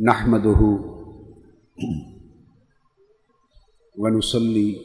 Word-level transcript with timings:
نحمده 0.00 0.78
ونصلي 3.98 4.76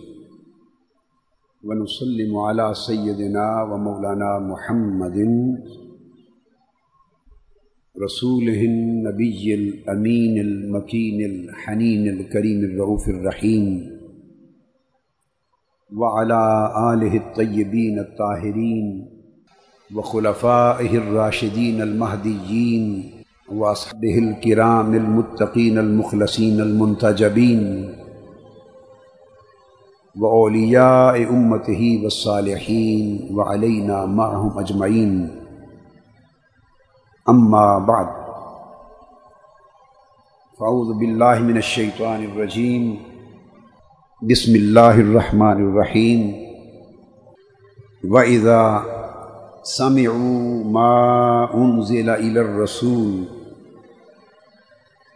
ونسلم 1.63 2.37
على 2.37 2.73
سيدنا 2.73 3.63
ومولانا 3.63 4.39
محمد 4.39 5.17
رسوله 8.03 8.61
النبي 8.65 9.53
الأمين 9.53 10.37
المكين 10.39 11.25
الحنين 11.25 12.07
الكريم 12.09 12.63
الرؤوف 12.63 13.09
الرحيم 13.09 13.65
وعلى 15.97 16.41
آله 16.93 17.17
الطيبين 17.17 17.99
الطاهرين 17.99 19.09
وخلفائه 19.95 20.97
الراشدين 20.97 21.81
المهديين 21.81 23.22
وأصحابه 23.51 24.17
الكرام 24.17 24.93
المتقين 24.93 25.77
المخلصين 25.77 26.61
المنتجبين 26.61 27.95
وأولياء 30.19 31.23
أمته 31.29 32.01
والصالحين 32.03 33.29
وعلينا 33.31 34.05
معهم 34.05 34.59
أجمعين 34.59 35.41
أما 37.29 37.79
بعد 37.79 38.07
فأعوذ 40.59 40.93
بالله 40.99 41.39
من 41.39 41.57
الشيطان 41.57 42.23
الرجيم 42.23 42.99
بسم 44.21 44.55
الله 44.55 44.99
الرحمن 44.99 45.57
الرحيم 45.67 46.21
وإذا 48.07 48.83
سمعوا 49.63 50.63
ما 50.63 51.49
أنزل 51.53 52.09
إلى 52.09 52.39
الرسول 52.41 53.23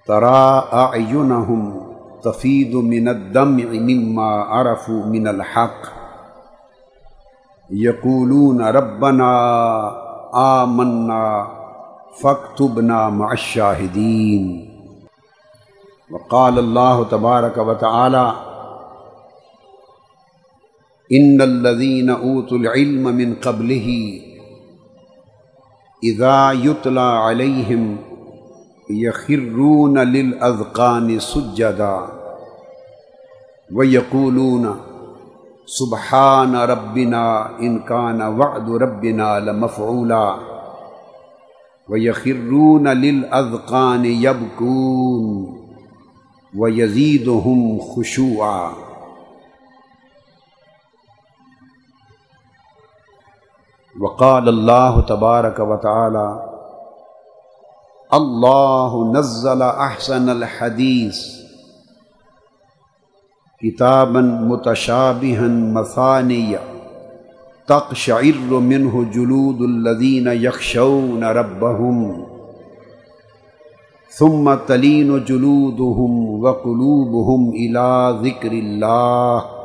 ترى 0.06 0.68
أعينهم 0.74 1.88
تفيد 2.24 2.76
من 2.76 3.08
الدمع 3.08 3.66
مما 3.66 4.24
عرفوا 4.24 5.06
من 5.06 5.28
الحق 5.28 5.82
يقولون 7.70 8.62
ربنا 8.62 9.32
آمنا 10.36 11.48
فاكتبنا 12.22 13.10
مع 13.10 13.32
الشاهدين 13.32 14.70
وقال 16.12 16.60
الله 16.60 17.04
تبارك 17.04 17.58
وتعالى 17.58 18.34
إن 21.14 21.42
الذين 21.42 22.10
أوتوا 22.10 22.58
العلم 22.58 23.04
من 23.04 23.36
قبله 23.36 24.20
اذا 26.04 26.52
يتلى 26.52 27.00
عليهم 27.00 27.98
يخرون 28.90 30.00
للاذقان 30.00 31.20
سجدا 31.20 32.00
ويقولون 33.74 34.76
سبحان 35.66 36.56
ربنا 36.56 37.50
ان 37.60 37.80
كان 37.80 38.22
وعد 38.22 38.70
ربنا 38.70 39.40
لمفعولا 39.40 40.36
ويخرون 41.90 42.88
للاذقان 42.88 44.06
يبكون 44.06 45.58
ويزيدهم 46.58 47.80
خشوعا 47.80 48.87
وقال 54.02 54.50
الله 54.50 55.02
تبارك 55.02 55.60
وتعالى 55.60 56.44
الله 58.14 59.12
نزل 59.12 59.62
أحسن 59.62 60.30
الحديث 60.30 61.18
كتابا 63.62 64.22
متشابها 64.22 65.48
مثانيا 65.48 66.60
تقشعر 67.68 68.60
منه 68.60 69.06
جلود 69.14 69.62
الذين 69.62 70.28
يخشون 70.28 71.24
ربهم 71.24 72.26
ثم 74.10 74.54
تلين 74.54 75.24
جلودهم 75.24 76.44
وقلوبهم 76.44 77.50
إلى 77.50 78.20
ذكر 78.24 78.52
الله 78.52 79.57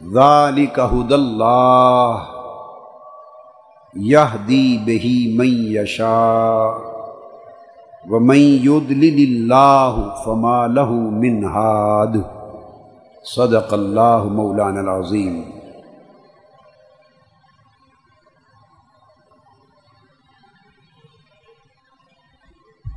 ذالک 0.00 0.78
حد 0.90 1.12
اللہ 1.12 2.24
یہدی 3.94 4.76
بہی 4.86 5.16
من 5.36 5.54
یشا 5.74 6.16
ومن 8.04 8.38
یدلل 8.64 9.20
اللہ 9.22 10.00
فما 10.24 10.56
له 10.68 10.98
من 11.16 11.44
ہاد 11.54 12.16
صدق 13.24 13.72
اللہ 13.72 14.28
مولانا 14.32 14.80
العظیم 14.80 15.42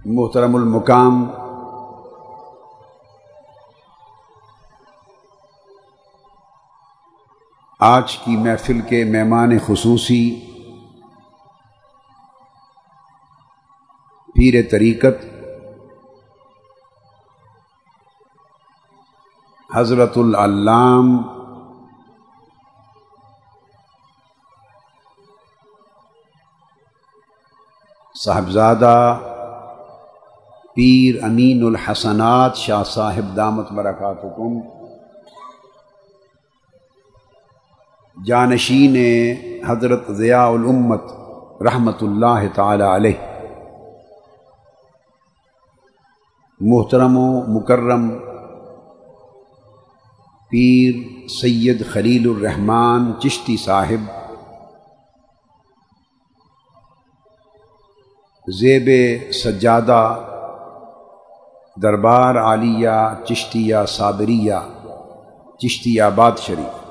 محترم 0.09 0.55
المقام 0.55 1.23
آج 7.79 8.17
کی 8.17 8.37
محفل 8.37 8.79
کے 8.81 9.03
مہمان 9.03 9.57
خصوصی 9.59 10.39
پیر 14.35 14.55
طریقت 14.71 15.23
حضرت 19.75 20.17
العلام 20.17 21.17
صاحبزادہ 28.15 29.19
پیر 30.73 31.23
امین 31.23 31.65
الحسنات 31.65 32.57
شاہ 32.57 32.83
صاحب 32.83 33.35
دامت 33.37 33.71
برکاتکم 33.71 34.59
جانشین 38.25 38.95
حضرت 39.67 40.07
ضیاء 40.11 40.47
الامت 40.47 41.01
رحمۃ 41.61 42.01
اللہ 42.01 42.41
تعالی 42.55 42.83
علیہ۔ 42.83 43.17
محترم 46.59 47.17
و 47.17 47.43
مکرم، 47.47 48.09
پیر 50.49 51.27
سید 51.29 51.85
خلیل 51.85 52.29
الرحمان 52.29 53.11
چشتی 53.19 53.57
صاحب، 53.57 54.09
زیب 58.47 58.89
سجادہ 59.31 60.19
دربار 61.81 62.35
عالیہ 62.35 63.25
چشتیہ 63.25 63.75
صابریہ 63.87 64.59
چشتی 65.57 65.99
آباد 65.99 66.31
شریف 66.37 66.88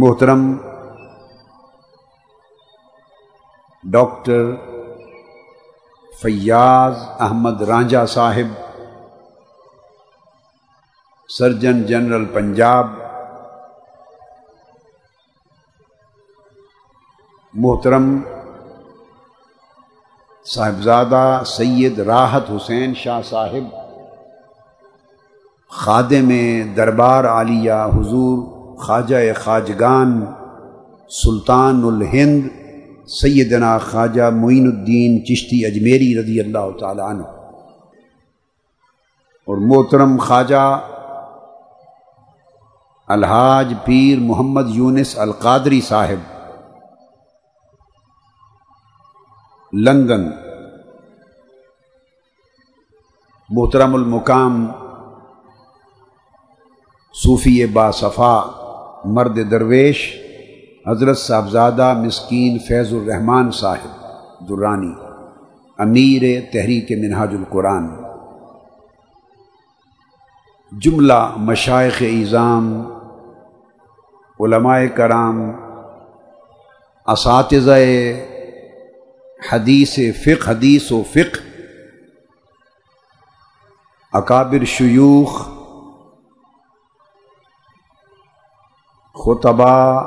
محترم 0.00 0.42
ڈاکٹر 3.84 4.52
فیاض 6.22 6.94
احمد 7.18 7.62
رانجا 7.62 8.04
صاحب، 8.06 8.54
سرجن 11.28 11.82
جنرل 11.82 12.24
پنجاب، 12.24 12.86
محترم 17.54 18.20
صاحبزادہ 20.46 21.42
سید 21.46 21.98
راحت 21.98 22.50
حسین 22.50 22.94
شاہ 22.94 23.22
صاحب، 23.22 23.68
خادم 25.68 26.32
دربار 26.76 27.24
عالیہ 27.24 27.84
حضور 27.96 28.61
خواجہ 28.82 29.32
خواجگان 29.44 30.26
سلطان 31.08 31.82
الہند 31.84 32.48
سیدنا 33.08 33.78
خواجہ 33.78 34.22
معین 34.22 34.66
الدین 34.66 35.24
چشتی 35.24 35.66
اجمیری 35.66 36.20
رضی 36.20 36.40
اللہ 36.40 36.78
تعالیٰ 36.80 37.08
عنہ۔ 37.10 37.22
اور 39.46 39.56
محترم 39.56 40.16
خواجہ 40.18 40.80
الحاج 43.08 43.74
پیر 43.84 44.18
محمد 44.20 44.64
یونس 44.68 45.18
القادری 45.18 45.80
صاحب۔ 45.80 46.48
لندن۔ 49.72 50.30
محترم 53.50 53.94
المقام 53.94 54.66
صوفی 57.14 57.66
با 57.66 57.92
صفا۔ 57.92 58.61
مرد 59.04 59.50
درویش، 59.50 60.16
حضرت 60.86 61.16
صاحبزادہ 61.18 61.94
مسکین 62.02 62.58
فیض 62.58 62.92
الرحمان 62.92 63.50
صاحب، 63.50 64.48
درانی، 64.48 64.92
امیر 65.78 66.22
تحریک 66.52 66.92
منہاج 66.92 67.34
القرآن۔ 67.34 67.88
جملہ 70.72 71.34
مشائق 71.36 72.02
اظام 72.02 72.92
علماء 74.40 74.78
کرام، 74.94 75.52
اساتذہ 77.06 77.78
حدیث 79.52 79.98
فق 80.24 80.48
حدیث 80.48 80.92
و 80.92 81.02
فق 81.02 81.36
اکابر 84.12 84.64
شیوخ 84.64 85.51
خطبہ 89.14 90.02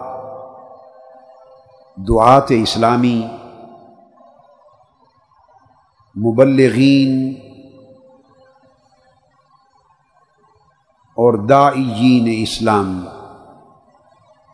دعات 2.08 2.46
اسلامی 2.50 3.28
مبلغین 6.16 7.34
اور 11.18 11.34
دائین 11.34 12.30
اسلام 12.42 13.06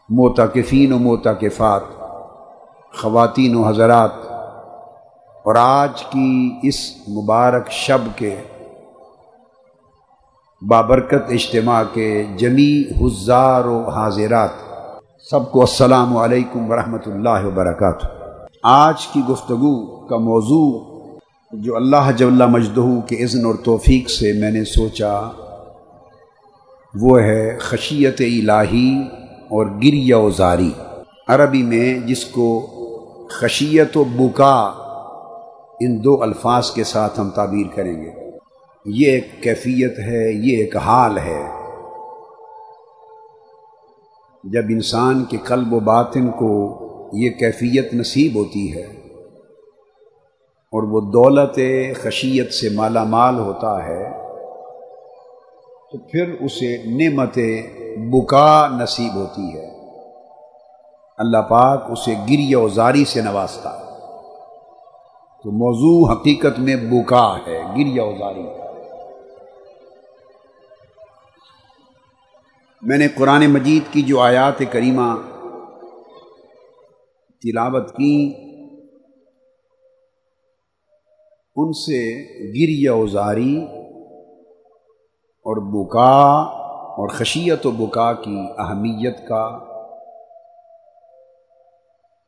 موتقفین 0.10 0.94
و 0.94 0.98
موتقفات 0.98 1.84
خواتین 2.94 3.56
و 3.56 3.68
حضرات، 3.68 4.14
اور 5.46 5.56
آج 5.56 6.04
کی 6.04 6.60
اس 6.64 6.80
مبارک 7.08 7.72
شب 7.72 8.02
کے 8.16 8.36
بابرکت 10.68 11.24
اجتماع 11.30 11.84
کے 11.94 12.24
جمی 12.38 12.84
حزار 13.02 13.66
و 13.66 13.90
حاضرات۔ 13.90 14.50
سب 15.32 15.52
کو 15.52 15.62
السلام 15.62 16.18
علیکم 16.18 16.72
ورحمۃ 16.72 17.06
اللہ 17.06 17.46
وبرکاتہ۔ 17.46 18.06
آج 18.64 19.08
کی 19.08 19.22
گفتگو 19.30 19.86
کا 20.08 20.18
موضوع 20.18 20.80
جو 21.54 21.76
اللہ 21.76 22.12
جل 22.18 22.46
مجدہ 22.48 23.08
کے 23.08 23.16
اذن 23.24 23.46
اور 23.46 23.56
توفیق 23.64 24.10
سے 24.10 24.34
میں 24.34 24.52
نے 24.52 24.64
سوچا، 24.64 25.22
وہ 27.02 27.22
ہے 27.22 27.58
خشیت 27.58 28.22
الہی 28.22 29.02
اور 29.50 29.66
گریہ 29.66 30.16
و 30.16 30.30
زاری۔ 30.30 30.72
عربی 31.28 31.64
میں 31.64 32.08
جس 32.08 32.26
کو 32.26 32.68
خشیت 33.30 33.98
و 33.98 34.04
بکا، 34.04 34.72
ان 35.80 36.04
دو 36.04 36.24
الفاظ 36.24 36.72
کے 36.72 36.84
ساتھ 36.84 37.20
ہم 37.20 37.30
تعبیر 37.30 37.76
کریں 37.76 38.02
گے۔ 38.02 38.21
یہ 38.86 39.12
ایک 39.12 39.44
کیفیت 39.44 40.00
ہے، 40.00 40.32
یہ 40.32 40.58
ایک 40.58 40.78
حال 40.78 41.18
ہے۔ 41.18 41.44
جب 44.44 44.62
انسان 44.70 45.26
کے 45.26 45.38
قلب 45.38 45.74
و 45.74 45.80
باطن 45.80 46.32
کو 46.32 46.78
یہ 47.14 47.30
کیفیت 47.30 47.94
نصیب 47.94 48.36
ہوتی 48.36 48.76
ہے 48.76 48.84
اور 50.72 50.84
وہ 50.84 51.02
دولت، 51.02 51.60
خشیت 52.02 52.54
سے 52.54 52.70
مالا 52.70 53.04
مال 53.04 53.40
ہوتا 53.40 53.86
ہے، 53.86 54.10
تو 55.92 55.98
پھر 55.98 56.36
اسے 56.42 56.78
نعمت 56.86 57.38
بکا 57.98 58.68
نصیب 58.72 59.16
ہوتی 59.16 59.58
ہے۔ 59.58 59.72
اللہ 61.18 61.42
پاک 61.50 61.92
اسے 61.92 62.14
گری 62.30 62.56
و 62.56 62.68
زاری 62.68 63.06
سے 63.06 63.22
نوازتا۔ 63.22 63.70
تو 65.44 65.52
موضوع 65.52 66.14
حقیقت 66.14 66.60
میں 66.60 66.76
بکا 66.76 67.38
ہے 67.48 67.62
گری 67.76 68.00
و 68.00 68.12
زاری۔ 68.20 68.61
میں 72.84 72.98
نے 72.98 73.08
قرآن 73.08 73.46
مجید 73.46 73.94
کی 73.94 74.02
جو 74.02 74.20
آیات 74.20 74.62
کریمہ 74.72 75.16
تلاوت 77.42 77.92
کی، 77.92 78.34
ان 81.56 81.72
سے 81.74 82.00
گری 82.50 82.88
و 82.88 83.06
اور 85.46 85.62
بکا 85.68 86.16
اور 86.94 87.10
خشیت 87.10 87.66
و 87.66 87.72
بکا 87.72 88.14
کی 88.14 88.38
اہمیت 88.58 89.28
کا 89.28 89.44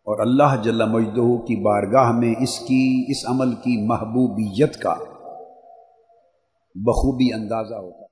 اور 0.07 0.19
اللہ 0.19 0.55
جل 0.63 0.85
مجدہ 0.85 1.27
کی 1.45 1.55
بارگاہ 1.55 2.11
میں 2.11 2.33
اس 2.39 2.59
کی، 2.59 3.05
اس 3.07 3.25
عمل 3.29 3.55
کی 3.55 3.87
محبوبیت 3.87 4.81
کا 4.81 4.93
بخوبی 6.75 7.33
اندازہ 7.33 7.75
ہوتا 7.75 8.02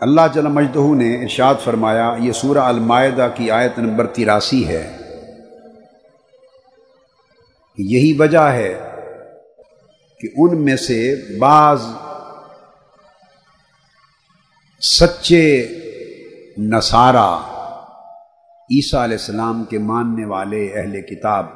اللہ 0.00 0.20
جل 0.32 0.46
مجدہ 0.46 0.94
نے 0.94 1.22
ارشاد 1.22 1.54
فرمایا، 1.64 2.14
یہ 2.18 2.32
سورہ 2.32 2.58
المائدہ 2.58 3.28
کی 3.34 3.50
آیت 3.50 3.78
نمبر 3.78 4.06
تراسی 4.06 4.66
ہے۔ 4.68 4.96
یہی 7.78 8.12
وجہ 8.18 8.46
ہے 8.52 8.72
کہ 10.20 10.28
ان 10.36 10.64
میں 10.64 10.76
سے 10.76 11.14
بعض 11.38 11.86
سچے 14.80 15.46
نصارہ 16.58 17.30
عیسیٰ 18.70 19.00
علیہ 19.00 19.16
السلام 19.16 19.64
کے 19.64 19.78
ماننے 19.78 20.24
والے 20.24 20.66
اہل 20.74 21.00
کتاب، 21.02 21.46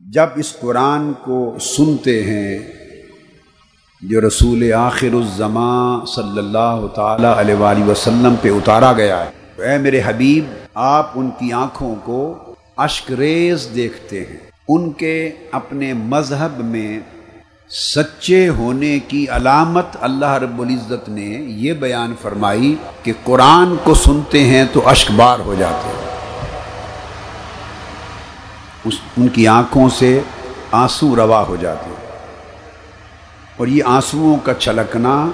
جب 0.00 0.26
اس 0.36 0.56
قرآن 0.60 1.12
کو 1.12 1.56
سنتے 1.60 2.22
ہیں 2.22 2.58
جو 4.02 4.20
رسول 4.20 4.72
آخر 4.72 5.12
الزماں 5.12 6.06
صلی 6.06 6.38
اللہ 6.38 6.86
تعالی 6.94 7.26
علیہ 7.36 7.54
وآلہ 7.54 7.84
وسلم 7.84 8.34
پہ 8.42 8.50
اتارا 8.50 8.92
گیا 8.92 9.24
ہے۔ 9.24 9.62
اے 9.62 9.78
میرے 9.78 10.00
حبیب، 10.06 10.44
آپ 10.74 11.10
ان 11.14 11.30
کی 11.30 11.52
آنکھوں 11.52 11.94
کو 12.04 12.38
اشک 12.76 13.12
ریز 13.12 13.68
دیکھتے 13.74 14.20
ہیں۔ 14.20 14.36
ان 14.68 14.92
کے 14.92 15.30
اپنے 15.52 15.92
مذہب 15.92 16.64
میں 16.64 17.00
سچے 17.70 18.48
ہونے 18.48 18.98
کی 19.08 19.26
علامت 19.28 19.86
اللہ 20.00 20.32
رب 20.32 20.60
العزت 20.60 21.08
نے 21.08 21.44
یہ 21.48 21.72
بیان 21.72 22.14
فرمائی 22.22 22.76
کہ 23.02 23.12
قرآن 23.24 23.74
کو 23.84 23.94
سنتے 23.94 24.44
ہیں 24.44 24.64
تو 24.72 24.88
اشک 24.88 25.10
بار 25.10 25.38
ہو 25.38 25.54
جاتے 25.58 25.88
ہیں۔ 25.88 26.16
اس، 28.84 28.94
ان 29.16 29.28
کی 29.28 29.48
آنکھوں 29.48 29.88
سے 29.88 30.20
آنسو 30.72 31.16
روا 31.16 31.44
ہو 31.48 31.56
جاتے 31.56 31.84
ہیں۔ 31.86 31.91
اور 33.56 33.66
یہ 33.66 33.84
آنسوؤں 33.84 34.36
کا 34.38 34.54
چھلکنا 34.54 35.26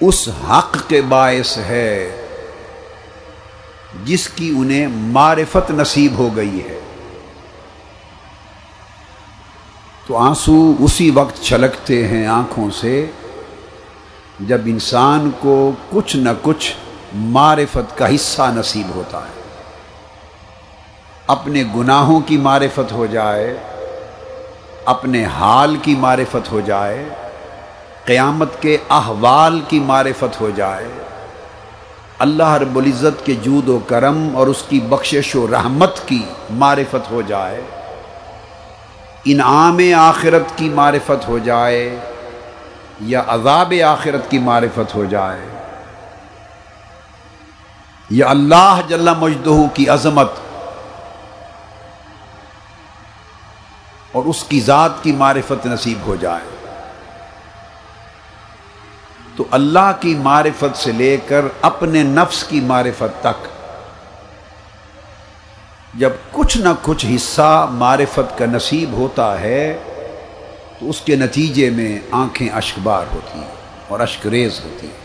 اس 0.00 0.28
حق 0.50 0.76
کے 0.88 1.02
باعث 1.02 1.58
ہے 1.58 2.22
جس 4.04 4.28
کی 4.28 4.54
انہیں 4.58 4.86
معرفت 4.86 5.70
نصیب 5.70 6.18
ہو 6.18 6.36
گئی 6.36 6.60
ہے۔ 6.68 6.80
تو 10.06 10.16
آنسو 10.16 10.74
اسی 10.78 11.10
وقت 11.10 11.42
چھلکتے 11.42 12.08
ہیں 12.08 12.26
آنکھوں 12.26 12.70
سے 12.70 13.06
جب 14.40 14.60
انسان 14.66 15.30
کو 15.38 15.72
کچھ 15.90 16.16
نہ 16.16 16.28
کچھ 16.42 16.72
معرفت 17.14 17.98
کا 17.98 18.14
حصہ 18.14 18.42
نصیب 18.42 18.94
ہوتا 18.94 19.18
ہے۔ 19.18 19.42
اپنے 21.26 21.64
گناہوں 21.76 22.20
کی 22.20 22.36
معرفت 22.36 22.92
ہو 22.92 23.06
جائے 23.06 23.58
اپنے 24.86 25.24
حال 25.24 25.76
کی 25.82 25.94
معرفت 25.94 26.52
ہو 26.52 26.60
جائے، 26.60 27.08
قیامت 28.04 28.62
کے 28.62 28.76
احوال 28.90 29.60
کی 29.68 29.80
معرفت 29.80 30.40
ہو 30.40 30.50
جائے۔ 30.56 30.88
اللہ 32.18 32.52
رب 32.52 32.76
العزت 32.76 33.26
کے 33.26 33.34
جود 33.34 33.68
و 33.68 33.78
کرم 33.78 34.36
اور 34.36 34.46
اس 34.46 34.62
کی 34.68 34.80
بخشش 34.80 35.36
و 35.36 35.46
رحمت 35.50 36.08
کی 36.08 36.22
معرفت 36.50 37.10
ہو 37.10 37.22
جائے۔ 37.26 37.60
انعام 39.24 39.78
آخرت 39.98 40.58
کی 40.58 40.68
معرفت 40.68 41.28
ہو 41.28 41.38
جائے 41.38 41.98
یا 43.00 43.22
عذاب 43.28 43.74
آخرت 43.86 44.30
کی 44.30 44.38
معرفت 44.38 44.94
ہو 44.94 45.04
جائے۔ 45.04 45.40
یا 48.10 48.28
اللہ 48.28 48.80
جل 48.88 49.08
مجدہ 49.18 49.74
کی 49.74 49.88
عظمت 49.88 50.30
اور 54.16 54.24
اس 54.24 54.44
کی 54.44 54.60
ذات 54.60 55.02
کی 55.02 55.12
معرفت 55.12 55.66
نصیب 55.66 56.06
ہو 56.06 56.16
جائے۔ 56.16 56.44
تو 59.36 59.44
اللہ 59.50 59.92
کی 60.00 60.14
معرفت 60.14 60.76
سے 60.76 60.92
لے 60.92 61.16
کر 61.26 61.44
اپنے 61.60 62.02
نفس 62.02 62.44
کی 62.44 62.60
معرفت 62.60 63.20
تک، 63.20 63.48
جب 65.94 66.10
کچھ 66.32 66.58
نہ 66.58 66.68
کچھ 66.82 67.06
حصہ 67.14 67.66
معرفت 67.70 68.38
کا 68.38 68.46
نصیب 68.46 68.92
ہوتا 68.92 69.40
ہے، 69.40 69.78
تو 70.78 70.90
اس 70.90 71.00
کے 71.00 71.16
نتیجے 71.16 71.70
میں 71.70 71.98
آنکھیں 72.10 72.48
اشکبار 72.48 73.04
ہوتی 73.14 73.38
ہیں 73.38 73.54
اور 73.88 74.00
اشک 74.00 74.26
ریز 74.26 74.60
ہوتی 74.64 74.86
ہیں۔ 74.86 75.04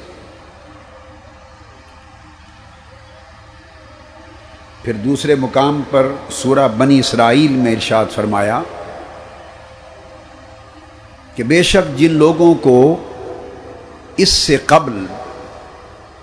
پھر 4.84 4.94
دوسرے 4.94 5.36
مقام 5.36 5.82
پر 5.90 6.08
سورہ 6.32 6.68
بنی 6.78 7.00
اسرائیل 7.00 7.52
میں 7.52 7.72
ارشاد 7.72 8.06
فرمایا 8.16 8.62
کہ 11.36 11.44
بے 11.52 11.62
شک 11.64 11.98
جن 11.98 12.14
لوگوں 12.18 12.54
کو 12.62 12.80
اس 14.18 14.30
سے 14.30 14.58
قبل 14.66 15.06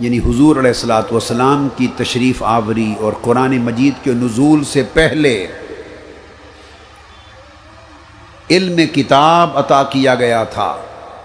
یعنی 0.01 0.19
حضور 0.27 0.57
علیہ 0.57 0.71
السلاۃ 0.71 1.13
والسلام 1.13 1.69
کی 1.77 1.87
تشریف 1.97 2.43
آوری 2.47 2.93
اور 3.01 3.13
قرآن 3.23 3.57
مجید 3.61 4.05
کے 4.05 4.13
نزول 4.17 4.65
سے 4.73 4.83
پہلے 4.93 5.35
علم 8.51 8.81
کتاب 8.95 9.57
عطا 9.59 9.83
کیا 9.91 10.15
گیا 10.15 10.43
تھا، 10.53 10.75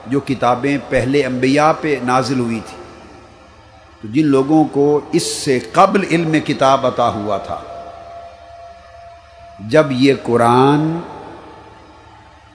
جو 0.07 0.19
کتابیں 0.19 0.77
پہلے 0.89 1.25
انبیاء 1.25 1.71
پہ 1.81 1.95
نازل 2.05 2.39
ہوئی 2.39 2.59
تھی 2.69 2.77
تو 4.01 4.07
جن 4.13 4.25
لوگوں 4.27 4.63
کو 4.71 4.87
اس 5.11 5.23
سے 5.35 5.59
قبل 5.73 6.03
علم 6.11 6.35
کتاب 6.45 6.85
عطا 6.87 7.09
ہوا 7.09 7.37
تھا، 7.45 7.59
جب 9.69 9.91
یہ 9.91 10.13
قرآن 10.23 10.91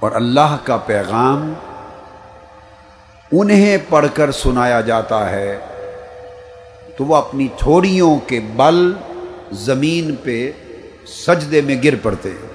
اور 0.00 0.12
اللہ 0.12 0.56
کا 0.64 0.76
پیغام 0.76 1.54
انہیں 3.32 3.78
پڑھ 3.88 4.06
کر 4.14 4.32
سنایا 4.32 4.80
جاتا 4.80 5.30
ہے، 5.30 5.58
تو 6.96 7.04
وہ 7.04 7.16
اپنی 7.16 7.48
تھوڑیوں 7.58 8.18
کے 8.28 8.40
بل 8.40 8.92
زمین 9.52 10.14
پہ 10.22 10.52
سجدے 11.06 11.60
میں 11.60 11.82
گر 11.84 11.94
پڑتے۔ 12.02 12.30
ہیں 12.30 12.48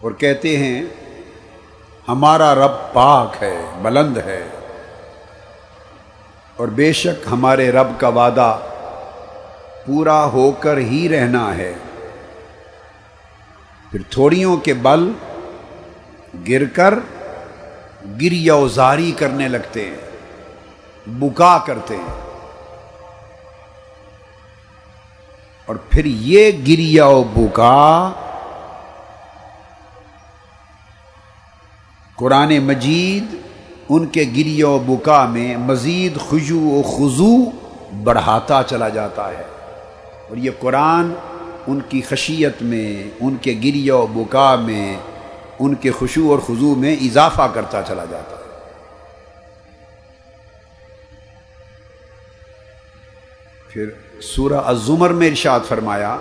اور 0.00 0.12
کہتے 0.12 0.56
ہیں، 0.56 0.82
ہمارا 2.08 2.54
رب 2.54 2.92
پاک 2.92 3.42
ہے، 3.42 3.58
بلند 3.82 4.16
ہے۔ 4.16 4.48
اور 6.56 6.68
بے 6.68 6.92
شک 6.92 7.26
ہمارے 7.30 7.70
رب 7.70 7.88
کا 7.98 8.08
وعدہ 8.08 8.58
پورا 9.86 10.24
ہو 10.24 10.50
کر 10.50 10.76
ہی 10.76 11.08
رہنا 11.08 11.56
ہے۔ 11.56 11.74
پھر 13.90 14.02
تھوڑیوں 14.10 14.56
کے 14.56 14.74
بل 14.74 15.12
گر 16.48 16.64
کر 16.64 16.94
گریا 18.20 18.54
زاری 18.74 19.12
کرنے 19.18 19.48
لگتے 19.48 19.84
ہیں، 19.84 19.96
بکا 21.06 21.58
کرتے 21.66 21.96
ہیں۔ 21.96 22.28
اور 25.66 25.76
پھر 25.76 26.04
یہ 26.04 26.52
گریا 26.66 27.06
و 27.06 27.22
بکا 27.22 28.12
قرآن 32.16 32.58
مجید 32.58 33.36
ان 33.88 34.06
کے 34.06 34.24
گری 34.36 34.62
و 34.62 34.78
بکا 34.78 35.26
میں 35.26 35.56
مزید 35.56 36.18
خجو 36.30 36.60
و 36.60 36.82
خضو 36.82 37.50
بڑھاتا 38.04 38.62
چلا 38.66 38.88
جاتا 38.88 39.28
ہے۔ 39.28 39.44
اور 40.28 40.36
یہ 40.36 40.50
قرآن 40.60 41.14
ان 41.68 41.80
کی 41.88 42.00
خشیت 42.00 42.62
میں، 42.62 43.10
ان 43.20 43.36
کے 43.36 43.52
گری 43.64 43.90
و 43.90 44.06
بکا 44.06 44.54
میں، 44.56 44.96
ان 45.58 45.74
کے 45.74 45.90
خوشو 45.90 46.30
اور 46.30 46.38
خضو 46.38 46.74
میں 46.74 46.96
اضافہ 46.96 47.46
کرتا 47.54 47.82
چلا 47.82 48.04
جاتا 48.04 48.36
ہے۔ 48.36 48.46
پھر 53.68 53.90
سورہ 54.22 54.60
الزمر 54.64 55.10
میں 55.10 55.28
ارشاد 55.28 55.60
فرمایا 55.68 56.16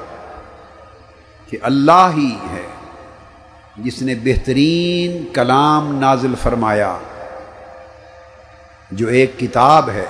کہ 1.50 1.58
اللہ 1.62 2.10
ہی 2.18 2.32
ہے 2.52 2.66
جس 3.78 4.02
نے 4.02 4.16
بہترین 4.24 5.24
کلام 5.34 5.94
نازل 6.00 6.34
فرمایا، 6.44 6.98
جو 8.92 9.08
ایک 9.08 9.40
کتاب 9.40 9.90
ہے، 9.90 10.06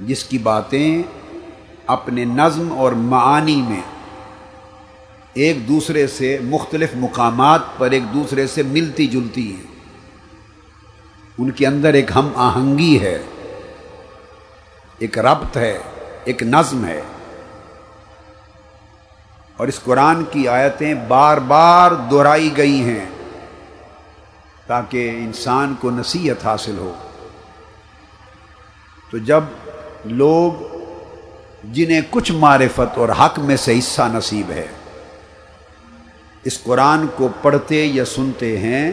جس 0.00 0.24
کی 0.24 0.38
باتیں 0.38 1.02
اپنے 1.90 2.24
نظم 2.24 2.72
اور 2.78 2.92
معانی 2.92 3.62
میں 3.62 3.80
ایک 5.32 5.68
دوسرے 5.68 6.06
سے 6.06 6.38
مختلف 6.42 6.90
مقامات 6.94 7.60
پر 7.78 7.90
ایک 7.90 8.02
دوسرے 8.14 8.46
سے 8.46 8.62
ملتی 8.62 9.06
جلتی 9.06 9.56
ہیں۔ 9.56 9.62
ان 11.38 11.50
کے 11.50 11.66
اندر 11.66 11.94
ایک 11.94 12.10
ہم 12.14 12.32
آہنگی 12.34 13.00
ہے، 13.00 13.22
ایک 14.98 15.18
ربط 15.18 15.56
ہے، 15.56 15.78
ایک 16.24 16.42
نظم 16.42 16.84
ہے۔ 16.84 17.00
اور 19.56 19.68
اس 19.68 19.80
قرآن 19.80 20.24
کی 20.24 20.48
آیتیں 20.48 20.94
بار 21.08 21.36
بار 21.36 21.90
دہرائی 21.90 22.56
گئی 22.56 22.82
ہیں 22.82 23.06
تاکہ 24.66 25.10
انسان 25.10 25.74
کو 25.80 25.90
نصیحت 25.90 26.46
حاصل 26.46 26.78
ہو۔ 26.78 26.92
تو 29.10 29.18
جب 29.18 29.44
لوگ 30.04 30.79
جنہیں 31.64 32.00
کچھ 32.10 32.32
معرفت 32.32 32.98
اور 32.98 33.08
حق 33.08 33.38
میں 33.38 33.56
سے 33.56 33.78
حصہ 33.78 34.02
نصیب 34.02 34.50
ہے۔ 34.50 34.66
اس 36.44 36.62
قرآن 36.62 37.06
کو 37.16 37.28
پڑھتے 37.42 37.84
یا 37.84 38.04
سنتے 38.04 38.58
ہیں، 38.58 38.92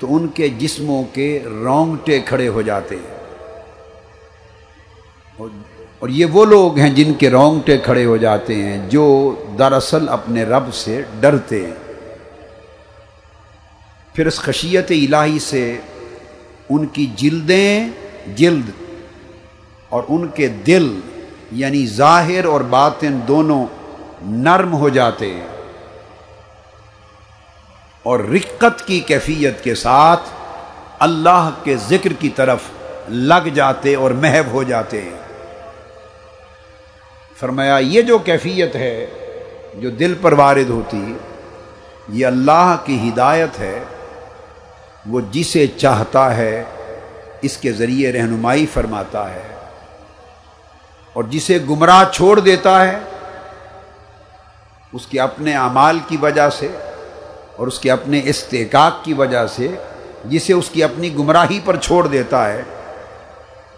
تو 0.00 0.16
ان 0.16 0.28
کے 0.28 0.48
جسموں 0.48 1.04
کے 1.12 1.40
رونگٹے 1.44 2.20
کھڑے 2.20 2.48
ہو 2.48 2.62
جاتے۔ 2.62 2.96
ہیں 2.96 3.14
اور 5.98 6.08
یہ 6.08 6.24
وہ 6.24 6.44
لوگ 6.44 6.78
ہیں 6.78 6.90
جن 6.90 7.14
کے 7.14 7.30
رونگٹے 7.30 7.78
کھڑے 7.78 8.04
ہو 8.04 8.16
جاتے 8.16 8.54
ہیں 8.54 8.90
جو 8.90 9.34
دراصل 9.58 10.08
اپنے 10.08 10.44
رب 10.44 10.74
سے 10.74 11.02
ڈرتے 11.20 11.66
ہیں۔ 11.66 11.74
پھر 14.14 14.26
اس 14.26 14.38
خشیت 14.38 14.90
الہی 14.90 15.38
سے 15.38 15.76
ان 16.68 16.86
کی 16.86 17.06
جلدیں 17.16 17.88
جلد 18.36 18.70
اور 19.88 20.02
ان 20.08 20.28
کے 20.28 20.48
دل 20.48 21.00
یعنی 21.54 21.86
ظاہر 21.86 22.44
اور 22.44 22.60
باطن 22.60 23.20
دونوں 23.28 23.66
نرم 24.22 24.74
ہو 24.74 24.88
جاتے 24.88 25.34
ہیں۔ 25.34 25.46
اور 28.02 28.20
رقت 28.20 28.86
کی 28.86 29.00
کیفیت 29.00 29.64
کے 29.64 29.74
ساتھ 29.74 30.22
اللہ 30.98 31.50
کے 31.64 31.76
ذکر 31.76 32.12
کی 32.12 32.28
طرف 32.28 32.58
لگ 33.08 33.48
جاتے 33.54 33.94
اور 33.94 34.10
محب 34.10 34.52
ہو 34.52 34.62
جاتے 34.62 35.02
ہیں۔ 35.02 35.44
فرمایا، 37.36 37.78
یہ 37.78 38.02
جو 38.02 38.18
کیفیت 38.18 38.76
ہے 38.76 39.06
جو 39.74 39.90
دل 39.90 40.14
پر 40.22 40.32
وارد 40.32 40.70
ہوتی 40.70 41.16
یہ 42.08 42.26
اللہ 42.26 42.76
کی 42.84 43.08
ہدایت 43.08 43.58
ہے۔ 43.58 43.84
وہ 45.06 45.20
جسے 45.30 45.66
چاہتا 45.66 46.36
ہے، 46.36 46.64
اس 47.42 47.56
کے 47.56 47.72
ذریعے 47.72 48.12
رہنمائی 48.12 48.66
فرماتا 48.66 49.34
ہے۔ 49.34 49.42
اور 51.16 51.24
جسے 51.24 51.58
گمراہ 51.70 52.02
چھوڑ 52.12 52.38
دیتا 52.40 52.74
ہے، 52.84 52.98
اس 54.92 55.06
کے 55.06 55.20
اپنے 55.20 55.54
اعمال 55.56 55.98
کی 56.08 56.16
وجہ 56.16 56.48
سے 56.50 56.68
اور 57.56 57.66
اس 57.66 57.78
کے 57.78 57.90
اپنے 57.90 58.20
استحقاق 58.24 59.04
کی 59.04 59.12
وجہ 59.14 59.46
سے 59.46 59.68
جسے 60.24 60.52
اس 60.52 60.68
کی 60.70 60.82
اپنی 60.84 61.14
گمراہی 61.16 61.58
پر 61.64 61.76
چھوڑ 61.76 62.06
دیتا 62.06 62.46
ہے، 62.48 62.62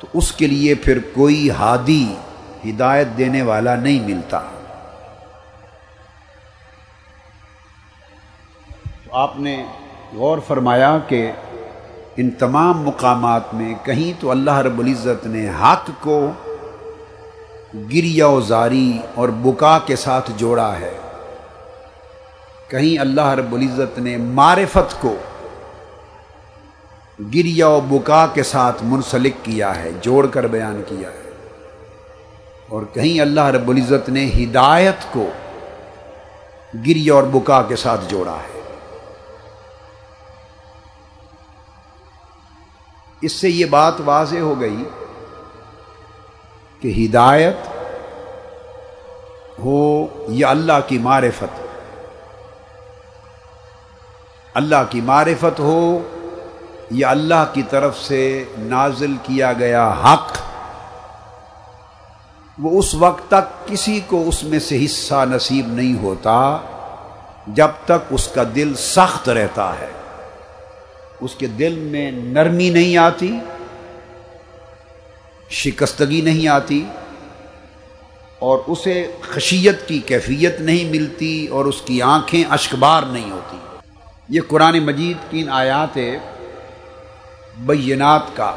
تو 0.00 0.06
اس 0.12 0.30
کے 0.32 0.46
لیے 0.46 0.74
پھر 0.74 0.98
کوئی 1.14 1.48
ہادی 1.50 2.04
ہدایت 2.64 3.16
دینے 3.18 3.42
والا 3.42 3.74
نہیں 3.76 4.00
ملتا۔ 4.06 4.40
تو 9.04 9.16
آپ 9.16 9.38
نے 9.38 9.56
غور 10.14 10.38
فرمایا 10.46 10.96
کہ 11.08 11.30
ان 12.16 12.30
تمام 12.38 12.82
مقامات 12.82 13.54
میں 13.54 13.74
کہیں 13.82 14.12
تو 14.20 14.30
اللہ 14.30 14.58
رب 14.66 14.78
العزت 14.78 15.26
نے 15.26 15.48
حق 15.62 15.90
کو 16.00 16.18
گریا 17.76 18.26
و 18.26 18.40
زاری 18.40 18.98
اور 19.14 19.28
بکا 19.28 19.78
کے 19.86 19.96
ساتھ 19.96 20.30
جوڑا 20.36 20.78
ہے۔ 20.78 20.98
کہیں 22.68 23.00
اللہ 23.00 23.26
رب 23.26 23.52
العزت 23.52 23.98
نے 23.98 24.16
معرفت 24.16 25.00
کو 25.00 25.16
گریا 27.34 27.68
و 27.68 27.80
بکا 27.80 28.26
کے 28.34 28.42
ساتھ 28.42 28.76
منسلک 28.82 29.32
کیا 29.42 29.76
ہے، 29.76 29.90
جوڑ 30.00 30.26
کر 30.26 30.46
بیان 30.46 30.82
کیا 30.88 31.08
ہے۔ 31.08 31.30
اور 32.68 32.82
کہیں 32.92 33.20
اللہ 33.20 33.40
رب 33.40 33.68
العزت 33.68 34.08
نے 34.08 34.30
ہدایت 34.36 35.12
کو 35.12 35.30
گریا 36.74 37.14
اور 37.14 37.22
بکا 37.22 37.62
کے 37.62 37.76
ساتھ 37.76 38.00
جوڑا 38.08 38.36
ہے۔ 38.36 38.60
اس 43.20 43.32
سے 43.32 43.48
یہ 43.48 43.64
بات 43.64 43.94
واضح 44.04 44.38
ہو 44.38 44.60
گئی 44.60 44.84
کہ 46.80 47.06
ہدایت 47.06 47.56
ہو 49.64 50.06
یا 50.28 50.48
اللہ 50.48 50.80
کی 50.86 50.98
معرفت 50.98 51.66
اللہ 54.54 54.82
کی 54.90 55.00
معرفت 55.00 55.60
ہو 55.60 55.98
یا 56.90 57.10
اللہ 57.10 57.44
کی 57.52 57.62
طرف 57.70 57.98
سے 57.98 58.44
نازل 58.58 59.14
کیا 59.22 59.52
گیا 59.52 59.94
حق، 60.04 60.38
وہ 62.58 62.78
اس 62.78 62.94
وقت 62.94 63.28
تک 63.28 63.68
کسی 63.68 64.00
کو 64.06 64.24
اس 64.26 64.42
میں 64.44 64.58
سے 64.58 64.84
حصہ 64.84 65.24
نصیب 65.30 65.68
نہیں 65.68 66.02
ہوتا 66.02 66.58
جب 67.46 67.68
تک 67.84 68.04
اس 68.10 68.28
کا 68.28 68.42
دل 68.54 68.74
سخت 68.74 69.28
رہتا 69.28 69.72
ہے۔ 69.80 69.88
اس 71.20 71.34
کے 71.34 71.46
دل 71.46 71.72
میں 71.72 72.10
نرمی 72.10 72.70
نہیں 72.70 72.96
آتی 72.96 73.38
شکستگی 75.50 76.20
نہیں 76.20 76.48
آتی 76.48 76.86
اور 78.38 78.58
اسے 78.66 79.10
خشیت 79.20 79.88
کی 79.88 79.98
کیفیت 79.98 80.60
نہیں 80.60 80.90
ملتی 80.90 81.46
اور 81.46 81.64
اس 81.64 81.82
کی 81.82 82.02
آنکھیں 82.02 82.44
اشکبار 82.50 83.02
نہیں 83.02 83.30
ہوتی۔ 83.30 83.56
یہ 84.28 84.40
قرآن 84.48 84.78
مجید 84.78 85.30
کی 85.30 85.40
ان 85.40 85.48
آیات 85.48 85.98
بینات 87.56 88.22
کا۔ 88.34 88.52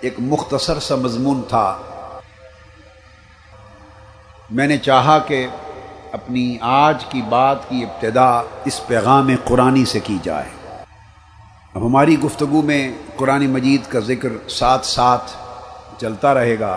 ایک 0.00 0.14
مختصر 0.18 0.80
سا 0.80 0.94
مضمون 0.94 1.42
تھا۔ 1.48 1.78
میں 4.50 4.66
نے 4.66 4.78
چاہا 4.78 5.18
کہ 5.18 5.46
اپنی 6.12 6.56
آج 6.60 7.04
کی 7.04 7.22
بات 7.28 7.68
کی 7.68 7.84
ابتدا 7.84 8.42
اس 8.64 8.86
پیغام 8.86 9.30
قرآنی 9.44 9.84
سے 9.84 10.00
کی 10.00 10.18
جائے۔ 10.22 10.63
اب 11.74 11.86
ہماری 11.86 12.18
گفتگو 12.20 12.62
میں 12.62 12.82
قرآن 13.16 13.46
مجید 13.46 13.86
کا 13.88 14.00
ذکر 14.00 14.28
ساتھ 14.48 14.86
ساتھ 14.86 15.30
چلتا 16.00 16.34
رہے 16.34 16.58
گا، 16.60 16.76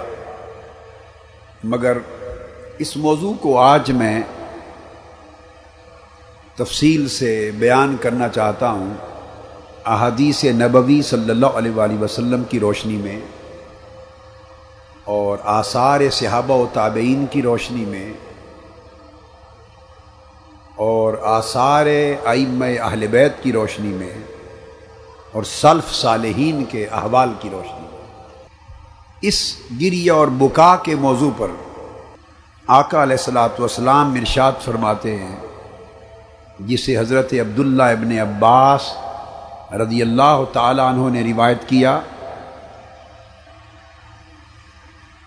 مگر 1.64 1.98
اس 2.78 2.96
موضوع 2.98 3.34
کو 3.34 3.58
آج 3.60 3.92
میں 3.92 4.22
تفصیل 6.56 7.08
سے 7.08 7.30
بیان 7.58 7.96
کرنا 8.02 8.30
چاہتا 8.30 8.72
ہوں۔ 8.72 8.94
احادیث 9.86 10.44
نبوی 10.44 11.02
صلی 11.02 11.30
اللہ 11.30 11.60
علیہ 11.62 11.72
وآلہ 11.72 12.00
وسلم 12.02 12.44
کی 12.44 12.60
روشنی 12.60 12.98
میں 12.98 13.20
اور 15.04 15.38
آثار 15.44 16.10
صحابہ 16.12 16.56
و 16.56 16.66
تابعین 16.74 17.26
کی 17.32 17.42
روشنی 17.42 17.86
میں 17.86 18.12
اور 20.76 21.18
آثار 21.22 21.86
آئم 22.26 22.64
اہل 22.82 23.08
بیت 23.08 23.44
کی 23.44 23.52
روشنی 23.52 23.94
میں 23.94 24.12
اور 25.32 25.44
سلف 25.44 25.94
صالحین 25.94 26.64
کے 26.66 26.86
احوال 26.88 27.34
کی 27.40 27.50
روشنی۔ 27.50 27.88
میں 27.92 28.06
اس 29.22 29.56
گریہ 29.82 30.12
اور 30.12 30.28
بکا 30.28 30.76
کے 30.76 30.96
موضوع 30.96 31.32
پر 31.38 31.48
آقا 32.68 33.04
علیہ 33.04 33.18
السلاۃ 33.18 33.60
والسلام 33.60 34.14
ارشاد 34.14 34.52
فرماتے 34.62 35.16
ہیں، 35.20 35.36
جسے 36.60 36.98
حضرت 36.98 37.34
عبداللہ 37.34 37.84
ابن 37.84 38.12
عباس 38.20 38.92
رضی 39.74 40.02
اللہ 40.02 40.44
تعالیٰ 40.54 40.94
عنہ 40.94 41.10
نے 41.10 41.34
روایت 41.34 41.68
کیا۔ 41.68 42.00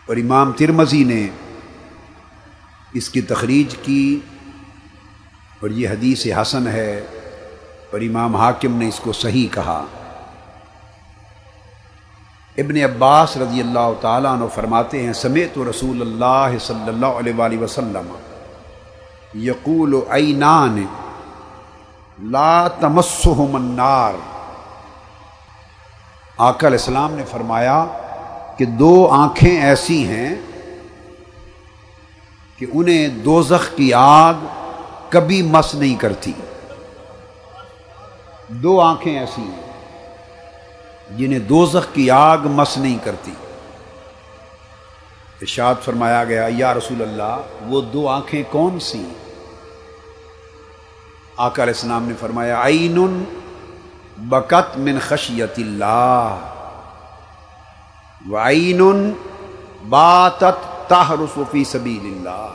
اور 0.07 0.17
امام 0.17 0.53
ترمزی 0.53 1.05
نے 1.05 1.27
اس 2.93 3.09
کی 3.09 3.21
تخریج 3.21 3.77
کی، 3.83 4.21
اور 5.61 5.71
یہ 5.71 5.89
حدیث 5.89 6.27
حسن 6.41 6.67
ہے۔ 6.69 7.20
اور 7.93 8.01
امام 8.01 8.37
حاکم 8.37 8.77
نے 8.77 8.89
اس 8.89 9.01
کو 9.01 9.13
صحیح 9.13 9.49
کہا۔ 9.53 9.85
ابن 12.59 12.77
عباس 12.77 13.37
رضی 13.37 13.61
اللہ 13.61 13.93
تعالیٰ 14.01 14.33
عنہ 14.33 14.45
فرماتے 14.55 15.03
ہیں، 15.03 15.13
سمیت 15.13 15.59
و 15.59 15.71
رسول 15.71 16.01
اللہ 16.01 16.59
صلی 16.59 16.89
اللہ 16.89 17.07
علیہ 17.07 17.35
وآلہ 17.35 17.59
وسلم، 17.59 18.17
یقول 19.35 20.01
اینان، 20.11 20.85
لا 22.23 22.69
تمسہم 22.69 23.57
النار۔ 23.57 24.13
آقا 26.37 26.67
علیہ 26.67 26.79
السلام 26.79 27.15
نے 27.15 27.25
فرمایا 27.25 27.85
کہ 28.57 28.65
دو 28.65 29.09
آنکھیں 29.11 29.61
ایسی 29.61 30.09
ہیں 30.09 30.35
کہ 32.57 32.67
انہیں 32.73 33.09
دوزخ 33.09 33.77
کی 33.77 33.95
آگ 33.95 34.35
کبھی 35.11 35.43
مس 35.43 35.75
نہیں 35.75 35.95
کرتی۔ 35.95 36.33
دو 38.51 38.81
آنکھیں 38.81 39.19
ایسی 39.19 39.43
ہیں 39.43 39.69
جنہیں 41.17 41.39
دوزخ 41.39 41.95
کی 41.95 42.11
آگ 42.11 42.39
مس 42.39 42.79
نہیں 42.79 42.99
کرتی۔ 43.05 43.31
ارشاد 45.41 45.75
فرمایا 45.85 46.25
گیا، 46.25 46.47
یا 46.49 46.75
رسول 46.75 47.03
اللہ، 47.03 47.37
وہ 47.67 47.81
دو 47.81 48.09
آنکھیں 48.09 48.43
کون 48.51 48.81
سی 48.81 49.05
آقا 51.37 51.63
علیہ 51.63 51.75
السلام 51.75 52.05
نے 52.05 52.15
فرمایا، 52.21 52.61
عین 52.63 53.25
بکت 54.17 54.79
من 54.79 54.99
خشیت 54.99 55.59
اللہ 55.59 56.37
وعین 58.31 59.13
باتت 59.89 60.89
تحرس 60.89 61.39
فی 61.51 61.65
سبیل 61.65 62.05
اللہ۔ 62.05 62.49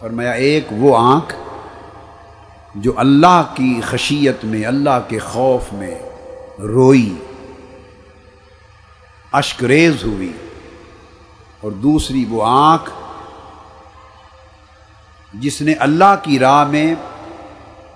فرمایا، 0.00 0.30
ایک 0.30 0.66
وہ 0.70 0.96
آنکھ 0.98 1.34
جو 2.74 2.92
اللہ 2.96 3.42
کی 3.54 3.80
خشیت 3.84 4.44
میں، 4.44 4.64
اللہ 4.64 4.98
کے 5.08 5.18
خوف 5.18 5.72
میں 5.72 5.94
روئی 6.58 7.14
اشکریز 9.32 10.04
ہوئی 10.04 10.32
اور 11.60 11.72
دوسری 11.72 12.24
وہ 12.28 12.44
آنکھ 12.46 12.90
جس 15.34 15.62
نے 15.62 15.72
اللہ 15.72 16.14
کی 16.22 16.38
راہ 16.38 16.64
میں 16.64 16.94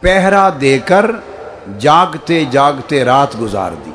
پہرا 0.01 0.49
دے 0.61 0.79
کر 0.79 1.11
جاگتے 1.79 2.45
جاگتے 2.45 3.05
رات 3.05 3.41
گزار 3.41 3.73
دی۔ 3.85 3.91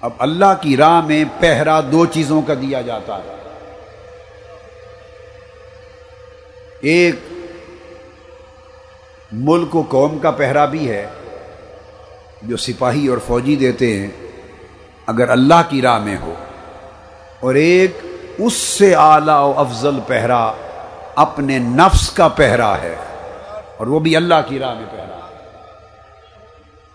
اب 0.00 0.10
اللہ 0.18 0.54
کی 0.60 0.76
راہ 0.76 1.00
میں 1.00 1.24
پہرا 1.40 1.80
دو 1.80 2.06
چیزوں 2.06 2.42
کا 2.42 2.54
دیا 2.54 2.80
جاتا 2.80 3.16
ہے۔ 3.16 3.35
ایک 6.80 7.20
ملک 9.32 9.76
و 9.76 9.82
قوم 9.82 10.18
کا 10.18 10.30
پہرا 10.30 10.64
بھی 10.64 10.88
ہے 10.90 11.06
جو 12.42 12.56
سپاہی 12.56 13.06
اور 13.08 13.18
فوجی 13.26 13.56
دیتے 13.56 13.98
ہیں، 13.98 14.10
اگر 15.06 15.30
اللہ 15.30 15.62
کی 15.68 15.82
راہ 15.82 15.98
میں 15.98 16.16
ہو۔ 16.20 16.34
اور 17.40 17.54
ایک 17.54 17.98
اس 18.38 18.52
سے 18.52 18.94
اعلی 18.94 19.32
و 19.32 19.52
افضل 19.56 19.98
پہرا 20.06 20.52
اپنے 21.14 21.58
نفس 21.58 22.10
کا 22.10 22.28
پہرا 22.28 22.76
ہے، 22.82 22.94
اور 23.76 23.86
وہ 23.86 23.98
بھی 23.98 24.16
اللہ 24.16 24.40
کی 24.48 24.58
راہ 24.58 24.74
میں 24.74 24.86
پہرا۔ 24.90 25.04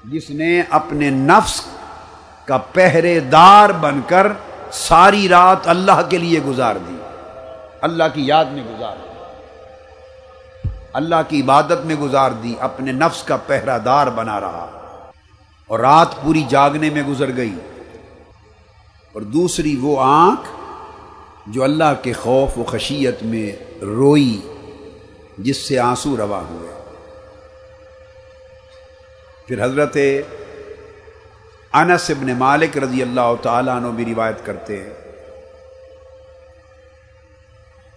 جس 0.04 0.30
نے 0.30 0.62
اپنے 0.70 1.10
نفس 1.10 1.62
کا 2.46 2.58
پہرے 2.58 3.20
دار 3.20 3.70
بن 3.70 4.00
کر 4.08 4.28
ساری 4.72 5.28
رات 5.30 5.68
اللہ 5.68 6.02
کے 6.10 6.18
لیے 6.18 6.40
گزار 6.40 6.76
دی، 6.76 6.98
اللہ 7.82 8.04
کی 8.14 8.26
یاد 8.26 8.46
میں 8.46 8.64
گزار 8.64 8.96
دی۔ 8.96 9.11
اللہ 10.94 11.16
کی 11.28 11.42
عبادت 11.42 11.86
میں 11.86 11.96
گزار 11.96 12.32
دی، 12.32 12.56
اپنے 12.60 12.92
نفس 12.92 13.24
کا 13.24 13.38
پہرا 13.38 13.78
دار 13.86 14.08
بنا 14.08 14.40
رہا۔ 14.40 14.78
اور 15.68 15.80
رات 15.80 16.22
پوری 16.22 16.44
جاگنے 16.50 16.90
میں 16.90 17.04
گزر 17.04 17.36
گئی۔ 17.36 17.56
اور 19.14 19.22
دوسری 19.22 19.76
وہ 19.82 20.02
آنکھ 20.02 20.50
جو 21.48 21.64
اللہ 21.64 21.94
کے 22.02 22.14
خوف 22.14 22.58
و 22.58 22.64
خشیت 22.64 23.24
میں 23.24 23.52
روئی، 23.82 24.42
جس 25.38 25.58
سے 25.58 25.80
آنسو 25.80 26.18
روا 26.18 26.42
ہوئے۔ 26.50 26.70
پھر 29.48 29.66
حضرت 29.66 29.98
انس 31.74 32.10
ابن 32.10 32.34
مالک 32.38 32.78
رضی 32.78 33.02
اللہ 33.02 33.34
تعالیٰ 33.42 33.76
عنہ 33.76 33.88
بھی 33.88 34.06
روایت 34.06 34.46
کرتے 34.46 34.78
ہیں۔ 34.78 34.94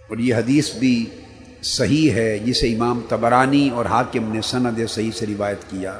اور 0.09 0.17
یہ 0.17 0.35
حدیث 0.35 0.73
بھی 0.73 1.09
صحیح 1.65 2.11
ہے، 2.11 2.37
جسے 2.39 2.67
امام 2.73 2.99
تبرانی 3.09 3.69
اور 3.69 3.85
حاکم 3.85 4.31
نے 4.33 4.41
سند 4.41 4.79
صحیح 4.89 5.11
سے 5.11 5.25
روایت 5.25 5.69
کیا۔ 5.69 5.99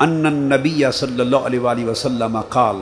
ان 0.00 0.32
نبی 0.48 0.84
صلی 0.92 1.20
اللہ 1.20 1.46
علیہ 1.46 1.60
وآلہ 1.60 1.84
وسلم 1.84 2.40
قال، 2.48 2.76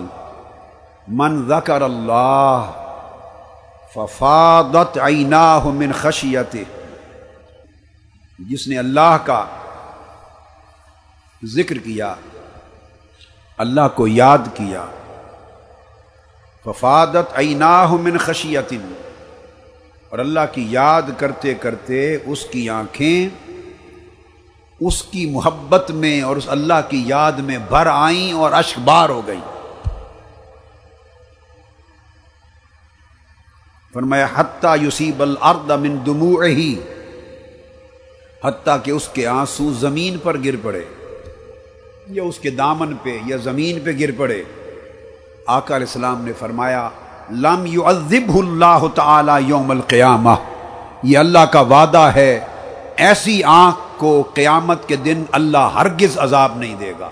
من 1.08 1.48
ذکر 1.48 1.82
اللہ 1.82 2.70
ففادت 3.94 4.98
عیناہ 4.98 5.66
من 5.66 5.92
خشیت 5.92 6.56
جس 8.38 8.68
نے 8.68 8.78
اللہ 8.78 9.16
کا 9.24 9.44
ذکر 11.42 11.78
کیا، 11.78 12.14
اللہ 13.58 13.88
کو 13.94 14.06
یاد 14.08 14.44
کیا۔ 14.54 14.84
ففادت 16.64 17.38
عیناہ 17.38 17.92
من 17.92 18.18
خشیت 18.18 18.72
اور 20.12 20.18
اللہ 20.18 20.40
کی 20.52 20.66
یاد 20.70 21.02
کرتے 21.16 21.54
کرتے 21.54 22.16
اس 22.24 22.44
کی 22.44 22.68
آنکھیں 22.68 23.28
اس 24.80 25.02
کی 25.02 25.24
محبت 25.26 25.90
میں 25.90 26.22
اور 26.22 26.36
اس 26.36 26.48
اللہ 26.48 26.80
کی 26.88 27.02
یاد 27.06 27.32
میں 27.32 27.58
بھر 27.58 27.86
آئیں 27.86 28.32
اور 28.32 28.52
اشک 28.52 28.78
بار 28.78 29.08
ہو 29.08 29.26
گئی۔ 29.26 29.40
فرمایا، 33.92 34.26
حتیٰ 34.34 34.76
یوسیب 34.82 35.22
الارض 35.22 35.70
من 35.70 35.96
دموعہی، 36.06 36.74
حتیٰ 38.44 38.76
کہ 38.84 38.90
اس 38.90 39.08
کے 39.08 39.26
آنسو 39.26 39.72
زمین 39.72 40.18
پر 40.18 40.36
گر 40.44 40.56
پڑے، 40.62 40.84
یا 42.06 42.22
اس 42.22 42.38
کے 42.38 42.50
دامن 42.50 42.94
پہ 43.02 43.18
یا 43.26 43.36
زمین 43.36 43.80
پہ 43.84 43.90
گر 44.00 44.10
پڑے۔ 44.16 44.42
آقا 45.46 45.76
علیہ 45.76 45.86
السلام 45.86 46.24
نے 46.24 46.32
فرمایا 46.38 46.88
لم 47.32 47.66
یعذبہ 47.66 48.38
اللہ 48.38 48.86
تعالی 48.94 49.32
یوم 49.46 49.70
القیامہ۔ 49.70 50.30
یہ 51.02 51.18
اللہ 51.18 51.44
کا 51.52 51.60
وعدہ 51.60 52.10
ہے، 52.14 52.46
ایسی 52.96 53.42
آنکھ 53.44 53.78
کو 53.96 54.30
قیامت 54.34 54.88
کے 54.88 54.96
دن 54.96 55.24
اللہ 55.32 55.58
ہرگز 55.58 56.18
عذاب 56.18 56.56
نہیں 56.56 56.74
دے 56.74 56.92
گا۔ 57.00 57.08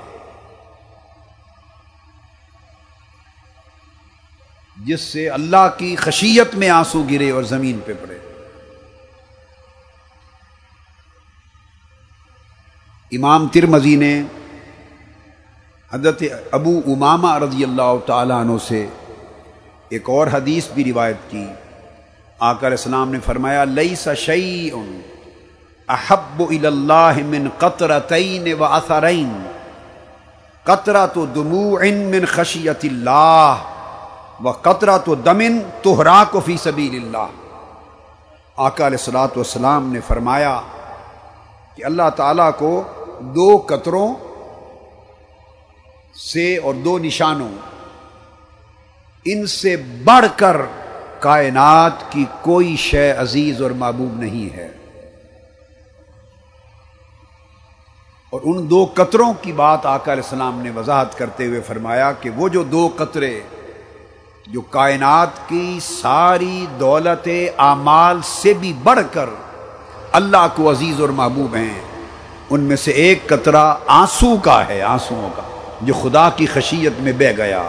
جس 4.76 5.00
سے 5.00 5.28
اللہ 5.28 5.68
کی 5.78 5.96
خشیت 5.96 6.54
میں 6.54 6.68
آنسو 6.68 7.02
گرے 7.02 7.30
اور 7.30 7.42
زمین 7.42 7.78
پہ 7.87 7.92
پڑے۔ 7.92 8.18
امام 13.12 13.48
ترمزی 13.48 13.96
نے 13.96 14.22
حضرت 15.92 16.22
ابو 16.52 16.80
امامہ 16.87 17.38
رضی 17.38 17.64
اللہ 17.64 18.06
تعالیٰ 18.06 18.40
عنہ 18.40 18.52
سے 18.68 18.87
ایک 19.90 20.11
اور 20.11 20.26
حدیث 20.26 20.68
بھی 20.68 20.85
روایت 20.85 21.31
کی۔ 21.31 21.44
آقا 22.38 22.66
علیہ 22.66 22.79
السلام 22.79 23.11
نے 23.11 23.18
فرمایا 23.26 23.64
لئی 23.64 23.94
سشعی 23.94 24.70
احب 25.88 26.42
اللہ 26.50 27.18
من 27.26 27.48
قطرتین 27.59 28.53
و 28.61 28.64
اثرین۔ 28.64 29.33
قطرہ 30.64 31.07
تو 31.07 31.26
دموع 31.26 31.81
من 31.83 32.24
خشیت 32.24 32.85
اللہ 32.85 33.62
و 34.44 34.50
قطرہ 34.50 34.98
تو 34.98 35.14
دمن 35.14 35.59
توہرا 35.83 36.22
کو 36.31 36.40
فی 36.40 36.57
سبیل 36.57 36.94
اللہ۔ 37.03 37.26
آقا 38.57 38.87
علیہ 38.87 38.98
السلاۃ 38.98 39.37
والسلام 39.37 39.92
نے 39.92 40.00
فرمایا 40.07 40.61
کہ 41.74 41.85
اللہ 41.85 42.09
تعالیٰ 42.16 42.50
کو 42.59 42.83
دو 43.20 43.48
قطروں 43.66 44.09
سے 46.33 46.57
اور 46.57 46.74
دو 46.74 46.98
نشانوں 46.98 47.50
ان 49.24 49.46
سے 49.46 49.76
بڑھ 49.76 50.26
کر 50.37 50.56
کائنات 51.20 52.12
کی 52.12 52.24
کوئی 52.40 52.76
شے 52.76 53.11
عزیز 53.11 53.62
اور 53.62 53.70
محبوب 53.70 54.20
نہیں 54.20 54.56
ہے۔ 54.56 54.68
اور 58.30 58.40
ان 58.44 58.70
دو 58.70 58.87
قطروں 58.94 59.33
کی 59.42 59.52
بات 59.52 59.87
آقا 59.87 60.12
علیہ 60.12 60.22
السلام 60.22 60.61
نے 60.61 60.70
وضاحت 60.70 61.18
کرتے 61.18 61.46
ہوئے 61.46 61.61
فرمایا 61.61 62.12
کہ 62.12 62.30
وہ 62.30 62.48
جو 62.48 62.62
دو 62.62 62.90
قطرے، 62.96 63.40
جو 64.46 64.61
کائنات 64.61 65.48
کی 65.48 65.78
ساری 65.83 66.66
دولت 66.80 67.28
اعمال 67.59 68.20
سے 68.24 68.54
بھی 68.54 68.72
بڑھ 68.83 69.00
کر 69.12 69.26
اللہ 70.12 70.46
کو 70.54 70.70
عزیز 70.70 71.00
اور 71.00 71.09
محبوب 71.09 71.54
ہیں، 71.54 71.80
ان 72.50 72.61
میں 72.61 72.76
سے 72.76 72.90
ایک 72.90 73.26
قطرہ 73.26 73.74
آنسو 73.87 74.37
کا 74.37 74.68
ہے، 74.68 74.83
آنسوؤں 74.83 75.30
کا، 75.37 75.42
جو 75.80 75.94
خدا 75.94 76.30
کی 76.30 76.46
خشیت 76.46 76.92
میں 76.98 77.12
بہ 77.12 77.33
گیا۔ 77.37 77.68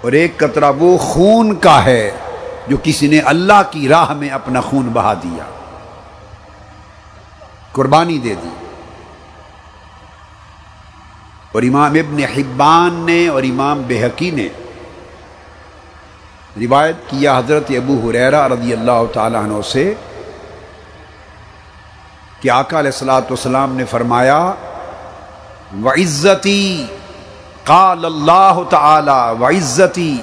اور 0.00 0.12
ایک 0.12 0.36
قطرہ 0.36 0.72
وہ 0.78 0.98
خون 0.98 1.54
کا 1.54 1.84
ہے 1.84 2.10
جو 2.68 2.76
کسی 2.82 3.06
نے 3.08 3.18
اللہ 3.18 3.62
کی 3.70 3.88
راہ 3.88 4.12
میں 4.12 4.28
اپنا 4.28 4.60
خون 4.60 4.88
بہا 4.92 5.14
دیا۔ 5.14 5.44
قربانی 7.72 8.18
دے 8.18 8.34
دی۔ 8.42 8.48
اور 11.52 11.62
امام 11.62 11.92
ابن 11.94 12.18
حبان 12.36 12.94
نے 12.94 13.28
اور 13.28 13.42
امام 13.42 13.82
بحقی 13.86 14.30
نے 14.30 14.48
روایت 16.60 16.96
کیا 17.06 17.38
حضرت 17.38 17.70
ابو 17.70 18.08
حریرا 18.08 18.48
رضی 18.48 18.72
اللہ 18.72 19.02
تعالیٰ 19.12 19.42
عنہ 19.44 19.60
سے، 19.72 19.94
کہ 22.40 22.50
آقا 22.50 22.78
علیہ 22.78 22.90
السلاۃ 22.90 23.30
والسلام 23.30 23.76
نے 23.76 23.84
فرمایا 23.84 24.38
و 25.84 25.90
عزتی 25.90 26.86
قال 27.66 28.04
اللہ 28.04 28.58
تعالی 28.70 29.42
و 29.42 29.46
عزتی 29.46 30.16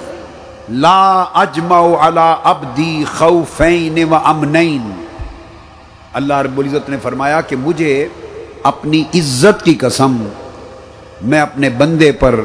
لا 0.68 1.24
اجمع 1.34 1.80
على 2.00 2.34
ابدی 2.44 3.04
خوفین 3.18 4.12
و 4.12 4.14
امنین۔ 4.24 5.04
اللہ 6.12 6.34
رب 6.34 6.58
العزت 6.58 6.88
نے 6.90 6.96
فرمایا 7.02 7.40
کہ 7.40 7.56
مجھے 7.56 8.08
اپنی 8.62 9.02
عزت 9.14 9.64
کی 9.64 9.74
قسم 9.74 10.16
میں 11.22 11.40
اپنے 11.40 11.70
بندے 11.70 12.12
پر 12.12 12.40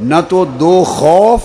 نہ 0.00 0.14
تو 0.28 0.44
دو 0.44 0.84
خوف 0.84 1.40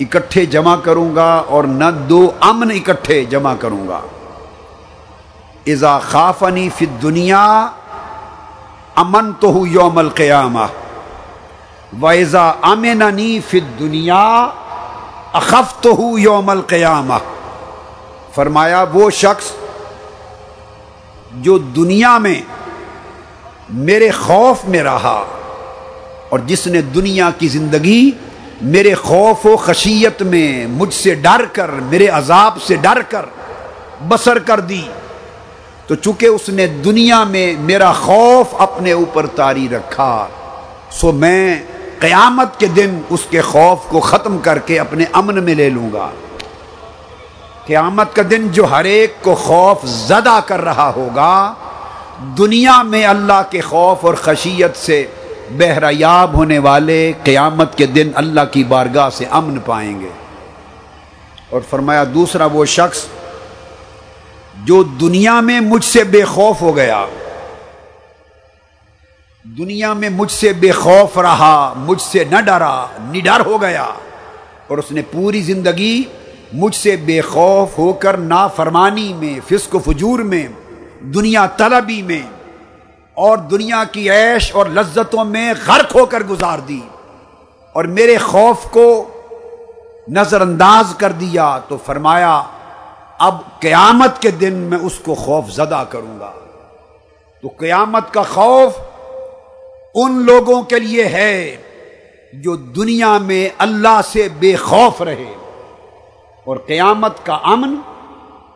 اکٹھے 0.00 0.46
جمع 0.46 0.76
کروں 0.76 1.16
گا 1.16 1.42
اور 1.48 1.64
نہ 1.64 1.84
دو 2.08 2.30
امن 2.40 2.70
اکٹھے 2.70 3.24
جمع 3.24 3.54
کروں 3.60 3.88
گا۔ 3.88 4.00
ازا 5.66 5.98
خافنی 5.98 6.68
فی 6.78 6.86
دنیا 6.86 7.70
امن 9.00 9.32
تو 9.32 9.48
ہوں 9.48 9.66
یوم 9.66 9.98
القیامہ 9.98 10.66
و 12.00 12.06
ایزا 12.06 12.52
امننی 12.62 13.38
فی 13.48 13.60
دنیا 13.78 14.50
اخف 15.32 15.80
تو 15.80 15.90
ہوں 15.90 16.18
یوم 16.18 16.50
القیامہ 16.50 17.14
فرمایا 18.34 18.84
وہ 18.92 19.10
شخص 19.10 19.50
جو 21.32 21.58
دنیا 21.58 22.18
میں 22.18 22.40
میرے 23.68 24.10
خوف 24.10 24.64
میں 24.64 24.82
رہا 24.82 25.24
اور 26.28 26.38
جس 26.46 26.66
نے 26.66 26.80
دنیا 26.80 27.30
کی 27.38 27.48
زندگی 27.48 28.10
میرے 28.62 28.94
خوف 28.94 29.46
و 29.46 29.56
خشیت 29.56 30.22
میں 30.22 30.66
مجھ 30.66 30.94
سے 30.94 31.14
ڈر 31.14 31.44
کر، 31.52 31.68
میرے 31.68 32.06
عذاب 32.08 32.62
سے 32.62 32.76
ڈر 32.76 33.02
کر 33.08 33.26
بسر 34.08 34.38
کر 34.38 34.60
دی۔ 34.60 34.82
تو 35.90 35.96
چونکہ 35.96 36.26
اس 36.26 36.48
نے 36.48 36.66
دنیا 36.66 37.24
میں 37.24 37.54
میرا 37.60 37.92
خوف 37.92 38.46
اپنے 38.58 38.92
اوپر 38.92 39.26
تاری 39.26 39.68
رکھا، 39.68 40.26
سو 40.90 41.12
میں 41.12 41.62
قیامت 41.98 42.60
کے 42.60 42.66
دن 42.66 43.00
اس 43.10 43.20
کے 43.30 43.40
خوف 43.40 43.78
کو 43.88 44.00
ختم 44.00 44.38
کر 44.38 44.58
کے 44.58 44.80
اپنے 44.80 45.04
امن 45.12 45.44
میں 45.44 45.54
لے 45.54 45.70
لوں 45.70 45.90
گا۔ 45.92 46.10
قیامت 47.66 48.16
کا 48.16 48.22
دن 48.30 48.48
جو 48.48 48.64
ہر 48.64 48.84
ایک 48.84 49.14
کو 49.22 49.34
خوف 49.34 49.84
زدہ 49.84 50.40
کر 50.46 50.60
رہا 50.60 50.92
ہوگا، 50.96 51.54
دنیا 52.38 52.82
میں 52.82 53.06
اللہ 53.06 53.42
کے 53.50 53.60
خوف 53.60 54.04
اور 54.04 54.14
خشیت 54.14 54.76
سے 54.76 55.06
بہریاب 55.50 56.34
ہونے 56.34 56.58
والے 56.58 57.12
قیامت 57.24 57.78
کے 57.78 57.86
دن 57.86 58.10
اللہ 58.14 58.52
کی 58.52 58.64
بارگاہ 58.64 59.10
سے 59.10 59.24
امن 59.30 59.58
پائیں 59.58 60.00
گے۔ 60.00 60.10
اور 61.50 61.60
فرمایا 61.70 62.04
دوسرا 62.14 62.46
وہ 62.46 62.64
شخص 62.64 63.06
جو 64.64 64.82
دنیا 64.82 65.40
میں 65.40 65.60
مجھ 65.60 65.84
سے 65.84 66.04
بے 66.04 66.22
خوف 66.24 66.62
ہو 66.62 66.76
گیا، 66.76 67.04
دنیا 69.44 69.92
میں 69.92 70.10
مجھ 70.10 70.30
سے 70.32 70.52
بے 70.52 70.70
خوف 70.70 71.18
رہا، 71.18 71.72
مجھ 71.76 72.00
سے 72.02 72.24
نہ 72.24 72.40
ڈرا، 72.40 72.86
نڈر 73.10 73.44
ہو 73.46 73.60
گیا 73.62 73.86
اور 74.68 74.78
اس 74.78 74.90
نے 74.92 75.02
پوری 75.10 75.42
زندگی 75.42 76.02
مجھ 76.52 76.74
سے 76.76 76.96
بے 76.96 77.20
خوف 77.20 77.78
ہو 77.78 77.92
کر 77.92 78.16
نافرمانی 78.16 79.12
میں، 79.12 79.38
فسق 79.48 79.74
و 79.74 79.78
فجور 79.78 80.18
میں، 80.18 80.46
دنیا 81.14 81.46
طلبی 81.56 82.02
میں 82.02 82.22
اور 83.16 83.38
دنیا 83.50 83.82
کی 83.92 84.10
عیش 84.10 84.54
اور 84.54 84.66
لذتوں 84.66 85.24
میں 85.24 85.52
غرق 85.66 85.94
ہو 85.96 86.06
کر 86.06 86.22
گزار 86.22 86.58
دی 86.58 86.80
اور 87.74 87.84
میرے 87.96 88.16
خوف 88.18 88.70
کو 88.70 88.88
نظر 90.08 90.40
انداز 90.40 90.94
کر 90.98 91.12
دیا 91.12 91.58
تو 91.68 91.76
فرمایا 91.86 92.42
اب 93.20 93.60
قیامت 93.60 94.22
کے 94.22 94.30
دن 94.30 94.52
میں 94.52 94.78
اس 94.78 94.98
کو 94.98 95.14
خوف 95.14 95.50
زدہ 95.50 95.84
کروں 95.90 96.20
گا۔ 96.20 96.32
تو 97.42 97.48
قیامت 97.58 98.12
کا 98.12 98.22
خوف 98.22 98.72
ان 99.94 100.22
لوگوں 100.22 100.62
کے 100.62 100.78
لیے 100.78 101.04
ہے 101.04 101.56
جو 102.32 102.56
دنیا 102.56 103.18
میں 103.18 103.48
اللہ 103.58 104.00
سے 104.12 104.28
بے 104.38 104.56
خوف 104.56 105.02
رہے۔ 105.02 105.34
اور 106.44 106.56
قیامت 106.56 107.26
کا 107.26 107.34
امن 107.34 107.74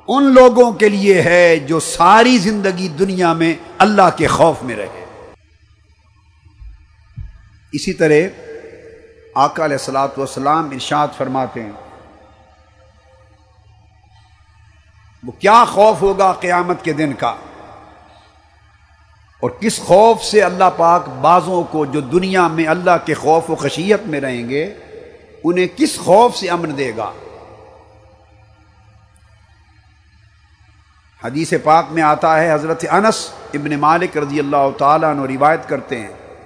ان 0.09 0.25
لوگوں 0.25 0.73
کے 0.73 0.89
لیے 0.89 1.23
ہے 1.23 1.57
جو 1.57 1.81
ساری 1.81 2.39
زندگی 2.39 2.89
دنیا 2.89 3.33
میں 3.33 3.55
اللہ 3.79 4.17
کے 4.17 4.27
خوف 4.27 4.63
میں 4.63 4.77
رہے۔ 4.77 5.05
اسی 7.73 7.93
طرح 7.93 8.41
آقا 9.35 9.65
علیہ 9.65 9.77
السلاۃ 9.77 10.09
والسلام 10.17 10.69
ارشاد 10.73 11.09
فرماتے 11.17 11.63
ہیں۔ 11.63 11.84
وہ 15.27 15.33
کیا 15.33 15.65
خوف 15.65 16.03
ہوگا 16.03 16.33
قیامت 16.33 16.85
کے 16.85 16.93
دن 16.93 17.13
کا؟ 17.13 17.35
اور 19.41 19.51
کس 19.51 19.79
خوف 19.79 20.23
سے 20.23 20.43
اللہ 20.43 20.65
پاک 20.77 21.09
بعضوں 21.09 21.65
کو 21.65 21.85
جو 21.85 22.01
دنیا 22.01 22.49
میں 22.49 22.67
اللہ 22.67 22.91
کے 23.05 23.15
خوف 23.15 23.51
و 23.51 23.55
خشیت 23.55 24.01
میں 24.07 24.21
رہیں 24.21 24.49
گے، 24.49 24.75
انہیں 25.45 25.67
کس 25.77 25.99
خوف 25.99 26.37
سے 26.37 26.49
امن 26.49 26.79
دے 26.79 26.93
گا؟ 26.97 27.13
حدیث 31.25 31.53
پاک 31.65 31.87
میں 31.91 32.03
آتا 32.03 32.41
ہے، 32.41 32.55
حضرت 32.55 32.85
انس 32.91 33.31
ابن 33.55 33.77
مالک 33.77 34.17
رضی 34.17 34.39
اللہ 34.39 34.79
تعالیٰ 34.79 35.11
عنہ 35.11 35.23
روایت 35.23 35.69
کرتے 35.69 36.01
ہیں۔ 36.01 36.41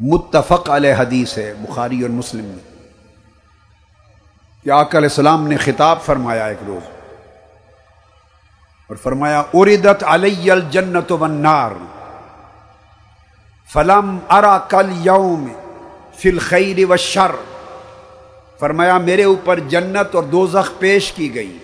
متفق 0.00 0.70
علیہ 0.70 0.94
حدیث 0.98 1.38
ہے، 1.38 1.54
بخاری 1.54 2.02
اور 2.02 2.10
مسلم 2.10 2.44
میں۔ 2.44 2.80
کہ 4.64 4.70
آقا 4.70 4.98
علیہ 4.98 5.08
السلام 5.08 5.48
نے 5.48 5.56
خطاب 5.56 5.98
فرمایا 6.02 6.46
ایک 6.46 6.58
روز۔ 6.66 6.99
اور 8.90 8.96
فرمایا 8.96 9.42
اردت 9.54 10.04
علی 10.04 10.50
الجنت 10.50 11.12
والنار، 11.12 11.70
فلم 13.72 14.18
ارا 14.30 14.58
کل 14.58 14.90
یوم 15.06 15.52
فی 16.14 16.28
الخیر 16.28 16.86
والشر. 16.88 17.30
فرمایا، 18.60 18.98
میرے 18.98 19.24
اوپر 19.24 19.60
جنت 19.60 20.14
اور 20.14 20.22
دوزخ 20.22 20.78
پیش 20.78 21.12
کی 21.12 21.34
گئی۔ 21.34 21.58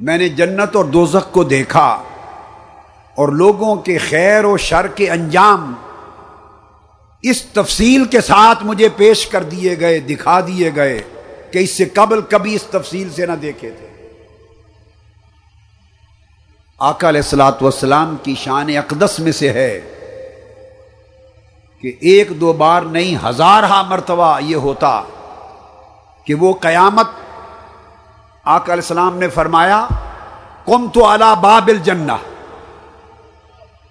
میں 0.00 0.18
نے 0.18 0.28
جنت 0.28 0.76
اور 0.76 0.84
دوزخ 0.84 1.32
کو 1.32 1.44
دیکھا 1.44 2.02
اور 3.14 3.28
لوگوں 3.28 3.76
کے 3.76 3.98
خیر 3.98 4.44
و 4.44 4.56
شر 4.56 4.86
کے 4.86 5.10
انجام 5.10 5.74
اس 7.22 7.42
تفصیل 7.42 8.04
کے 8.04 8.20
ساتھ 8.20 8.64
مجھے 8.64 8.88
پیش 8.88 9.26
کر 9.26 9.42
دیے 9.42 9.80
گئے، 9.80 10.00
دکھا 10.00 10.40
دیے 10.40 10.70
گئے۔ 10.76 11.02
کہ 11.54 11.58
اس 11.58 11.70
سے 11.70 11.84
قبل 11.84 12.20
کبھی 12.20 12.54
اس 12.54 12.62
تفصیل 12.62 13.10
سے 13.10 13.26
نہ 13.26 13.32
دیکھے 13.32 13.70
تھے۔ 13.70 13.86
آقا 16.78 17.08
علیہ 17.08 17.20
السلاۃ 17.20 17.60
والسلام 17.60 18.16
کی 18.22 18.34
شان 18.38 18.76
اقدس 18.76 19.20
میں 19.20 19.32
سے 19.32 19.52
ہے 19.52 19.80
کہ 21.80 21.92
ایک 22.00 22.40
دو 22.40 22.52
بار 22.52 22.82
نہیں 22.82 23.28
ہزارہ 23.28 23.82
مرتبہ 23.82 24.38
یہ 24.42 24.56
ہوتا 24.56 25.02
کہ 26.24 26.34
وہ 26.34 26.52
قیامت 26.60 27.06
آقا 28.44 28.72
علیہ 28.72 28.82
السلام 28.82 29.18
نے 29.18 29.28
فرمایا 29.28 29.86
کم 30.66 30.88
تو 30.88 31.06
اللہ 31.06 31.34
باب 31.40 31.68
الجنہ 31.68 32.16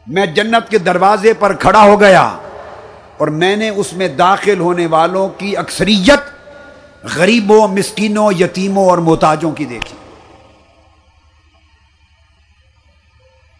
میں 0.07 0.25
جنت 0.25 0.69
کے 0.69 0.77
دروازے 0.77 1.33
پر 1.33 1.53
کھڑا 1.53 1.81
ہو 1.81 1.99
گیا 1.99 2.37
اور 3.17 3.27
میں 3.27 3.55
نے 3.55 3.69
اس 3.69 3.93
میں 3.93 4.07
داخل 4.07 4.59
ہونے 4.59 4.85
والوں 4.85 5.29
کی 5.29 5.57
اکثریت 5.57 6.32
غریبوں، 7.03 7.67
مسکینوں، 7.67 8.31
یتیموں 8.39 8.89
اور 8.89 8.97
محتاجوں 8.97 9.51
کی 9.51 9.65
دیکھی 9.65 9.97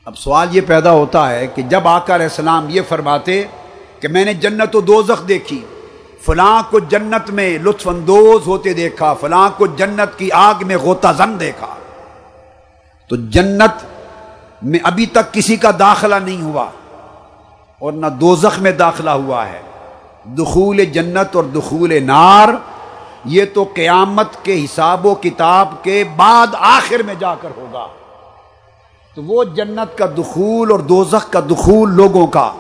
اب 0.06 0.17
سوال 0.17 0.47
یہ 0.51 0.62
پیدا 0.67 0.91
ہوتا 0.91 1.29
ہے 1.29 1.47
کہ 1.47 1.62
جب 1.62 1.88
آقا 1.88 2.15
علیہ 2.15 2.25
السلام 2.25 2.65
یہ 2.69 2.82
فرماتے 2.89 3.43
کہ 3.99 4.08
میں 4.08 4.25
نے 4.25 4.34
جنت 4.34 4.75
و 4.75 4.82
دوزخ 4.82 5.27
دیکھی، 5.27 5.65
فلاں 6.21 6.63
کو 6.69 6.79
جنت 6.79 7.29
میں 7.29 7.58
لطف 7.58 7.88
اندوز 7.88 8.47
ہوتے 8.47 8.73
دیکھا، 8.73 9.13
فلاں 9.13 9.49
کو 9.58 9.67
جنت 9.67 10.19
کی 10.19 10.32
آگ 10.32 10.53
میں 10.62 10.77
غوطہ 10.77 11.08
زن 11.17 11.39
دیکھا۔ 11.39 11.75
تو 13.08 13.15
جنت 13.15 13.86
میں 14.63 14.79
ابھی 14.84 15.06
تک 15.06 15.34
کسی 15.34 15.56
کا 15.56 15.71
داخلہ 15.79 16.15
نہیں 16.15 16.41
ہوا 16.41 16.69
اور 17.79 17.93
نہ 17.93 18.08
دوزخ 18.08 18.60
میں 18.60 18.71
داخلہ 18.71 19.10
ہوا 19.10 19.47
ہے۔ 19.47 19.62
دخول 20.25 20.86
جنت 20.86 21.36
اور 21.36 21.43
دخول 21.43 22.03
نار 22.03 22.49
یہ 23.25 23.45
تو 23.53 23.63
قیامت 23.73 24.43
کے 24.43 24.63
حساب 24.63 25.05
و 25.05 25.13
کتاب 25.15 25.71
کے 25.83 26.03
بعد 26.15 26.55
آخر 26.67 27.03
میں 27.03 27.13
جا 27.19 27.33
کر 27.36 27.49
ہوگا۔ 27.57 27.88
تو 29.17 29.23
وہ 29.23 29.43
جنت 29.55 29.97
کا 29.97 30.05
دخول 30.17 30.71
اور 30.71 30.79
دوزخ 30.79 31.29
کا 31.31 31.39
دخول 31.39 31.93
لوگوں 31.93 32.25
کا، 32.27 32.51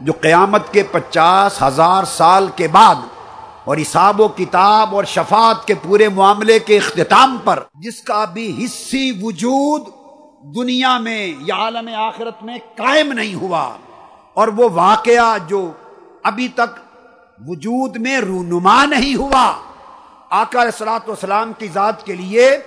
جو 0.00 0.12
قیامت 0.20 0.72
کے 0.72 0.82
پچاس 0.82 1.60
ہزار 1.62 2.04
سال 2.04 2.46
کے 2.56 2.68
بعد 2.68 3.04
اور 3.64 3.76
حساب 3.76 4.20
و 4.20 4.28
کتاب 4.28 4.94
اور 4.94 5.04
شفاعت 5.04 5.66
کے 5.66 5.74
پورے 5.82 6.08
معاملے 6.08 6.58
کے 6.58 6.76
اختتام 6.76 7.36
پر، 7.44 7.62
جس 7.74 8.00
کا 8.02 8.24
بھی 8.32 8.46
حصی 8.64 9.10
وجود 9.22 9.88
دنیا 10.56 10.96
میں 10.98 11.26
یا 11.40 11.54
عالم 11.56 11.88
آخرت 11.98 12.42
میں 12.42 12.58
قائم 12.76 13.12
نہیں 13.12 13.34
ہوا، 13.34 13.68
اور 14.36 14.48
وہ 14.48 14.68
واقعہ 14.72 15.36
جو 15.48 15.70
ابھی 16.22 16.48
تک 16.54 16.84
وجود 17.38 17.96
میں 17.96 18.18
رونما 18.20 18.84
نہیں 18.84 19.14
ہوا۔ 19.14 19.52
آقا 20.30 20.70
سلاط 20.78 21.08
وسلام 21.08 21.52
کی 21.52 21.68
ذات 21.74 22.06
کے 22.06 22.12
لیے 22.12 22.58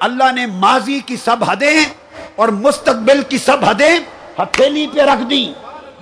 اللہ 0.00 0.32
نے 0.32 0.46
ماضی 0.46 1.00
کی 1.00 1.16
سب 1.16 1.36
حدیں 1.48 1.84
اور 2.36 2.48
مستقبل 2.48 3.22
کی 3.28 3.38
سب 3.38 3.64
حدیں 3.64 3.98
ہتھیلی 4.38 4.86
پہ 4.86 5.00
رکھ 5.00 5.30
دی 5.30 5.52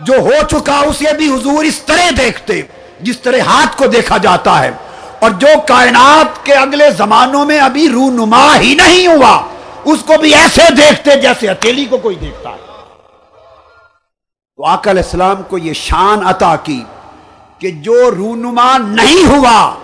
جو 0.01 0.15
ہو 0.21 0.47
چکا 0.51 0.79
اسے 0.79 1.13
بھی 1.13 1.35
حضور 1.35 1.65
اس 1.65 1.79
طرح 1.79 2.11
دیکھتے، 2.17 2.63
جس 3.01 3.21
طرح 3.21 3.39
ہاتھ 3.47 3.77
کو 3.77 3.87
دیکھا 3.87 4.17
جاتا 4.17 4.63
ہے۔ 4.63 4.71
اور 5.19 5.31
جو 5.31 5.47
کائنات 5.67 6.47
کے 6.47 6.55
اگلے 6.55 6.91
زمانوں 6.91 7.45
میں 7.45 7.61
ابھی 7.61 7.89
رونما 7.89 8.57
ہی 8.57 8.75
نہیں 8.75 9.07
ہوا، 9.07 9.47
اس 9.85 9.99
کو 10.07 10.13
بھی 10.21 10.35
ایسے 10.35 10.75
دیکھتے 10.77 11.21
جیسے 11.21 11.49
اکیلی 11.49 11.85
کو 11.85 11.99
کوئی 11.99 12.17
دیکھتا 12.17 12.51
ہے۔ 12.51 12.57
تو 14.57 14.65
آقا 14.67 14.91
علیہ 14.91 15.03
السلام 15.03 15.43
کو 15.43 15.59
یہ 15.59 15.73
شان 15.73 16.27
عطا 16.27 16.57
کی 16.57 16.85
کہ 17.59 17.71
جو 17.71 18.11
رونما 18.11 18.79
نہیں 18.79 19.27
ہوا 19.27 19.75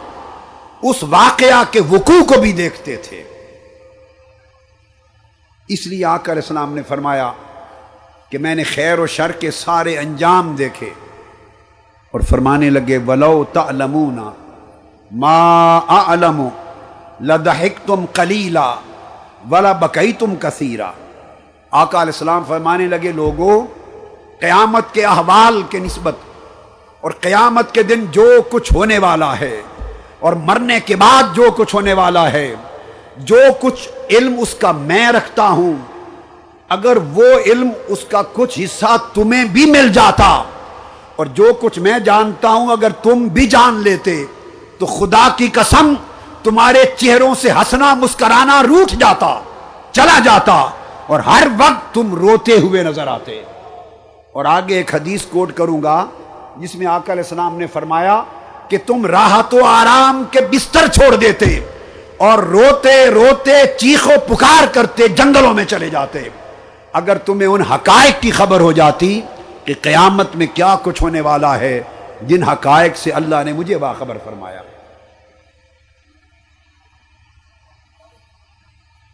اس 0.82 1.02
واقعہ 1.02 1.62
کے 1.70 1.80
وقوع 1.80 2.24
کو 2.24 2.40
بھی 2.40 2.52
دیکھتے 2.52 2.96
تھے۔ 2.96 3.22
اس 5.68 5.86
لیے 5.86 6.04
آقا 6.04 6.32
علیہ 6.32 6.42
السلام 6.42 6.74
نے 6.74 6.82
فرمایا 6.88 7.32
کہ 8.30 8.38
میں 8.38 8.54
نے 8.54 8.62
خیر 8.64 8.98
و 8.98 9.06
شر 9.06 9.32
کے 9.32 9.50
سارے 9.50 9.98
انجام 9.98 10.54
دیکھے 10.56 10.90
اور 12.10 12.20
فرمانے 12.20 12.70
لگے، 12.70 12.98
ولو 13.06 13.44
تعلمون 13.52 14.18
ما 15.10 15.78
اعلم 15.88 16.48
لدحکتم 17.20 18.04
قلیلا 18.12 18.74
ولا 19.50 19.72
بکئی 19.72 20.12
تم 20.12 20.34
کثیرا۔ 20.38 20.90
آقا 21.70 22.02
علیہ 22.02 22.12
السلام 22.12 22.42
فرمانے 22.48 22.86
لگے 22.86 23.12
لوگوں 23.12 23.60
قیامت 24.40 24.94
کے 24.94 25.04
احوال 25.04 25.62
کے 25.70 25.78
نسبت 25.78 26.16
اور 27.00 27.10
قیامت 27.20 27.74
کے 27.74 27.82
دن 27.82 28.04
جو 28.10 28.30
کچھ 28.50 28.72
ہونے 28.72 28.98
والا 28.98 29.38
ہے 29.40 29.62
اور 30.22 30.32
مرنے 30.46 30.78
کے 30.86 30.96
بعد 30.96 31.34
جو 31.34 31.50
کچھ 31.56 31.74
ہونے 31.74 31.92
والا 31.92 32.30
ہے، 32.32 32.54
جو 33.28 33.38
کچھ 33.60 33.88
علم 34.10 34.34
اس 34.40 34.54
کا 34.54 34.70
میں 34.72 35.06
رکھتا 35.12 35.48
ہوں، 35.50 35.72
اگر 36.70 36.96
وہ 37.14 37.24
علم 37.46 37.70
اس 37.88 38.04
کا 38.08 38.22
کچھ 38.32 38.58
حصہ 38.60 38.96
تمہیں 39.14 39.44
بھی 39.54 39.64
مل 39.70 39.92
جاتا، 39.92 40.30
اور 41.16 41.26
جو 41.34 41.52
کچھ 41.60 41.78
میں 41.78 41.98
جانتا 41.98 42.48
ہوں 42.50 42.70
اگر 42.72 42.92
تم 43.02 43.26
بھی 43.28 43.46
جان 43.46 43.80
لیتے، 43.82 44.14
تو 44.78 44.86
خدا 44.88 45.26
کی 45.36 45.48
قسم 45.52 45.92
تمہارے 46.42 46.84
چہروں 46.96 47.34
سے 47.40 47.50
ہنسنا، 47.50 47.92
مسکرانا 47.94 48.62
روٹ 48.62 48.92
جاتا، 49.00 49.32
چلا 49.92 50.18
جاتا، 50.24 50.54
اور 51.06 51.20
ہر 51.20 51.46
وقت 51.58 51.94
تم 51.94 52.14
روتے 52.14 52.58
ہوئے 52.58 52.82
نظر 52.82 53.06
آتے۔ 53.06 53.42
اور 54.34 54.44
آگے 54.48 54.76
ایک 54.76 54.94
حدیث 54.94 55.24
کوٹ 55.30 55.52
کروں 55.56 55.82
گا، 55.82 56.04
جس 56.56 56.74
میں 56.74 56.86
آقا 56.86 57.12
علیہ 57.12 57.22
السلام 57.22 57.58
نے 57.58 57.66
فرمایا 57.72 58.22
کہ 58.72 58.78
تم 58.86 59.06
راحت 59.06 59.54
و 59.54 59.64
آرام 59.64 60.24
کے 60.30 60.40
بستر 60.40 60.88
چھوڑ 60.88 61.16
دیتے 61.16 61.60
اور 62.16 62.38
روتے 62.38 63.10
روتے 63.10 63.78
چیخو 63.78 64.10
پکار 64.28 64.66
کرتے 64.74 65.08
جنگلوں 65.08 65.54
میں 65.54 65.64
چلے 65.64 65.90
جاتے۔ 65.90 66.18
اگر 66.92 67.18
تمہیں 67.18 67.48
ان 67.48 67.60
حقائق 67.60 68.22
کی 68.22 68.30
خبر 68.30 68.60
ہو 68.60 68.72
جاتی 68.72 69.20
کہ 69.64 69.74
قیامت 69.82 70.36
میں 70.36 70.46
کیا 70.54 70.76
کچھ 70.82 71.02
ہونے 71.02 71.20
والا 71.20 71.58
ہے، 71.58 71.82
جن 72.22 72.42
حقائق 72.42 72.96
سے 72.96 73.10
اللہ 73.10 73.36
نے 73.44 73.52
مجھے 73.52 73.78
باخبر 73.78 74.16
فرمایا۔ 74.24 74.62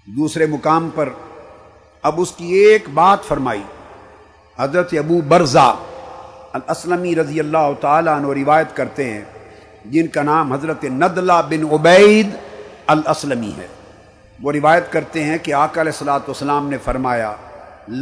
دوسرے 0.06 0.46
مقام 0.46 0.90
پر 0.94 1.08
اب 2.02 2.20
اس 2.20 2.30
کی 2.30 2.52
ایک 2.52 2.88
بات 2.94 3.24
فرمائی۔ 3.24 3.62
حضرت 4.58 4.94
ابو 4.98 5.20
برزا 5.20 5.72
الاسلمی 6.52 7.14
رضی 7.14 7.40
اللہ 7.40 7.70
تعالیٰ 7.80 8.16
عنہ 8.16 8.26
روایت 8.26 8.76
کرتے 8.76 9.10
ہیں۔ 9.10 9.24
جن 9.92 10.06
کا 10.14 10.22
نام 10.22 10.52
حضرت 10.52 10.84
ندلہ 10.84 11.38
بن 11.48 11.62
عبید 11.72 12.28
الاسلمی 12.94 13.52
ہے۔ 13.58 13.66
وہ 14.42 14.52
روایت 14.52 14.86
کرتے 14.92 15.24
ہیں 15.24 15.38
کہ 15.42 15.50
آقا 15.54 15.80
علیہ 15.80 15.92
السلاۃ 15.92 16.24
والسلام 16.28 16.68
نے 16.68 16.78
فرمایا، 16.84 17.32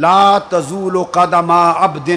لا 0.03 0.37
تزول 0.49 0.97
قدم 1.11 1.51
عبد 1.51 2.09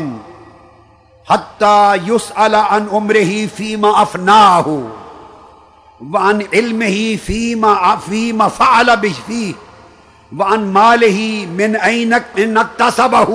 حتى 1.27 1.81
يسأل 2.07 2.55
عن 2.55 2.87
عمره 2.93 3.33
فيما 3.57 3.91
أفناه 4.03 4.67
وعن 6.15 6.41
علمه 6.53 6.97
فيما 7.27 7.73
فيما 8.07 8.49
فعل 8.57 8.89
به 8.97 9.17
فيه 9.27 9.55
وعن 10.41 10.61
ماله 10.73 11.19
من 11.61 11.77
أين 11.77 12.13
اكتسبه 12.63 13.31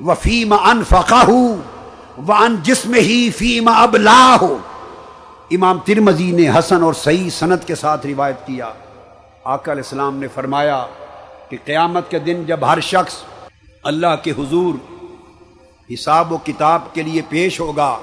وفيما 0.00 0.58
أنفقه 0.72 1.30
وعن 2.28 2.60
جسمه 2.68 3.10
فيما 3.38 3.72
أبلاه 3.84 4.50
امام 5.54 5.78
ترمزی 5.78 6.30
نے 6.32 6.48
حسن 6.58 6.82
اور 6.82 6.92
صحیح 6.92 7.30
سند 7.30 7.64
کے 7.66 7.74
ساتھ 7.74 8.06
روایت 8.06 8.46
کیا۔ 8.46 8.72
آقا 9.44 9.72
علیہ 9.72 9.82
السلام 9.82 10.16
نے 10.16 10.28
فرمایا 10.28 10.86
کہ 11.48 11.56
قیامت 11.64 12.10
کے 12.10 12.18
دن 12.18 12.44
جب 12.44 12.72
ہر 12.72 12.80
شخص 12.80 13.14
اللہ 13.84 14.14
کے 14.22 14.30
حضور 14.30 14.74
حساب 15.94 16.32
و 16.32 16.36
کتاب 16.36 16.80
کے 16.92 17.02
لیے 17.02 17.22
پیش 17.28 17.60
ہوگا 17.60 17.98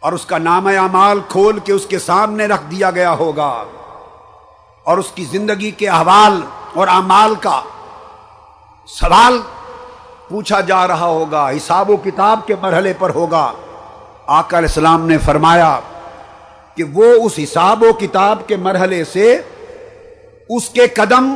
اور 0.00 0.12
اس 0.12 0.26
کا 0.26 0.38
نام 0.38 0.66
اعمال 0.66 1.20
کھول 1.28 1.58
کے 1.58 1.72
اس 1.72 1.86
کے 1.86 1.98
سامنے 1.98 2.46
رکھ 2.46 2.62
دیا 2.70 2.90
گیا 2.90 3.12
ہوگا 3.12 3.64
اور 4.84 4.98
اس 4.98 5.12
کی 5.14 5.24
زندگی 5.24 5.70
کے 5.70 5.88
احوال 5.88 6.40
اور 6.74 6.88
اعمال 6.88 7.34
کا 7.34 7.60
سوال 8.86 9.40
پوچھا 10.28 10.60
جا 10.60 10.86
رہا 10.88 11.06
ہوگا، 11.06 11.50
حساب 11.50 11.90
و 11.90 11.96
کتاب 11.96 12.46
کے 12.46 12.54
مرحلے 12.62 12.92
پر 12.98 13.10
ہوگا۔ 13.10 13.52
آقا 14.30 14.58
علیہ 14.58 14.68
السلام 14.68 15.06
نے 15.06 15.18
فرمایا 15.18 15.80
کہ 16.76 16.84
وہ 16.84 17.04
اس 17.04 17.32
حساب 17.42 17.82
و 17.82 17.92
کتاب 17.92 18.48
کے 18.48 18.56
مرحلے 18.56 19.04
سے 19.04 19.40
اس 20.48 20.68
کے 20.68 20.86
قدم 20.86 21.34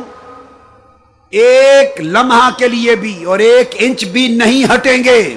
ایک 1.29 2.01
لمحہ 2.01 2.49
کے 2.57 2.67
لیے 2.67 2.95
بھی 2.95 3.23
اور 3.23 3.39
ایک 3.39 3.75
انچ 3.79 4.05
بھی 4.05 4.27
نہیں 4.27 4.73
ہٹیں 4.73 5.03
گے۔ 5.03 5.35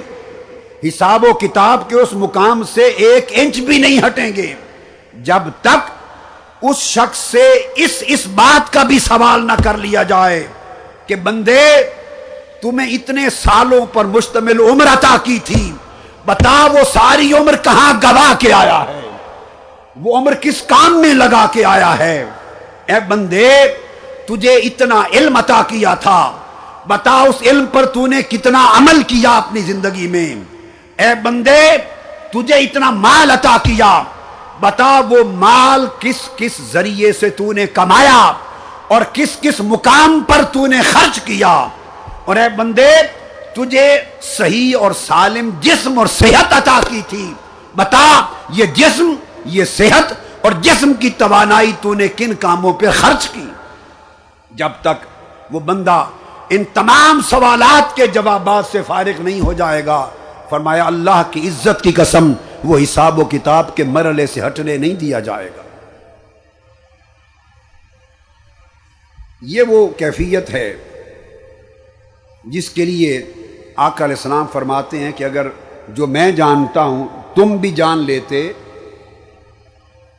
حساب 0.83 1.23
و 1.23 1.33
کتاب 1.33 1.89
کے 1.89 1.95
اس 1.95 2.07
مقام 2.13 2.63
سے 2.63 2.83
ایک 2.83 3.25
انچ 3.29 3.59
بھی 3.59 3.77
نہیں 3.77 4.05
ہٹیں 4.07 4.31
گے۔ 4.35 4.53
جب 5.13 5.41
تک 5.61 5.91
اس 6.61 6.77
شخص 6.77 7.17
سے 7.17 7.67
اس 7.75 8.03
اس 8.07 8.27
بات 8.27 8.73
کا 8.73 8.83
بھی 8.83 8.99
سوال 8.99 9.47
نہ 9.47 9.63
کر 9.63 9.77
لیا 9.77 10.03
جائے 10.03 10.47
کہ 11.07 11.15
بندے، 11.15 11.83
تمہیں 12.61 12.93
اتنے 12.93 13.29
سالوں 13.29 13.85
پر 13.85 14.05
مشتمل 14.05 14.59
عمر 14.59 14.85
عطا 14.85 15.17
کی 15.23 15.39
تھی۔ 15.43 15.71
بتا 16.27 16.65
وہ 16.65 16.79
ساری 16.93 17.33
عمر 17.33 17.55
کہاں 17.55 17.93
گوا 18.03 18.33
کے 18.39 18.53
آیا 18.53 18.83
ہے؟ 18.87 19.17
وہ 19.95 20.17
عمر 20.17 20.33
کس 20.33 20.61
کام 20.61 21.01
میں 21.01 21.13
لگا 21.13 21.45
کے 21.51 21.65
آیا 21.65 21.99
ہے؟ 21.99 22.25
اے 22.85 22.99
بندے، 23.07 23.49
تجھے 24.25 24.55
اتنا 24.55 25.01
علم 25.13 25.35
عطا 25.35 25.61
کیا 25.67 25.93
تھا۔ 25.93 26.31
بتا 26.87 27.11
اس 27.11 27.35
علم 27.41 27.65
پر 27.65 27.85
تو 27.85 28.07
نے 28.07 28.21
کتنا 28.21 28.71
عمل 28.77 29.03
کیا 29.03 29.37
اپنی 29.37 29.59
زندگی 29.61 30.07
میں۔ 30.07 30.35
اے 31.01 31.15
بندے، 31.15 31.77
تجھے 32.33 32.55
اتنا 32.55 32.89
مال 32.89 33.31
عطا 33.31 33.57
کیا۔ 33.63 34.03
بتا 34.59 35.01
وہ 35.09 35.17
مال 35.23 35.87
کس 35.99 36.29
کس 36.35 36.51
ذریعے 36.73 37.13
سے 37.13 37.29
تو 37.29 37.53
نے 37.53 37.67
کمایا 37.67 38.31
اور 38.87 39.01
کس 39.13 39.29
کس 39.41 39.59
مقام 39.59 40.23
پر 40.27 40.41
تو 40.43 40.67
نے 40.67 40.81
خرچ 40.81 41.19
کیا۔ 41.19 41.67
اور 42.25 42.35
اے 42.35 42.49
بندے 42.49 42.91
تجھے 43.57 43.87
صحیح 44.21 44.77
اور 44.79 44.91
سالم 44.91 45.49
جسم 45.59 45.99
اور 45.99 46.07
صحت 46.07 46.53
عطا 46.53 46.79
کی 46.89 47.01
تھی۔ 47.09 47.33
بتا، 47.75 48.25
یہ 48.49 48.65
جسم، 48.65 49.13
یہ 49.45 49.65
صحت 49.65 50.13
اور 50.41 50.51
جسم 50.51 50.93
کی 50.93 51.09
توانائی 51.09 51.71
تو 51.81 51.93
نے 51.93 52.07
کن 52.07 52.33
کاموں 52.33 52.73
پہ 52.73 52.91
خرچ 52.91 53.29
کی؟ 53.29 53.47
جب 54.51 54.71
تک 54.81 55.05
وہ 55.51 55.59
بندہ 55.59 56.05
ان 56.49 56.63
تمام 56.73 57.21
سوالات 57.29 57.95
کے 57.95 58.07
جوابات 58.07 58.65
سے 58.71 58.81
فارغ 58.87 59.21
نہیں 59.21 59.39
ہو 59.39 59.53
جائے 59.53 59.85
گا، 59.85 60.09
فرمایا، 60.49 60.85
اللہ 60.85 61.21
کی 61.31 61.47
عزت 61.47 61.81
کی 61.81 61.91
قسم، 61.91 62.31
وہ 62.63 62.77
حساب 62.77 63.19
و 63.19 63.25
کتاب 63.25 63.75
کے 63.75 63.83
مرلے 63.83 64.27
سے 64.27 64.47
ہٹنے 64.47 64.77
نہیں 64.77 64.93
دیا 64.93 65.19
جائے 65.19 65.49
گا۔ 65.57 65.61
یہ 69.41 69.63
وہ 69.67 69.87
کیفیت 69.87 70.49
ہے 70.49 70.75
جس 72.43 72.69
کے 72.69 72.85
لیے 72.85 73.31
آقا 73.77 74.05
علیہ 74.05 74.15
السلام 74.15 74.45
فرماتے 74.51 74.99
ہیں 74.99 75.11
کہ 75.11 75.23
اگر 75.23 75.47
جو 75.87 76.07
میں 76.07 76.31
جانتا 76.31 76.83
ہوں، 76.83 77.07
تم 77.35 77.55
بھی 77.57 77.71
جان 77.71 77.97
لیتے، 77.97 78.53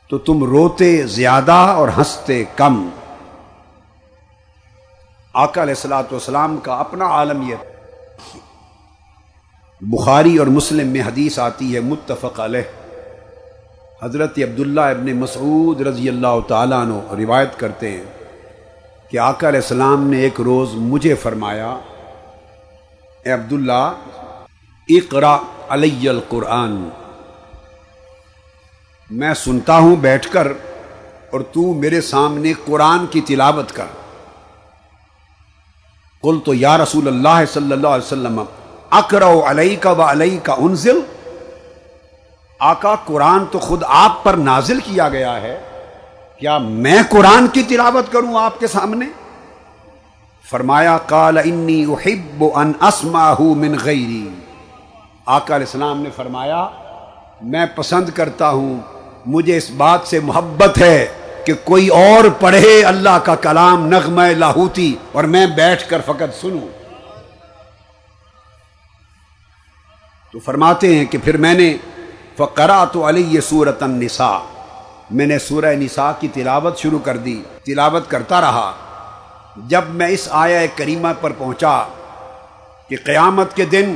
تو 0.09 0.19
تم 0.19 0.45
روتے 0.45 1.03
زیادہ 1.03 1.53
اور 1.53 1.89
ہنستے 1.89 2.45
کم۔ 2.57 2.89
آقا 5.35 5.63
علیہ 5.63 5.75
السلاۃ 5.75 6.13
والسلام 6.13 6.57
کا 6.57 6.75
اپنا 6.75 7.05
عالم 7.09 7.43
یہ 7.43 7.57
بخاری 9.81 10.37
اور 10.37 10.47
مسلم 10.47 10.89
میں 10.89 11.01
حدیث 11.01 11.39
آتی 11.39 11.75
ہے، 11.75 11.81
متفق 11.81 12.41
علیہ۔ 12.41 12.63
حضرت 14.03 14.39
عبداللہ 14.39 14.81
ابن 14.81 15.15
مسعود 15.17 15.81
رضی 15.81 16.09
اللہ 16.09 16.41
تعالیٰ 16.49 16.81
عنہ 16.83 17.15
روایت 17.19 17.59
کرتے 17.59 17.91
ہیں 17.91 18.05
کہ 19.11 19.19
آقا 19.19 19.49
علیہ 19.49 19.61
السلام 19.61 20.09
نے 20.09 20.21
ایک 20.21 20.41
روز 20.41 20.75
مجھے 20.75 21.15
فرمایا 21.15 21.77
اے 23.29 23.35
عبداللہ 23.35 23.93
اقرا 24.89 25.39
علی 25.69 26.09
القرآن۔ 26.09 26.89
میں 29.11 29.35
سنتا 29.35 29.79
ہوں 29.79 29.97
بیٹھ 29.97 30.33
کر 30.33 30.49
اور 31.33 31.41
تو 31.41 31.75
میرے 31.75 32.01
سامنے 32.01 32.53
قرآن 32.67 33.07
کی 33.07 33.21
تلاوت 33.21 33.73
کر۔ 33.73 33.85
کل 36.23 36.39
تو 36.45 36.55
یا 36.55 36.79
رسول 36.79 37.09
اللہ 37.09 37.45
صلی 37.53 37.73
اللہ 37.73 37.89
علیہ 37.89 38.07
وسلم 38.07 38.43
اکرو 38.91 39.43
علیہ 39.47 39.77
کا 39.81 39.91
و 39.91 40.03
علیہ 40.03 40.39
کا 40.43 40.55
انزل۔ 40.59 41.01
آقا، 42.61 42.95
قرآن 42.95 43.47
تو 43.47 43.59
خود 43.59 43.83
آپ 43.87 44.25
پر 44.25 44.35
نازل 44.35 44.81
کیا 44.81 45.09
گیا 45.09 45.41
ہے۔ 45.41 45.61
کیا 46.41 46.59
میں 46.59 47.03
قرآن 47.11 47.47
کی 47.47 47.63
تلاوت 47.63 48.13
کروں 48.13 48.39
آپ 48.39 48.61
کے 48.61 48.67
سامنے؟ 48.67 49.07
فرمایا 50.51 50.99
کال 51.07 51.39
انی 51.39 51.85
احب 51.85 52.45
ان 52.55 52.73
اسما 52.81 53.33
من 53.41 53.75
غیری. 53.85 54.29
آقا 55.27 55.57
علیہ 55.57 55.67
السلام 55.67 56.01
نے 56.03 56.11
فرمایا، 56.17 56.69
میں 57.43 57.67
پسند 57.75 58.09
کرتا 58.09 58.51
ہوں، 58.51 58.81
مجھے 59.27 59.57
اس 59.57 59.71
بات 59.71 60.01
سے 60.07 60.21
محبت 60.21 60.79
ہے 60.79 61.07
کہ 61.45 61.53
کوئی 61.65 61.89
اور 61.89 62.29
پڑھے 62.41 62.85
اللہ 62.85 63.19
کا 63.25 63.35
کلام 63.35 63.87
نغمہ 63.87 64.23
لاہوتی 64.23 64.95
اور 65.13 65.25
میں 65.25 65.47
بیٹھ 65.47 65.89
کر 65.89 66.01
فقط 66.07 66.41
سنوں. 66.41 66.67
تو 70.33 70.39
فرماتے 70.39 70.97
ہیں 70.97 71.05
کہ 71.05 71.19
پھر 71.25 71.37
میں 71.37 71.55
نے 71.55 71.77
فقرا 72.37 72.85
تو 72.85 73.09
علی 73.09 73.41
سورت 73.41 73.83
النساء. 73.83 74.39
میں 75.11 75.27
نے 75.27 75.39
سورہ 75.39 75.75
نساء 75.75 76.11
کی 76.21 76.29
تلاوت 76.29 76.79
شروع 76.79 76.99
کر 76.99 77.17
دی، 77.17 77.43
تلاوت 77.65 78.11
کرتا 78.11 78.41
رہا۔ 78.41 78.73
جب 79.67 79.81
میں 79.89 80.09
اس 80.09 80.29
آیا 80.31 80.67
کریمہ 80.77 81.09
پر 81.21 81.33
پہنچا 81.39 81.83
کہ 82.89 82.97
قیامت 83.05 83.57
کے 83.57 83.65
دن 83.65 83.95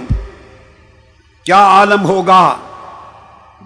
کیا 1.44 1.58
عالم 1.58 2.04
ہوگا 2.04 2.56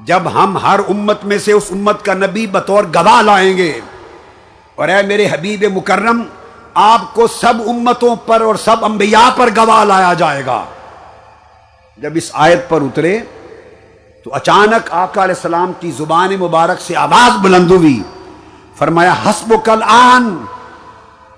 جب 0.04 0.22
ہم 0.34 0.56
ہر 0.56 0.80
امت 0.88 1.24
میں 1.24 1.38
سے 1.38 1.52
اس 1.52 1.66
امت 1.70 2.04
کا 2.04 2.14
نبی 2.14 2.46
بطور 2.46 2.84
گواہ 2.84 3.22
لائیں 3.22 3.56
گے۔ 3.56 3.80
اور 4.74 4.88
اے 4.88 5.02
میرے 5.02 5.26
حبیب 5.32 5.64
مکرم، 5.76 6.22
آپ 6.74 7.14
کو 7.14 7.26
سب 7.26 7.54
امتوں 7.66 8.16
پر 8.16 8.40
اور 8.40 8.54
سب 8.54 8.84
انبیاء 8.84 9.36
پر 9.36 9.48
گواہ 9.56 9.84
لایا 9.84 10.12
جائے 10.12 10.46
گا۔ 10.46 10.64
جب 11.98 12.10
اس 12.14 12.30
آیت 12.32 12.68
پر 12.68 12.80
اترے 12.80 13.18
تو 14.24 14.34
اچانک 14.34 14.88
آقا 14.90 15.24
علیہ 15.24 15.34
السلام 15.34 15.72
کی 15.80 15.90
زبان 15.90 16.36
مبارک 16.40 16.80
سے 16.80 16.96
آواز 16.96 17.40
بلند 17.42 17.70
ہوئی۔ 17.70 18.02
فرمایا 18.76 19.14
حسب 19.26 19.54
کل 19.64 19.82
آن 19.82 20.44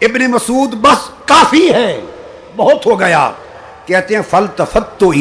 ابن 0.01 0.31
مسعود 0.31 0.75
بس 0.75 1.11
کافی 1.25 1.73
ہے۔ 1.73 2.01
بہت 2.57 2.87
ہو 2.87 3.01
گیا۔ 3.01 3.31
کہتے 3.87 4.15
ہیں 4.15 4.23
فل 4.31 4.47
تفت 4.57 5.01
تو 5.01 5.13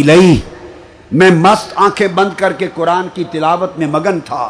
میں 1.12 1.32
مست 1.32 1.74
آنکھیں 1.76 2.08
بند 2.08 2.30
کر 2.38 2.54
کے 2.54 2.68
قرآن 2.76 3.08
کی 3.13 3.24
تلاوت 3.24 3.78
میں 3.78 3.88
مگن 3.88 4.20
تھا۔ 4.20 4.50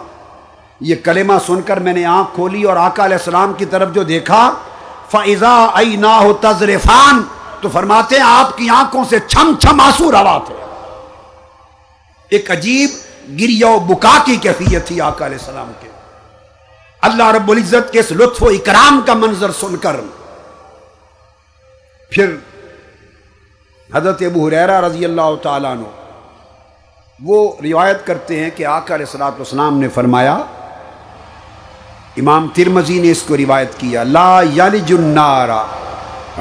یہ 0.81 0.95
کلمہ 1.03 1.33
سن 1.45 1.61
کر 1.61 1.79
میں 1.79 1.93
نے 1.93 2.05
آنکھ 2.05 2.29
کھولی 2.35 2.63
اور 2.63 2.77
آقا 2.77 3.05
علیہ 3.05 3.17
السلام 3.17 3.53
کی 3.53 3.65
طرف 3.65 3.93
جو 3.93 4.03
دیکھا 4.03 4.53
فضا 5.11 5.65
ائی 5.73 5.95
نہ 5.95 6.07
ہو 6.07 6.33
تجرفان 6.33 7.21
تو 7.61 7.69
فرماتے 7.69 8.15
ہیں، 8.15 8.23
آپ 8.23 8.57
کی 8.57 8.69
آنکھوں 8.69 9.03
سے 9.09 9.19
چھم 9.19 9.53
چھم 9.59 9.81
آنسو 9.81 10.11
روا 10.11 10.37
تھے 10.45 10.55
ایک 12.29 12.51
عجیب 12.51 12.89
گریا 13.39 13.67
و 13.67 13.79
بکا 13.79 14.17
کی 14.25 14.35
کیفیت 14.35 14.87
تھی 14.87 15.01
آقا 15.01 15.25
علیہ 15.25 15.37
السلام 15.39 15.71
کے۔ 15.81 15.89
اللہ 17.01 17.27
رب 17.27 17.51
العزت 17.51 17.93
کے 17.93 17.99
اس 17.99 18.11
لطف 18.11 18.43
و 18.43 18.47
اکرام 18.47 19.01
کا 19.05 19.13
منظر 19.13 19.51
سن 19.51 19.75
کر 19.75 19.95
پھر 22.11 22.35
حضرت 23.89 24.21
ابو 24.25 24.47
حریرہ 24.47 24.79
رضی 24.81 25.05
اللہ 25.05 25.35
تعالیٰ 25.41 25.71
عنہ 25.71 25.85
وہ 27.19 27.39
روایت 27.63 28.05
کرتے 28.05 28.39
ہیں 28.39 28.49
کہ 28.55 28.65
آقا 28.65 28.95
علیہ 28.95 29.05
السلاۃ 29.05 29.37
والسلام 29.37 29.79
نے 29.79 29.87
فرمایا، 29.93 30.33
امام 32.17 32.47
ترمزی 32.53 32.99
نے 33.01 33.11
اس 33.11 33.21
کو 33.27 33.37
روایت 33.37 33.77
کیا، 33.77 34.03
لا 34.03 34.41
یلج 34.55 34.93
النار 34.93 35.49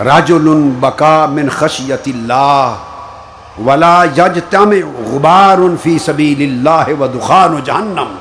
رجل 0.06 0.48
بکا 0.80 1.26
من 1.32 1.48
خشیت 1.48 2.08
اللہ 2.14 3.60
ولا 3.66 3.98
یجتمع 4.16 4.80
غبار 5.10 5.58
فی 5.82 5.98
سبیل 6.06 6.42
اللہ 6.42 7.00
و 7.00 7.06
دخان 7.14 7.60
جہنم۔ 7.64 8.14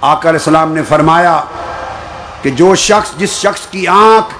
آقا 0.00 0.28
علیہ 0.28 0.38
السلام 0.38 0.72
نے 0.72 0.82
فرمایا 0.88 1.40
کہ 2.42 2.50
جو 2.50 2.74
شخص، 2.74 3.16
جس 3.18 3.40
شخص 3.40 3.66
کی 3.70 3.86
آنکھ 3.88 4.34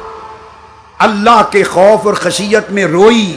اللہ 0.99 1.43
کے 1.51 1.63
خوف 1.63 2.07
اور 2.07 2.15
خشیت 2.15 2.71
میں 2.71 2.85
روئی، 2.85 3.37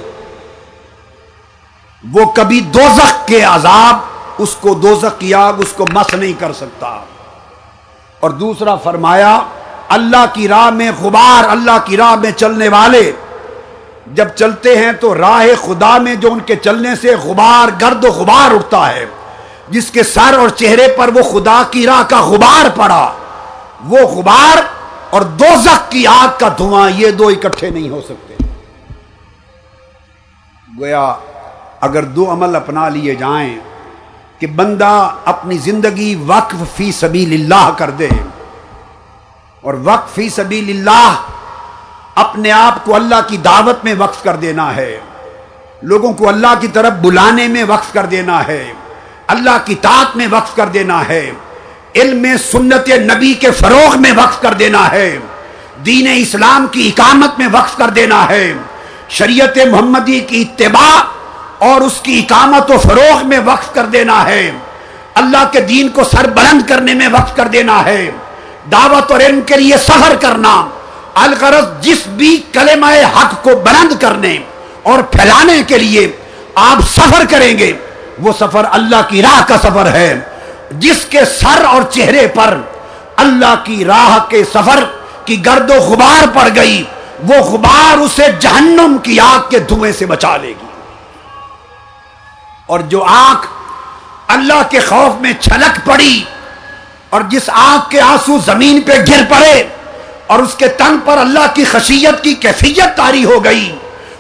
وہ 2.12 2.26
کبھی 2.26 2.62
دوزخ 2.62 3.28
کے 3.28 3.43
عذاب، 3.43 3.96
اس 4.38 4.56
کو 4.62 4.74
دوزخ 4.74 5.20
کی 5.20 5.34
آگ 5.34 5.54
اس 5.58 5.74
کو 5.74 5.86
مس 5.93 6.13
نہیں 6.13 6.34
کر 6.39 6.54
سکتا۔ 6.54 6.88
اور 8.20 8.30
دوسرا 8.30 8.76
فرمایا، 8.76 9.39
اللہ 9.89 10.26
کی 10.34 10.48
راہ 10.48 10.70
میں 10.70 10.91
غبار، 11.02 11.50
اللہ 11.50 11.78
کی 11.86 11.98
راہ 11.98 12.15
میں 12.15 12.32
چلنے 12.32 12.67
والے، 12.67 13.12
جب 14.08 14.28
چلتے 14.28 14.78
ہیں 14.78 14.91
تو 14.91 15.17
راہ 15.17 15.46
خدا 15.65 15.98
میں 15.98 16.15
جو 16.15 16.32
ان 16.32 16.39
کے 16.39 16.56
چلنے 16.56 16.96
سے 17.02 17.15
غبار، 17.15 17.67
گرد 17.82 18.06
و 18.06 18.08
غبار 18.08 18.56
اٹھتا 18.56 18.93
ہے۔ 18.93 19.06
جس 19.70 19.91
کے 19.91 20.04
سر 20.04 20.38
اور 20.39 20.50
چہرے 20.50 20.88
پر 20.98 21.10
وہ 21.15 21.22
خدا 21.24 21.63
کی 21.72 21.86
راہ 21.86 22.04
کا 22.10 22.22
غبار 22.22 22.70
پڑا۔ 22.76 23.13
وہ 23.86 23.98
غبار 23.98 24.58
اور 25.10 25.22
دوزخ 25.22 25.89
کی 25.89 26.06
آگ 26.08 26.28
کا 26.39 26.48
دھواں 26.58 26.89
یہ 26.89 27.12
دو 27.12 27.28
اکٹھے 27.28 27.70
نہیں 27.70 27.90
ہو 27.90 28.02
سکتے۔ 28.02 28.34
گویا 30.79 31.13
اگر 31.81 32.04
دو 32.04 32.31
عمل 32.31 32.56
اپنا 32.56 32.90
لیے 32.90 33.15
جائیں 33.15 33.60
کہ 34.40 34.48
بندہ 34.48 35.10
اپنی 35.25 35.58
زندگی 35.58 36.15
وقف 36.25 36.63
فی 36.75 36.92
سبیل 36.92 37.34
اللہ 37.34 37.69
کر 37.77 37.90
دے 37.90 38.10
اور 39.62 39.73
وقف 39.84 40.13
فی 40.15 40.29
سبیل 40.29 40.69
اللہ 40.69 41.13
اپنے 42.15 42.52
آپ 42.52 42.84
کو 42.86 42.96
اللہ 42.96 43.27
کی 43.27 43.38
دعوت 43.38 43.84
میں 43.84 43.94
وقف 43.98 44.23
کر 44.23 44.36
دینا 44.36 44.75
ہے، 44.75 45.00
لوگوں 45.81 46.13
کو 46.13 46.29
اللہ 46.29 46.54
کی 46.60 46.67
طرف 46.67 46.94
بلانے 47.02 47.48
میں 47.48 47.63
وقف 47.67 47.94
کر 47.94 48.06
دینا 48.06 48.48
ہے، 48.48 48.63
اللہ 49.27 49.58
کی 49.65 49.75
طاق 49.75 50.15
میں 50.17 50.27
وقف 50.31 50.56
کر 50.56 50.67
دینا 50.67 51.08
ہے۔ 51.08 51.31
علم 52.02 52.25
سنت 52.52 52.89
نبی 52.89 53.33
کے 53.33 53.52
فروغ 53.52 54.02
میں 54.02 54.12
وقف 54.15 54.41
کر 54.41 54.54
دینا 54.54 54.91
ہے۔ 54.91 55.17
دین 55.85 56.08
اسلام 56.17 56.67
کی 56.71 56.87
اقامت 56.87 57.39
میں 57.39 57.48
وقف 57.52 57.77
کر 57.77 57.87
دینا 57.87 58.29
ہے۔ 58.29 58.54
شریعت 59.10 59.58
محمدی 59.71 60.19
کی 60.19 60.41
اتباع 60.41 61.04
اور 61.60 61.81
اس 61.81 61.93
کی 62.04 62.19
اقامت 62.19 62.71
و 62.71 62.77
فروغ 62.77 63.27
میں 63.27 63.39
وقف 63.45 63.73
کر 63.73 63.85
دینا 63.85 64.25
ہے۔ 64.25 64.52
اللہ 65.13 65.50
کے 65.52 65.62
دین 65.62 65.89
کو 65.89 66.04
سر 66.04 66.29
بلند 66.29 66.62
کرنے 66.69 66.93
میں 66.93 67.08
وقف 67.08 67.35
کر 67.35 67.45
دینا 67.45 67.85
ہے۔ 67.85 68.12
دعوت 68.71 69.12
اور 69.12 69.19
علم 69.19 69.41
کے 69.41 69.56
لیے 69.56 69.77
سفر 69.77 70.15
کرنا۔ 70.15 70.69
الغرض 71.15 71.65
جس 71.81 72.08
بھی 72.08 72.41
کلمہ 72.54 72.85
حق 72.85 73.43
کو 73.43 73.50
بلند 73.50 74.02
کرنے 74.02 74.37
اور 74.83 75.02
پھیلانے 75.02 75.63
کے 75.67 75.77
لیے 75.77 76.12
آپ 76.56 76.77
سفر 76.95 77.23
کریں 77.29 77.58
گے۔ 77.58 77.73
وہ 78.19 78.33
سفر 78.39 78.65
اللہ 78.71 79.02
کی 79.08 79.21
راہ 79.21 79.48
کا 79.48 79.58
سفر 79.58 79.91
ہے۔ 79.91 80.19
جس 80.72 81.06
کے 81.10 81.26
سر 81.26 81.63
اور 81.65 81.82
چہرے 81.82 82.28
پر 82.28 82.58
اللہ 83.15 83.56
کی 83.63 83.86
راہ 83.86 84.18
کے 84.30 84.44
سفر 84.44 84.84
کی 85.26 85.46
گرد 85.46 85.70
و 85.72 85.74
غبار 85.74 86.28
پڑ 86.34 86.48
گئی، 86.56 86.84
وہ 87.30 87.36
غبار 87.36 87.98
اسے 87.98 88.24
جہنم 88.40 88.98
کی 88.98 89.20
آگ 89.20 89.50
کے 89.50 89.60
دھوئیں 89.60 89.92
سے 89.94 90.06
بچا 90.06 90.38
لے 90.38 90.48
گی۔ 90.48 90.65
اور 92.65 92.80
جو 92.80 93.04
آنکھ 93.04 93.48
اللہ 94.28 94.62
کے 94.70 94.80
خوف 94.80 95.22
میں 95.22 95.34
چھلک 95.42 95.80
پڑی 95.86 96.24
اور 97.10 97.22
جس 97.22 97.50
آنکھ 97.50 97.90
کے 97.90 98.02
آنسو 98.02 98.38
زمین 98.46 98.82
پہ 98.82 98.94
گر 99.08 99.24
پڑے 99.30 99.63
اور 100.28 100.40
اس 100.40 100.56
کے 100.56 100.68
تن 100.68 100.98
پر 101.06 101.18
اللہ 101.18 101.46
کی 101.54 101.65
خشیت 101.65 102.24
کی 102.24 102.34
کیفیت 102.34 102.98
تاری 102.98 103.26
ہو 103.26 103.44
گئی، 103.44 103.76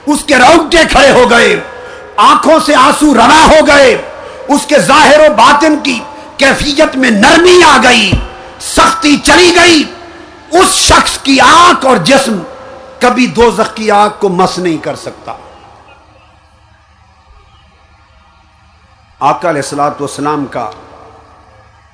اس 0.05 0.23
کے 0.27 0.35
روٹے 0.35 0.83
کھڑے 0.91 1.11
ہو 1.11 1.29
گئے، 1.29 1.59
آنکھوں 2.17 2.59
سے 2.65 2.75
آنسو 2.75 3.13
روا 3.13 3.43
ہو 3.47 3.67
گئے، 3.67 3.97
اس 4.47 4.65
کے 4.67 4.79
ظاہر 4.79 5.19
و 5.19 5.33
باطن 5.33 5.77
کی 5.83 5.99
کیفیت 6.37 6.95
میں 6.95 7.09
نرمی 7.09 7.59
آ 7.63 7.77
گئی، 7.83 8.11
سختی 8.59 9.17
چلی 9.17 9.55
گئی۔ 9.55 9.83
اس 10.51 10.73
شخص 10.73 11.17
کی 11.17 11.39
آنکھ 11.39 11.85
اور 11.85 11.97
جسم 11.97 12.39
کبھی 12.99 13.27
دو 13.27 13.49
کی 13.75 13.91
آنکھ 13.91 14.19
کو 14.19 14.29
مس 14.29 14.57
نہیں 14.59 14.77
کر 14.77 14.95
سکتا۔ 14.95 15.33
آقا 19.19 19.49
علیہ 19.49 19.61
السلاۃ 19.61 19.99
والسلام 19.99 20.45
کا 20.45 20.69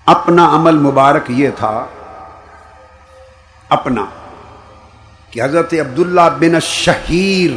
اپنا 0.05 0.47
عمل 0.55 0.77
مبارک 0.77 1.29
یہ 1.29 1.49
تھا، 1.55 1.85
اپنا، 3.69 4.05
کہ 5.31 5.41
حضرت 5.41 5.73
عبداللہ 5.73 6.29
بن 6.39 6.59
شہیر 6.59 7.51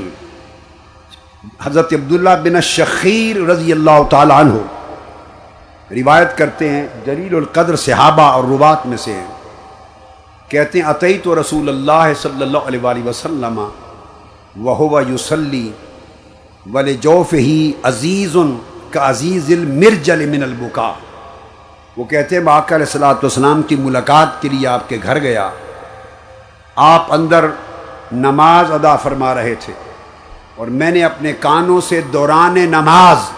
حضرت 1.62 1.93
عبداللہ 1.93 2.30
بن 2.45 2.61
شخیر 2.61 3.45
رضی 3.47 3.72
اللہ 3.72 4.03
تعالیٰ 4.11 4.39
عنہ 4.41 4.55
روایت 5.91 6.37
کرتے 6.39 6.68
ہیں، 6.68 6.87
جلیل 7.05 7.34
القدر 7.37 7.76
صحابہ 7.76 8.22
اور 8.22 8.45
روبات 8.45 8.87
میں 8.87 8.97
سے 8.97 9.12
ہیں۔ 9.12 9.26
کہتے 10.49 10.78
ہیں 10.78 10.87
عطی 10.87 11.18
تو 11.18 11.41
رسول 11.41 11.68
اللہ 11.68 12.12
صلی 12.22 12.43
اللہ 12.43 12.66
علیہ 12.66 12.80
وآلہ 12.82 13.09
وسلم 13.09 13.59
وہ 14.57 15.03
یوسلی 15.09 15.70
ول 16.72 16.93
جوف 17.01 17.32
ہی 17.34 17.72
عزیز 17.82 18.37
کا 18.91 19.09
عزیز 19.11 19.51
المرجل 19.51 20.26
من 20.28 20.43
البکا 20.43 20.93
وہ 21.97 22.05
کہتے 22.05 22.37
ہیں 22.37 22.43
باقا 22.43 22.74
علیہ 22.74 22.87
السلاۃ 22.87 23.22
والسلام 23.22 23.62
کی 23.62 23.76
ملاقات 23.76 24.41
کے 24.43 24.49
لیے 24.49 24.66
آپ 24.66 24.89
کے 24.89 24.99
گھر 25.03 25.18
گیا۔ 25.20 25.49
آپ 26.76 27.12
اندر 27.12 27.47
نماز 28.12 28.72
ادا 28.72 28.97
فرما 29.03 29.34
رہے 29.34 29.55
تھے 29.61 29.72
اور 30.57 30.66
میں 30.80 30.91
نے 30.91 31.05
اپنے 31.05 31.32
کانوں 31.41 31.80
سے 31.80 32.01
دوران 32.12 32.59
نماز 32.70 33.30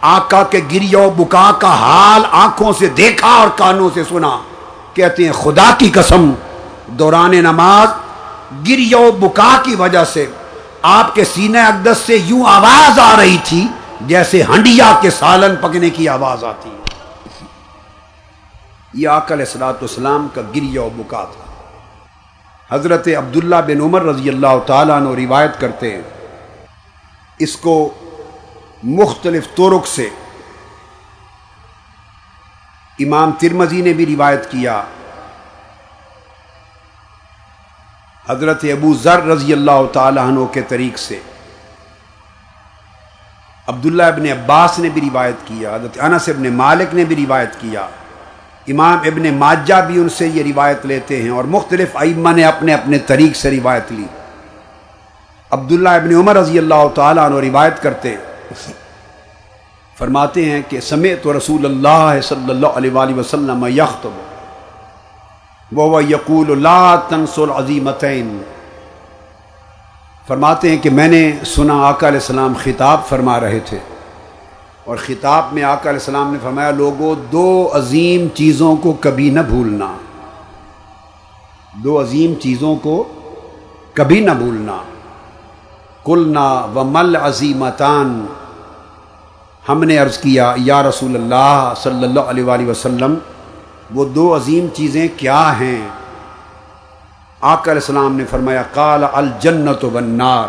آقا 0.00 0.42
کے 0.42 0.58
گریو 0.58 1.10
بکا 1.10 1.52
کا 1.58 1.74
حال 1.74 2.22
آنکھوں 2.30 2.72
سے 2.72 2.86
دیکھا 2.86 3.28
اور 3.28 3.48
کانوں 3.56 3.90
سے 3.94 4.04
سنا۔ 4.04 4.38
کہتے 4.94 5.24
ہیں، 5.24 5.32
خدا 5.32 5.70
کی 5.78 5.90
قسم، 5.90 6.32
دوران 6.86 7.30
نماز 7.30 7.88
گریو 8.68 9.12
بکا 9.12 9.60
کی 9.64 9.74
وجہ 9.74 10.04
سے 10.04 10.26
آپ 10.82 11.14
کے 11.14 11.24
سینے 11.24 11.60
اقدس 11.60 11.98
سے 12.06 12.16
یوں 12.16 12.44
آواز 12.46 12.98
آ 12.98 13.16
رہی 13.18 13.36
تھی 13.44 13.66
جیسے 14.00 14.42
ہنڈیا 14.42 14.98
کے 15.02 15.10
سالن 15.10 15.56
پکنے 15.56 15.90
کی 15.90 16.08
آواز 16.08 16.44
آتی۔ 16.44 16.70
یہ 18.94 19.08
آکل 19.08 19.40
اسلاط 19.40 19.82
اسلام 19.82 20.28
کا 20.34 20.40
گریو 20.40 20.88
بکا 20.96 21.24
تھا۔ 21.24 21.50
حضرت 22.74 23.08
عبداللہ 23.08 23.56
بن 23.66 23.80
عمر 23.80 24.02
رضی 24.02 24.28
اللہ 24.28 24.58
تعالیٰ 24.66 25.00
نے 25.00 25.26
روایت 25.26 25.60
کرتے 25.60 25.94
ہیں۔ 25.94 26.02
اس 27.38 27.56
کو 27.56 27.88
مختلف 28.82 29.46
طرق 29.56 29.86
سے۔ 29.86 30.08
امام 32.98 33.30
ترمزی 33.30 33.80
نے 33.80 33.92
بھی 33.92 34.06
روایت 34.06 34.50
کیا۔ 34.50 34.82
حضرت 38.28 38.64
ابو 38.64 38.94
ذر 38.94 39.22
رضی 39.22 39.52
اللہ 39.52 39.86
تعالیٰ 39.92 40.26
عنہ 40.26 40.44
کے 40.44 40.62
طریق 40.62 40.98
سے۔ 40.98 41.20
عبداللہ 43.66 44.02
ابن 44.02 44.22
عباس 44.22 44.78
نے 44.78 44.88
بھی 44.88 45.00
روایت 45.00 45.34
کیا، 45.44 45.74
حضرت 45.74 46.00
انس 46.00 46.28
ابن 46.28 46.52
مالک 46.52 46.94
نے 46.94 47.04
بھی 47.04 47.16
روایت 47.16 47.60
کیا۔ 47.60 47.86
امام 48.68 48.98
ابن 48.98 49.34
ماجہ 49.34 49.80
بھی 49.86 50.00
ان 50.00 50.08
سے 50.08 50.26
یہ 50.26 50.42
روایت 50.42 50.86
لیتے 50.86 51.22
ہیں 51.22 51.30
اور 51.30 51.44
مختلف 51.44 51.96
ائمہ 51.96 52.28
نے 52.28 52.44
اپنے 52.44 52.74
اپنے 52.74 52.98
طریق 52.98 53.36
سے 53.36 53.50
روایت 53.50 53.92
لی۔ 53.92 54.06
عبداللہ 55.50 55.88
ابن 55.88 56.14
عمر 56.14 56.36
رضی 56.36 56.58
اللہ 56.58 56.88
تعالیٰ 56.94 57.24
عنہ 57.24 57.34
روایت 57.34 57.82
کرتے 57.82 58.16
فرماتے 59.98 60.50
ہیں 60.50 60.62
کہ 60.68 60.80
سمیت 60.80 61.26
رسول 61.26 61.64
اللہ 61.64 62.20
صلی 62.20 62.50
اللہ 62.50 62.66
علیہ 62.66 62.90
وآلہ 62.90 63.14
وسلم 63.14 63.66
یختب 63.66 64.10
وہ 65.72 66.04
یقول 66.04 66.50
اللہ 66.50 67.00
تنس 67.08 67.38
العظیمتین۔ 67.38 68.42
فرماتے 70.26 70.70
ہیں 70.70 70.76
کہ 70.76 70.90
میں 70.90 71.08
نے 71.08 71.32
سنا 71.46 71.88
آقا 71.88 72.08
علیہ 72.08 72.18
السلام 72.18 72.52
خطاب 72.62 73.00
فرما 73.08 73.40
رہے 73.40 73.58
تھے۔ 73.58 73.78
اور 74.84 74.96
خطاب 74.96 75.44
میں 75.52 75.62
آقا 75.62 75.90
علیہ 75.90 76.00
السلام 76.00 76.32
نے 76.32 76.38
فرمایا 76.42 76.70
لوگوں 76.70 77.14
دو 77.32 77.70
عظیم 77.72 78.28
چیزوں 78.34 78.76
کو 78.76 78.92
کبھی 78.92 79.30
نہ 79.30 79.40
بھولنا۔ 79.40 79.96
دو 81.74 82.00
عظیم 82.00 82.34
چیزوں 82.34 82.76
کو 82.76 83.08
کبھی 83.94 84.20
نہ 84.20 84.30
بھولنا۔ 84.30 84.76
کلنا 86.04 86.66
و 86.74 86.84
مل 86.84 87.16
عظیمتان 87.16 88.26
ہم 89.68 89.84
نے 89.84 89.98
عرض 89.98 90.18
کیا، 90.18 90.54
یا 90.56 90.82
رسول 90.82 91.14
اللہ 91.14 91.72
صلی 91.76 92.04
اللہ 92.04 92.20
علیہ 92.20 92.44
وآلہ 92.44 92.70
وسلم، 92.70 93.14
وہ 93.94 94.04
دو 94.04 94.36
عظیم 94.36 94.66
چیزیں 94.74 95.08
کیا 95.16 95.60
ہیں؟ 95.60 95.88
آقا 97.40 97.70
علیہ 97.70 97.80
السلام 97.80 98.16
نے 98.16 98.24
فرمایا، 98.24 98.62
قال 98.74 99.04
الجنت 99.12 99.84
و 99.84 99.90
بنار 99.90 100.48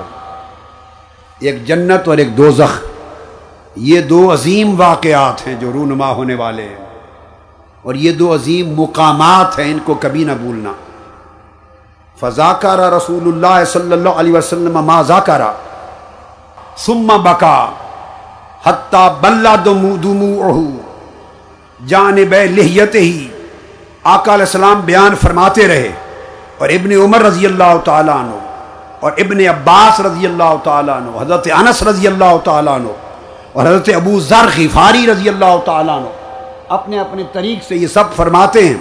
ایک 1.40 1.66
جنت 1.66 2.08
اور 2.08 2.18
ایک 2.18 2.38
دوزخ۔ 2.38 2.86
یہ 3.76 4.02
دو 4.02 4.34
عظیم 4.34 4.80
واقعات 4.80 5.48
ہیں 5.48 5.56
جو 5.56 5.72
رونما 5.74 6.10
ہونے 6.10 6.36
والے 6.36 6.64
ہیں۔ 6.64 6.86
اور 7.82 7.96
یہ 7.96 8.12
دو 8.12 8.36
عظیم 8.36 8.74
مقامات 8.82 9.60
ہیں، 9.60 9.72
ان 9.72 9.80
کو 9.86 9.94
کبھی 9.94 10.24
نہ 10.24 10.32
بھولنا۔ 10.32 10.72
فضاکارہ 12.20 12.96
رسول 12.96 13.24
اللہ 13.28 13.64
صلی 13.66 13.94
اللہ 13.94 14.10
علیہ 14.10 14.34
وسلم 14.34 14.86
ما 14.86 15.02
ذاکارہ 15.02 15.52
ثم 16.78 17.08
بکا 17.08 17.70
حتیٰ 18.66 19.08
بلہ 19.22 19.56
دمو 19.66 19.96
دمو 19.98 20.66
جانب 21.88 22.34
لہیت 22.34 22.96
ہی 22.96 23.28
آقا 24.04 24.34
علیہ 24.34 24.46
السلام 24.46 24.82
بیان 24.82 25.16
فرماتے 25.16 25.68
رہے 25.68 25.92
اور 26.58 26.70
ابن 26.70 26.92
عمر 26.92 27.22
رضی 27.22 27.46
اللہ 27.46 27.78
تعالیٰ 27.84 28.16
عنہ 28.16 28.36
اور 29.00 29.12
ابن 29.18 29.40
عباس 29.40 30.00
رضی 30.00 30.26
اللہ 30.26 30.56
تعالیٰ 30.64 30.96
عنہ، 30.96 31.22
حضرت 31.22 31.48
انس 31.56 31.84
رضی 31.84 32.08
اللہ 32.08 32.38
تعالیٰ 32.44 32.76
عنہ 32.76 32.90
اور 33.54 33.66
حضرت 33.66 33.90
ابو 33.96 34.20
ذر 34.20 34.50
غفاری 34.58 35.08
رضی 35.12 35.30
اللہ 35.30 35.58
تعالیٰ 35.66 35.98
عنہ 35.98 36.10
اپنے 36.70 37.00
اپنے 37.00 37.24
طریق 37.34 37.64
سے 37.68 37.76
یہ 37.76 37.88
سب 37.88 38.04
فرماتے 38.16 38.68
ہیں۔ 38.68 38.78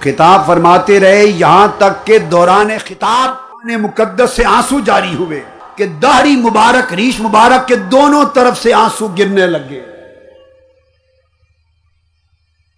خطاب 0.00 0.46
فرماتے 0.46 1.00
رہے، 1.00 1.24
یہاں 1.24 1.66
تک 1.78 2.06
کہ 2.06 2.18
دوران 2.18 2.70
خطاب 2.88 3.46
مقدس 3.80 4.30
سے 4.36 4.44
آنسو 4.44 4.80
جاری 4.80 5.14
ہوئے۔ 5.14 5.40
کہ 5.76 5.86
داڑھی 5.86 6.36
مبارک، 6.36 6.92
ریش 6.94 7.20
مبارک 7.20 7.68
کے 7.68 7.76
دونوں 7.76 8.24
طرف 8.34 8.62
سے 8.62 8.72
آنسو 8.74 9.08
گرنے 9.08 9.46
لگے۔ 9.46 9.80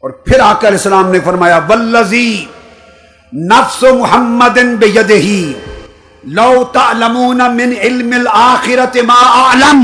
اور 0.03 0.11
پھر 0.11 0.41
آ 0.41 0.53
کر 0.53 0.73
اسلام 0.73 1.11
نے 1.11 1.21
فرمایا 1.21 1.59
بلزی 1.59 2.45
نفس 3.33 3.83
محمد 3.83 4.59
بيده 4.79 5.31
لو 6.25 6.65
تعلمون 6.73 7.41
من 7.57 7.73
علم 7.81 8.13
الآخرة 8.13 9.03
ما 9.07 9.21
أعلم 9.35 9.83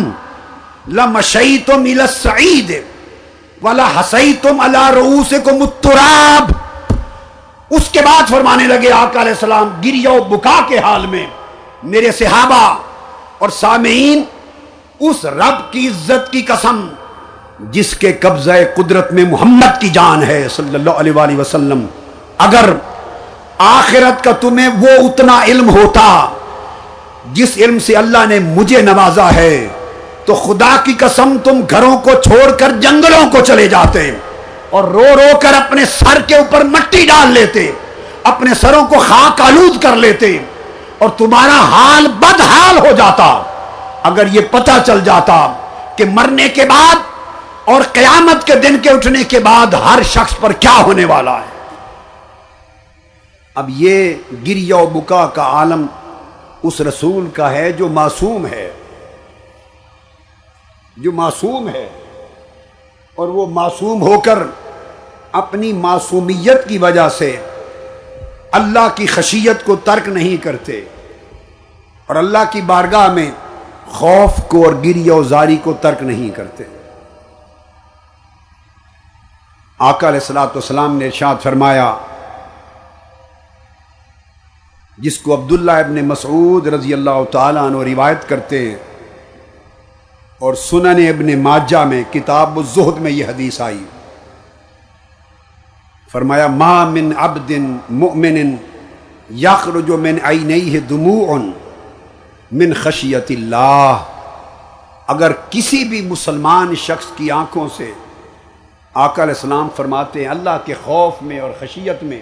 لمشيتم 0.88 1.84
إلى 1.84 2.02
السعيد 2.02 2.72
ولا 3.62 3.86
حسيتم 3.94 4.60
على 4.60 4.84
رؤوسكم 4.94 5.62
التراب. 5.62 6.52
اس 7.70 7.88
کے 7.92 8.00
بعد 8.00 8.28
فرمانے 8.28 8.66
لگے 8.66 8.90
آقا 8.92 9.20
علیہ 9.20 9.32
السلام 9.32 9.70
گریا 9.84 10.10
و 10.10 10.22
بکا 10.24 10.58
کے 10.68 10.78
حال 10.78 11.06
میں، 11.06 11.26
میرے 11.82 12.12
صحابہ 12.12 12.62
اور 13.39 13.49
سامعین، 13.51 14.22
اس 15.01 15.24
رب 15.24 15.72
کی 15.72 15.87
عزت 15.89 16.30
کی 16.32 16.43
قسم، 16.43 16.87
جس 17.72 17.93
کے 17.97 18.12
قبضہ 18.20 18.53
قدرت 18.76 19.12
میں 19.12 19.24
محمد 19.24 19.80
کی 19.80 19.89
جان 19.89 20.22
ہے 20.22 20.47
صلی 20.57 20.74
اللہ 20.74 20.99
علیہ 20.99 21.12
وآلہ 21.12 21.37
وسلم، 21.39 21.85
اگر 22.39 22.72
آخرت 23.59 24.24
کا 24.24 24.32
تمہیں 24.41 24.68
وہ 24.80 24.97
اتنا 25.07 25.41
علم 25.45 25.68
ہوتا، 25.70 26.05
جس 27.32 27.57
علم 27.57 27.78
سے 27.78 27.97
اللہ 27.97 28.26
نے 28.28 28.39
مجھے 28.39 28.82
نوازا 28.82 29.28
ہے، 29.35 29.66
تو 30.26 30.35
خدا 30.37 30.74
کی 30.85 30.95
قسم 30.99 31.37
تم 31.45 31.61
گھروں 31.70 31.97
کو 31.99 32.11
چھوڑ 32.24 32.51
کر 32.59 32.72
جنگلوں 32.80 33.28
کو 33.30 33.41
چلے 33.47 33.66
جاتے 33.68 34.11
اور 34.70 34.85
رو 34.91 35.05
رو 35.16 35.39
کر 35.43 35.55
اپنے 35.55 35.85
سر 35.99 36.20
کے 36.26 36.35
اوپر 36.35 36.64
مٹی 36.66 37.05
ڈال 37.07 37.32
لیتے، 37.32 37.70
اپنے 38.24 38.55
سروں 38.61 38.85
کو 38.89 38.99
خاک 39.01 39.41
آلود 39.41 39.82
کر 39.82 39.97
لیتے۔ 39.97 40.37
اور 41.05 41.12
تمہارا 41.18 41.61
حال 41.61 42.07
بد 42.07 42.40
حال 42.40 42.78
ہو 42.78 42.92
جاتا 42.96 43.42
اگر 44.02 44.26
یہ 44.26 44.40
پتہ 44.50 44.70
چل 44.86 45.00
جاتا 45.05 45.52
کہ 45.96 46.05
مرنے 46.05 46.48
کے 46.48 46.64
بعد 46.64 46.94
اور 47.64 47.82
قیامت 47.92 48.46
کے 48.46 48.55
دن 48.55 48.78
کے 48.78 48.90
اٹھنے 48.90 49.24
کے 49.24 49.38
بعد 49.38 49.74
ہر 49.74 50.02
شخص 50.02 50.34
پر 50.40 50.52
کیا 50.52 50.82
ہونے 50.82 51.05
والا 51.05 51.38
ہے۔ 51.38 51.76
اب 53.55 53.66
یہ 53.68 54.14
گریا 54.46 54.76
و 54.76 54.86
بکا 54.86 55.26
کا 55.26 55.42
عالم 55.42 55.86
اس 56.62 56.80
رسول 56.80 57.30
کا 57.30 57.50
ہے 57.50 57.72
جو 57.72 57.88
معصوم 57.88 58.46
ہے۔ 58.46 58.70
جو 60.96 61.12
معصوم 61.12 61.68
ہے۔ 61.68 61.88
اور 63.14 63.28
وہ 63.28 63.46
معصوم 63.46 64.02
ہو 64.02 64.20
کر 64.20 64.38
اپنی 65.32 65.72
معصومیت 65.72 66.68
کی 66.68 66.78
وجہ 66.78 67.09
سے 67.09 67.36
اللہ 68.52 68.88
کی 68.94 69.07
خشیت 69.07 69.64
کو 69.64 69.76
ترک 69.76 70.09
نہیں 70.09 70.44
کرتے۔ 70.44 70.84
اور 72.09 72.16
اللہ 72.16 72.44
کی 72.52 72.61
بارگاہ 72.62 73.12
میں 73.12 73.30
خوف 73.92 74.42
کو 74.48 74.64
اور 74.64 74.74
گری 74.84 75.11
و 75.11 75.22
زاری 75.22 75.57
کو 75.62 75.72
ترک 75.80 76.02
نہیں 76.02 76.30
کرتے۔ 76.36 76.64
آقا 79.80 80.09
علیہ 80.09 80.20
السلاۃ 80.20 80.55
والسلام 80.55 80.96
نے 80.96 81.07
ارشاد 81.07 81.42
فرمایا، 81.42 81.94
جس 84.98 85.18
کو 85.18 85.34
عبداللہ 85.34 85.72
ابن 85.84 86.05
مسعود 86.09 86.66
رضی 86.74 86.92
اللہ 86.94 87.22
تعالیٰ 87.32 87.64
عنہ 87.66 87.82
روایت 87.84 88.28
کرتے 88.28 88.59
ہیں 88.68 88.76
اور 90.40 90.55
سنن 90.61 91.00
ابن 91.09 91.38
ماجہ 91.42 91.84
میں 91.90 92.02
کتاب 92.12 92.57
الزہد 92.57 93.00
میں 93.00 93.11
یہ 93.11 93.24
حدیث 93.26 93.61
آئی۔ 93.61 93.84
فرمایا، 96.12 96.46
ما 96.46 96.84
من 96.84 97.11
عبد 97.16 97.50
مؤمن 97.90 98.55
یخرج 99.42 99.90
من 100.00 100.18
عینیہ 100.24 100.80
دموع 100.80 101.38
من 102.55 102.72
خشیت 102.72 103.30
اللہ۔ 103.30 103.96
اگر 105.07 105.32
کسی 105.50 105.84
بھی 105.84 106.00
مسلمان 106.00 106.74
شخص 106.74 107.05
کی 107.16 107.30
آنکھوں 107.30 107.68
سے 107.76 107.92
آقا 108.94 109.22
علیہ 109.22 109.34
السلام 109.34 109.68
فرماتے 109.76 110.20
ہیں، 110.20 110.28
اللہ 110.28 110.57
کے 110.64 110.74
خوف 110.84 111.12
میں 111.22 111.40
اور 111.40 111.50
خشیت 111.61 112.02
میں 112.02 112.20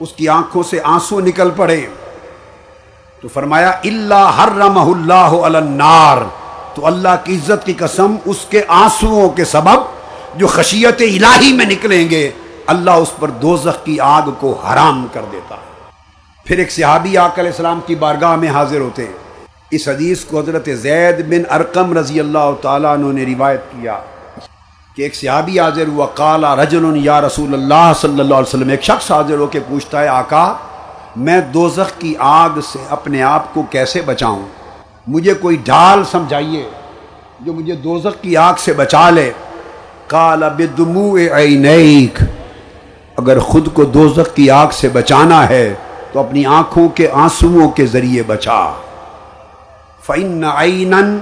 اس 0.00 0.12
کی 0.12 0.28
آنکھوں 0.28 0.62
سے 0.62 0.78
آنسو 0.84 1.20
نکل 1.20 1.50
پڑے، 1.56 1.86
تو 3.20 3.28
فرمایا 3.28 3.70
اللہ 3.70 4.40
حرمہ 4.42 4.80
اللہ 4.80 5.44
النار۔ 5.44 6.18
تو 6.74 6.86
اللہ 6.86 7.14
کی 7.24 7.36
عزت 7.36 7.66
کی 7.66 7.72
قسم 7.72 8.16
اس 8.24 8.44
کے 8.48 8.62
آنسوؤں 8.68 9.28
کے 9.30 9.44
سبب 9.44 9.80
جو 10.34 10.46
خشیت 10.46 11.00
الہی 11.00 11.52
میں 11.52 11.66
نکلیں 11.66 12.10
گے، 12.10 12.30
اللہ 12.66 12.90
اس 12.90 13.10
پر 13.20 13.28
دوزخ 13.30 13.84
کی 13.84 14.00
آگ 14.00 14.30
کو 14.40 14.52
حرام 14.52 15.06
کر 15.12 15.24
دیتا 15.32 15.54
ہے۔ 15.54 15.90
پھر 16.44 16.58
ایک 16.58 16.72
صحابی 16.72 17.16
آق 17.16 17.38
علیہ 17.38 17.50
السلام 17.50 17.80
کی 17.86 17.94
بارگاہ 17.94 18.36
میں 18.36 18.48
حاضر 18.48 18.80
ہوتے 18.80 19.04
ہیں۔ 19.04 19.12
اس 19.72 19.88
حدیث 19.88 20.24
کو 20.24 20.40
حضرت 20.40 20.68
زید 20.72 21.28
بن 21.28 21.42
ارقم 21.50 21.98
رضی 21.98 22.20
اللہ 22.20 22.50
تعالیٰ 22.62 22.92
عنہ 22.94 23.12
نے 23.12 23.24
روایت 23.26 23.60
کیا 23.70 23.98
کہ 24.96 25.02
ایک 25.02 25.14
صحابی 25.14 25.60
حاضر 25.60 25.86
ہوا 25.88 26.06
کالا 26.14 26.56
رجل 26.56 26.84
یا 26.94 27.20
رسول 27.20 27.54
اللہ 27.54 27.92
صلی 28.00 28.20
اللہ 28.20 28.34
علیہ 28.34 28.54
وسلم، 28.54 28.68
ایک 28.68 28.82
شخص 28.82 29.10
حاضر 29.10 29.38
ہو 29.38 29.46
کے 29.46 29.60
پوچھتا 29.68 30.02
ہے، 30.02 30.08
آقا، 30.08 30.54
میں 31.16 31.40
دوزخ 31.40 32.00
کی 32.00 32.14
آگ 32.18 32.60
سے 32.60 32.78
اپنے 32.90 33.22
آپ 33.22 33.54
کو 33.54 33.62
کیسے 33.62 34.00
بچاؤں؟ 34.00 34.42
مجھے 35.06 35.34
کوئی 35.34 35.56
ڈھال 35.64 36.04
سمجھائیے 36.04 36.68
جو 37.40 37.52
مجھے 37.52 37.74
دوزخ 37.74 38.22
کی 38.22 38.36
آگ 38.36 38.54
سے 38.58 38.72
بچا 38.72 39.10
لے۔ 39.10 39.32
کالا 40.06 40.48
بدمو 40.48 41.16
عینیک، 41.16 42.18
اگر 43.16 43.38
خود 43.38 43.68
کو 43.72 43.84
دوزخ 43.84 44.34
کی 44.34 44.50
آگ 44.50 44.66
سے 44.72 44.88
بچانا 44.88 45.48
ہے 45.48 45.74
تو 46.12 46.20
اپنی 46.20 46.46
آنکھوں 46.46 46.88
کے 46.88 47.08
آنسوؤں 47.12 47.68
کے 47.68 47.86
ذریعے 47.86 48.22
بچا۔ 48.22 48.72
فن 50.06 50.44
عین 50.44 51.18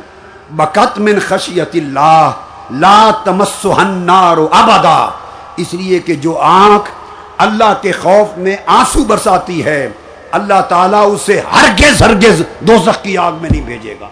بکت 0.50 0.98
من 0.98 1.18
خشیت 1.18 1.74
اللہ 1.74 2.30
لا 2.70 3.10
تمسنار 3.24 4.36
ابدا 4.50 5.10
اس 5.56 5.74
لیے 5.74 5.98
کہ 5.98 6.14
جو 6.14 6.38
آنکھ 6.38 6.90
اللہ 7.38 7.72
کے 7.82 7.92
خوف 7.92 8.38
میں 8.38 8.56
آنسو 8.66 9.04
برساتی 9.04 9.64
ہے، 9.64 9.90
اللہ 10.32 10.60
تعالیٰ 10.68 11.14
اسے 11.14 11.40
ہرگز 11.52 12.02
ہرگز 12.02 12.42
دوزخ 12.60 13.02
کی 13.02 13.18
آگ 13.18 13.32
میں 13.40 13.50
نہیں 13.50 13.62
بھیجے 13.62 13.94
گا۔ 14.00 14.08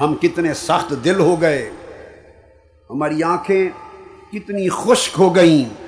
ہم 0.00 0.14
کتنے 0.14 0.54
سخت 0.54 0.94
دل 1.04 1.20
ہو 1.20 1.40
گئے، 1.40 1.70
ہماری 2.90 3.22
آنکھیں 3.22 3.68
کتنی 4.32 4.68
خشک 4.68 5.18
ہو 5.18 5.34
گئیں۔ 5.36 5.83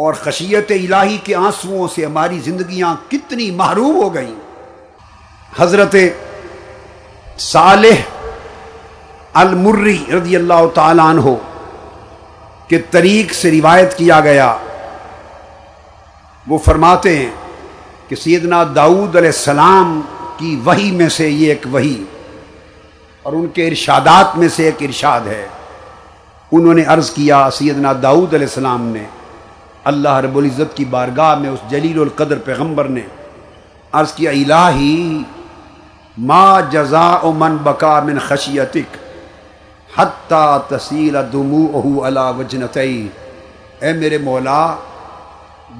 اور 0.00 0.14
خشیت 0.14 0.70
الہی 0.70 1.18
کے 1.24 1.34
آنسوؤں 1.34 1.88
سے 1.94 2.04
ہماری 2.06 2.38
زندگیاں 2.38 2.94
کتنی 3.10 3.50
محروم 3.50 3.96
ہو 3.96 4.14
گئیں۔ 4.14 4.34
حضرت 5.58 5.96
صالح 7.38 7.98
المری 9.34 10.04
رضی 10.16 10.36
اللہ 10.36 10.66
تعالیٰ 10.74 11.06
عنہ 11.06 11.34
کے 12.68 12.78
طریق 12.78 13.32
سے 13.32 13.50
روایت 13.50 13.96
کیا 13.96 14.20
گیا۔ 14.20 14.56
وہ 16.46 16.58
فرماتے 16.58 17.16
ہیں 17.18 17.30
کہ 18.08 18.16
سیدنا 18.16 18.62
داؤد 18.76 19.16
علیہ 19.16 19.28
السلام 19.28 20.00
کی 20.36 20.60
وہی 20.64 20.90
میں 20.90 21.08
سے 21.08 21.28
یہ 21.28 21.48
ایک 21.48 21.66
وہی 21.70 22.04
اور 23.22 23.32
ان 23.32 23.46
کے 23.46 23.68
ارشادات 23.68 24.38
میں 24.38 24.48
سے 24.48 24.64
ایک 24.64 24.76
ارشاد 24.80 25.20
ہے۔ 25.20 25.46
انہوں 26.52 26.74
نے 26.74 26.84
عرض 26.86 27.10
کیا 27.10 27.48
سیدنا 27.50 27.92
داؤد 28.02 28.34
علیہ 28.34 28.46
السلام 28.46 28.82
نے 28.82 29.04
اللہ 29.84 30.16
رب 30.20 30.36
العزت 30.36 30.76
کی 30.76 30.84
بارگاہ 30.84 31.34
میں 31.34 31.50
اس 31.50 31.70
جلیل 31.70 32.00
القدر 32.00 32.38
پیغمبر 32.38 32.88
نے 32.88 33.00
عرض 33.92 34.12
کیا، 34.12 34.30
الہی، 34.30 35.22
ما 36.16 36.60
جزا 36.60 37.10
من 37.38 37.56
بقا 37.56 37.98
من 38.00 38.18
خشیتک 38.18 38.96
حتیٰ 39.98 40.58
تسیل 40.68 41.16
دمو 41.32 42.02
اللہ 42.04 42.30
وجنتئی۔ 42.38 43.08
اے 43.80 43.92
میرے 43.92 44.18
مولا، 44.18 44.76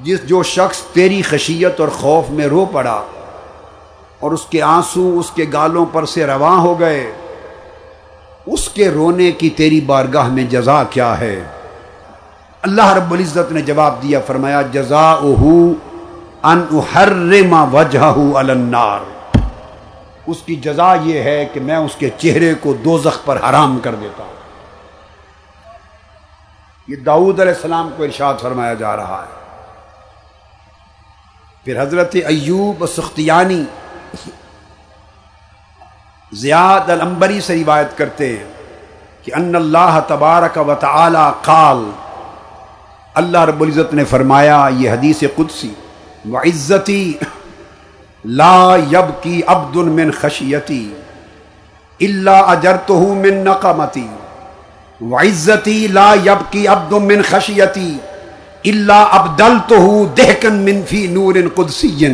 جس 0.03 0.19
جو 0.27 0.43
شخص 0.43 0.81
تیری 0.93 1.21
خشیت 1.21 1.79
اور 1.79 1.87
خوف 1.87 2.29
میں 2.29 2.47
رو 2.47 2.65
پڑا 2.65 3.01
اور 4.19 4.31
اس 4.31 4.45
کے 4.49 4.61
آنسو 4.61 5.09
اس 5.19 5.31
کے 5.31 5.45
گالوں 5.53 5.85
پر 5.91 6.05
سے 6.05 6.25
رواں 6.27 6.57
ہو 6.57 6.79
گئے، 6.79 7.11
اس 8.45 8.69
کے 8.69 8.89
رونے 8.89 9.31
کی 9.31 9.49
تیری 9.49 9.81
بارگاہ 9.81 10.27
میں 10.27 10.43
جزا 10.43 10.83
کیا 10.89 11.19
ہے؟ 11.19 11.35
اللہ 12.61 12.93
رب 12.93 13.11
العزت 13.11 13.51
نے 13.51 13.61
جواب 13.61 14.01
دیا، 14.01 14.19
فرمایا 14.27 14.61
جزا 14.61 15.11
ان 16.43 16.65
وجہ 17.71 18.37
النار۔ 18.37 18.99
اس 20.27 20.37
کی 20.45 20.55
جزا 20.55 20.93
یہ 21.01 21.23
ہے 21.23 21.45
کہ 21.53 21.59
میں 21.59 21.75
اس 21.75 21.95
کے 21.95 22.09
چہرے 22.17 22.53
کو 22.53 22.73
دوزخ 22.73 23.25
پر 23.25 23.37
حرام 23.49 23.79
کر 23.79 23.95
دیتا 23.95 24.23
ہوں۔ 24.23 24.33
یہ 26.87 26.95
داؤد 26.95 27.39
علیہ 27.39 27.53
السلام 27.53 27.89
کو 27.97 28.03
ارشاد 28.03 28.33
فرمایا 28.41 28.73
جا 28.73 28.95
رہا 28.95 29.25
ہے۔ 29.27 29.41
پھر 31.63 31.81
حضرت 31.81 32.15
ایوب 32.27 32.85
سختیانی 32.87 33.63
زیاد 36.31 36.89
الانبری 36.89 37.41
سے 37.41 37.63
روایت 37.63 37.97
کرتے 37.97 38.37
ہیں 38.37 38.53
کہ 39.23 39.31
ان 39.35 39.55
اللہ 39.55 39.99
تبارک 40.07 40.57
و 40.67 40.75
تعالی 40.75 41.29
قال 41.41 41.91
اللہ 43.15 43.43
رب 43.45 43.61
العزت 43.61 43.93
نے 43.93 44.03
فرمایا، 44.05 44.67
یہ 44.77 44.89
حدیث 44.89 45.23
قدسی 45.35 45.69
و 46.25 46.37
عزتی 46.37 47.13
لا 48.25 48.75
یب 48.91 49.11
کی 49.23 49.41
عبد 49.47 49.75
من 49.75 50.11
خشیتی 50.11 50.83
اللہ 51.99 52.51
اجر 52.51 52.75
تو 52.85 52.99
من 53.15 53.43
نقمتی 53.45 54.07
و 55.01 55.17
عزتی 55.17 55.85
لا 55.87 56.13
یب 56.25 56.51
کی 56.51 56.65
عبد 56.67 56.93
من 57.03 57.21
خشیتی 57.29 57.97
اللہ 58.65 59.15
ابدل 59.19 59.57
تو 59.67 60.05
دہکن 60.17 60.63
منفی 60.65 61.05
نور 61.07 61.35
قدسی۔ 61.55 62.07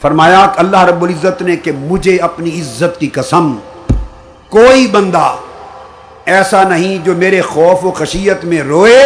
فرمایا 0.00 0.44
کہ 0.54 0.60
اللہ 0.60 0.84
رب 0.84 1.02
العزت 1.04 1.42
نے 1.42 1.56
کہ 1.56 1.72
مجھے 1.78 2.16
اپنی 2.22 2.60
عزت 2.60 2.98
کی 3.00 3.06
قسم، 3.12 3.56
کوئی 4.50 4.86
بندہ 4.86 5.28
ایسا 6.26 6.62
نہیں 6.68 6.98
جو 7.04 7.14
میرے 7.14 7.40
خوف 7.42 7.84
و 7.84 7.90
خشیت 7.90 8.44
میں 8.44 8.62
روئے 8.62 9.00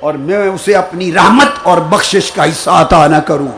اور 0.00 0.14
میں 0.14 0.48
اسے 0.48 0.74
اپنی 0.74 1.12
رحمت 1.12 1.48
اور 1.62 1.78
بخشش 1.78 2.32
کا 2.32 2.44
حصہ 2.44 2.70
عطا 2.70 3.06
نہ 3.06 3.16
کروں۔ 3.16 3.48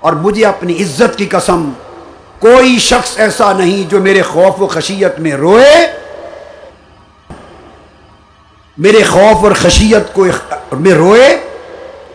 اور 0.00 0.12
مجھے 0.12 0.46
اپنی 0.46 0.82
عزت 0.82 1.18
کی 1.18 1.26
قسم، 1.26 1.70
کوئی 2.38 2.78
شخص 2.78 3.10
ایسا 3.16 3.52
نہیں 3.52 3.90
جو 3.90 4.00
میرے 4.00 4.22
خوف 4.22 4.62
و 4.62 4.66
خشیت 4.66 5.20
میں 5.20 5.32
روئے۔ 5.32 5.86
میرے 8.78 9.04
خوف 9.04 9.44
اور 9.44 9.52
خشیت 9.52 10.14
کو 10.14 10.26
میں 10.72 10.92
روئے 10.92 11.40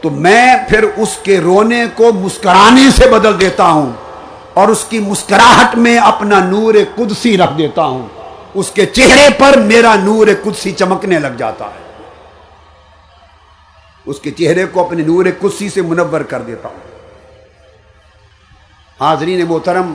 تو 0.01 0.09
میں 0.09 0.55
پھر 0.69 0.85
اس 0.97 1.17
کے 1.23 1.39
رونے 1.39 1.85
کو 1.95 2.13
مسکرانے 2.13 2.89
سے 2.95 3.09
بدل 3.09 3.39
دیتا 3.39 3.63
ہوں 3.63 3.91
اور 4.53 4.67
اس 4.67 4.85
کی 4.89 4.99
مسکراہٹ 4.99 5.75
میں 5.75 5.97
اپنا 5.97 6.39
نور 6.39 6.73
قدسی 6.95 7.37
رکھ 7.37 7.57
دیتا 7.57 7.85
ہوں۔ 7.85 8.07
اس 8.53 8.71
کے 8.71 8.85
چہرے 8.85 9.27
پر 9.37 9.57
میرا 9.57 9.95
نور 9.95 10.27
قدسی 10.43 10.71
چمکنے 10.71 11.19
لگ 11.19 11.37
جاتا 11.37 11.65
ہے۔ 11.65 11.86
اس 14.07 14.19
کے 14.19 14.31
چہرے 14.31 14.65
کو 14.65 14.85
اپنے 14.85 15.03
نور 15.03 15.25
قدسی 15.39 15.69
سے 15.69 15.81
منور 15.81 16.21
کر 16.21 16.41
دیتا 16.41 16.69
ہوں۔ 16.69 16.77
حاضرین 18.99 19.45
محترم، 19.49 19.93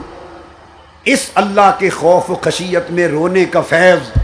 اس 1.05 1.31
اللہ 1.35 1.71
کے 1.79 1.91
خوف 1.91 2.31
و 2.31 2.35
خشیت 2.35 2.91
میں 2.91 3.09
رونے 3.09 3.45
کا 3.45 3.61
فیض 3.61 4.21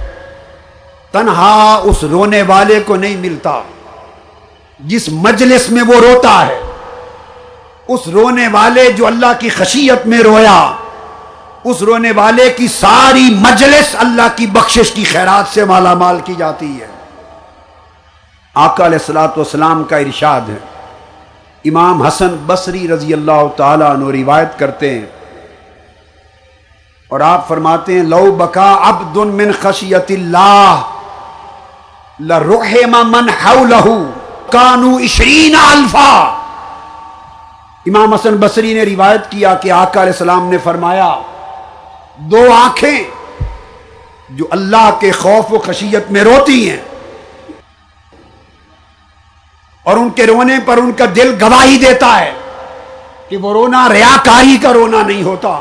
تنہا 1.13 1.81
اس 1.85 2.05
رونے 2.05 2.43
والے 2.43 2.81
کو 2.87 2.97
نہیں 2.97 3.17
ملتا 3.17 3.63
جس 4.81 5.09
مجلس 5.09 5.71
میں 5.71 5.83
وہ 5.83 5.95
روتا 5.95 6.47
ہے۔ 6.47 6.61
اس 7.89 8.09
رونے 8.09 8.49
والے 8.49 8.93
جو 8.93 9.07
اللہ 9.07 9.33
کی 9.39 9.49
خشیت 9.49 10.07
میں 10.07 10.19
رویا، 10.19 10.77
اس 11.65 11.83
رونے 11.83 12.13
والے 12.13 12.51
کی 12.57 12.67
ساری 12.69 13.35
مجلس 13.35 13.97
اللہ 13.99 14.29
کی 14.37 14.47
بخشش 14.47 14.93
کی 14.93 15.05
خیرات 15.05 15.55
سے 15.55 15.65
مالا 15.65 15.95
مال 15.95 16.21
کی 16.25 16.35
جاتی 16.39 16.81
ہے۔ 16.81 16.98
آقا 18.59 18.87
علیہ 18.87 18.99
السلاۃ 18.99 19.37
والسلام 19.37 19.85
کا 19.85 19.97
ارشاد 19.97 20.41
ہے۔ 20.49 20.59
امام 21.65 22.03
حسن 22.03 22.37
بصری 22.47 22.89
رضی 22.89 23.13
اللہ 23.13 23.43
تعالیٰ 23.57 23.91
عنہ 23.91 24.11
روایت 24.11 24.59
کرتے 24.59 24.91
ہیں۔ 24.91 25.07
اور 27.09 27.21
آپ 27.21 27.49
فرماتے 27.49 27.95
ہیں، 27.95 28.03
لو 28.03 28.31
بکا 28.33 28.71
عبد 28.81 29.17
من 29.17 29.53
خشیت 29.63 30.11
اللہ 30.11 30.81
لرحم 32.21 32.97
من 33.11 33.29
حولہ 33.45 33.87
کانو 34.51 34.97
عشرین 34.99 35.55
الفا۔ 35.55 36.13
امام 37.87 38.15
حسن 38.15 38.37
بصری 38.37 38.75
نے 38.75 38.83
روایت 38.83 39.31
کیا 39.31 39.55
کہ 39.55 39.71
آقا 39.71 40.03
علیہ 40.03 40.13
السلام 40.13 40.49
نے 40.49 40.59
فرمایا، 40.59 41.15
دو 42.17 42.53
آنکھیں 42.53 43.03
جو 44.31 44.45
اللہ 44.51 44.91
کے 45.01 45.11
خوف 45.11 45.53
و 45.53 45.59
خشیت 45.59 46.11
میں 46.11 46.25
روتی 46.25 46.71
ہیں 46.71 46.98
اور 49.89 49.97
ان 49.97 50.11
کے 50.11 50.27
رونے 50.27 50.55
پر 50.65 50.77
ان 50.77 50.93
کا 50.93 51.05
دل 51.17 51.35
گواہی 51.41 51.79
دیتا 51.79 52.21
ہے 52.21 52.33
کہ 53.29 53.37
وہ 53.37 53.53
رونا 53.53 53.89
ریاکاری 53.93 54.57
کا 54.63 54.73
رونا 54.73 55.03
نہیں 55.03 55.23
ہوتا، 55.23 55.61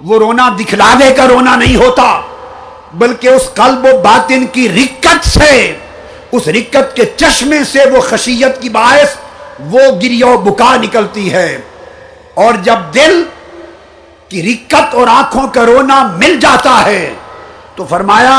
وہ 0.00 0.18
رونا 0.18 0.48
دکھلاوے 0.60 1.14
کا 1.14 1.28
رونا 1.28 1.56
نہیں 1.56 1.76
ہوتا، 1.76 2.20
بلکہ 2.94 3.28
اس 3.28 3.50
قلب 3.54 3.84
و 3.84 4.00
باطن 4.02 4.46
کی 4.46 4.68
رکت 4.68 5.26
سے، 5.26 5.76
اس 6.32 6.48
رکت 6.48 6.96
کے 6.96 7.04
چشمے 7.16 7.64
سے 7.64 7.78
وہ 7.92 8.00
خشیت 8.00 8.62
کی 8.62 8.68
باعث 8.68 9.16
وہ 9.60 9.80
گریو 10.02 10.38
بکا 10.38 10.76
نکلتی 10.82 11.32
ہے۔ 11.32 11.60
اور 12.34 12.54
جب 12.54 12.78
دل 12.94 13.24
کی 14.28 14.42
رکت 14.42 14.94
اور 14.94 15.06
آنکھوں 15.06 15.48
کا 15.48 15.66
رونا 15.66 16.02
مل 16.16 16.36
جاتا 16.40 16.86
ہے 16.86 17.14
تو 17.76 17.84
فرمایا، 17.90 18.38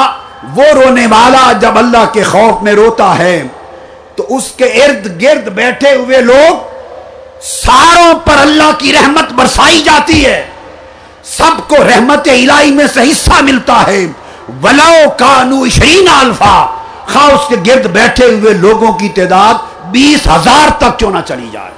وہ 0.56 0.64
رونے 0.64 1.06
والا 1.06 1.52
جب 1.52 1.78
اللہ 1.78 2.06
کے 2.14 2.24
خوف 2.24 2.64
میں 2.64 2.74
روتا 2.74 3.18
ہے۔ 3.18 3.44
تو 4.16 4.26
اس 4.30 4.52
کے 4.52 4.66
ارد 4.66 5.22
گرد 5.22 5.48
بیٹھے 5.48 5.96
ہوئے 5.96 6.22
لوگ 6.22 6.56
ساروں 7.42 8.20
پر 8.20 8.34
اللہ 8.38 8.72
کی 8.78 8.94
رحمت 8.94 9.34
برسائی 9.34 9.84
جاتی 9.84 10.26
ہے۔ 10.26 10.50
سب 11.24 11.70
کو 11.70 11.76
رحمت 11.84 12.28
الہی 12.28 12.72
میں 12.72 12.88
سے 12.94 13.00
حصہ 13.12 13.42
ملتا 13.42 13.84
ہے۔ 13.88 14.06
ولو 14.64 15.10
کانو 15.18 15.70
شرین 15.70 16.08
الفا 16.08 16.66
خواہ 17.14 17.28
اس 17.28 17.48
کے 17.50 17.56
گرد 17.68 17.86
بیٹھے 17.86 18.26
ہوئے 18.26 18.54
لوگوں 18.54 18.94
کی 18.94 19.10
تعداد 19.10 19.54
بیس 19.86 20.28
ہزار 20.28 20.70
تک 20.78 21.00
کیوں 21.00 21.12
نہ 21.12 21.18
چلی 21.28 21.50
جائے۔ 21.52 21.72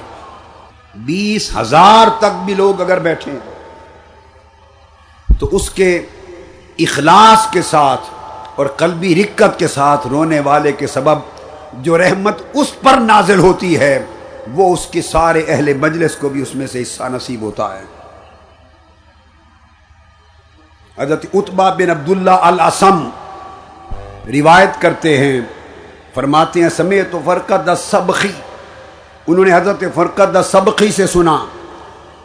بیس 0.94 1.56
ہزار 1.56 2.06
تک 2.18 2.44
بھی 2.44 2.54
لوگ 2.54 2.80
اگر 2.80 2.98
بیٹھے 2.98 3.32
تو 5.38 5.48
اس 5.52 5.70
کے 5.70 6.06
اخلاص 6.78 7.50
کے 7.50 7.62
ساتھ 7.62 8.00
اور 8.56 8.66
قلبی 8.66 9.24
رکت 9.24 9.58
کے 9.58 9.68
ساتھ 9.68 10.06
رونے 10.06 10.40
والے 10.40 10.72
کے 10.72 10.86
سبب 10.86 11.18
جو 11.72 11.98
رحمت 11.98 12.38
اس 12.54 12.80
پر 12.80 12.96
نازل 13.00 13.38
ہوتی 13.38 13.78
ہے، 13.78 14.04
وہ 14.52 14.72
اس 14.72 14.86
کے 14.86 15.02
سارے 15.02 15.44
اہل 15.48 15.74
مجلس 15.74 16.16
کو 16.16 16.28
بھی 16.28 16.42
اس 16.42 16.54
میں 16.54 16.66
سے 16.66 16.82
حصہ 16.82 17.02
نصیب 17.02 17.42
ہوتا 17.42 17.78
ہے۔ 17.78 17.84
حضرت 20.98 21.26
اتبا 21.34 21.70
بن 21.70 21.90
عبداللہ 21.90 22.30
الاسم 22.30 23.08
روایت 24.26 24.80
کرتے 24.80 25.18
ہیں، 25.18 25.40
فرماتے 26.14 26.62
ہیں، 26.62 26.68
سمیت 26.68 27.16
فرقت 27.24 27.70
سبخی 27.78 28.32
انہوں 29.26 29.44
نے 29.44 29.52
حضرت 29.54 29.84
فرقت 29.94 30.36
سبخی 30.50 30.92
سے 30.92 31.06
سنا۔ 31.06 31.44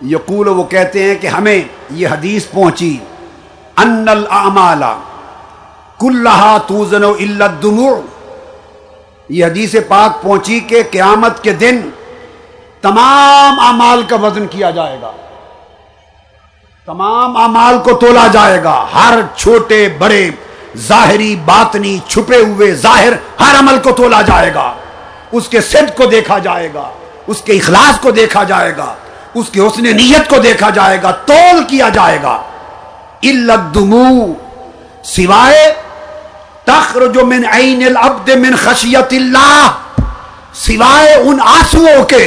یقول، 0.02 0.48
وہ 0.48 0.64
کہتے 0.64 1.04
ہیں 1.04 1.16
کہ 1.16 1.28
ہمیں 1.28 1.62
یہ 1.90 2.08
حدیث 2.08 2.46
پہنچی۔ 2.50 2.98
ان 3.78 4.10
الاعمال 4.10 4.84
کلہا 6.00 6.58
توزن 6.58 7.04
الا 7.04 7.46
الدموع۔ 7.46 7.96
یہ 9.34 9.46
حدیث 9.46 9.76
پاک 9.88 10.22
پہنچی 10.22 10.60
کہ 10.60 10.84
قیامت 10.92 11.44
کے 11.44 11.54
دن 11.54 11.82
تمام 12.82 13.60
اعمال 13.60 14.04
کا 14.04 14.16
وزن 14.16 14.48
کیا 14.48 14.70
جائے 14.70 14.98
گا۔ 15.02 15.12
تمام 16.86 17.38
اعمال 17.38 17.78
کو 17.84 17.94
تولا 17.94 18.28
جائے 18.28 18.64
گا۔ 18.64 18.86
ہر 18.94 19.20
چھوٹے، 19.36 19.90
بڑے، 19.98 20.30
ظاہری، 20.78 21.36
باطنی، 21.46 22.00
چھپے 22.08 22.38
ہوئے، 22.38 22.72
ظاہر، 22.72 23.14
ہر 23.40 23.60
عمل 23.60 23.80
کو 23.80 23.92
تولا 23.92 24.22
جائے 24.22 24.54
گا۔ 24.54 24.74
اس 25.32 25.48
کے 25.48 25.62
صد 25.62 25.98
کو 25.98 26.06
دیکھا 26.06 26.38
جائے 26.38 26.70
گا۔ 26.74 26.90
اس 27.28 27.42
کے 27.42 27.54
اخلاص 27.54 28.00
کو 28.00 28.12
دیکھا 28.12 28.44
جائے 28.44 28.78
گا۔ 28.78 28.96
اس 29.34 29.50
کے 29.50 29.60
حسن 29.60 29.84
نیت 29.84 30.30
کو 30.30 30.38
دیکھا 30.38 30.70
جائے 30.70 31.02
گا۔ 31.04 31.12
تول 31.12 31.64
کیا 31.64 31.90
جائے 31.90 32.20
گا۔ 32.24 32.42
سوائے 35.04 35.74
تخرج 36.66 37.18
من 37.28 37.46
عین 37.52 37.84
العبد 37.86 38.30
من 38.40 38.56
خشیت 38.64 39.14
اللہ، 39.14 39.72
سوائے 40.56 41.14
ان 41.14 41.40
آنسوؤں 41.46 42.04
کے 42.10 42.24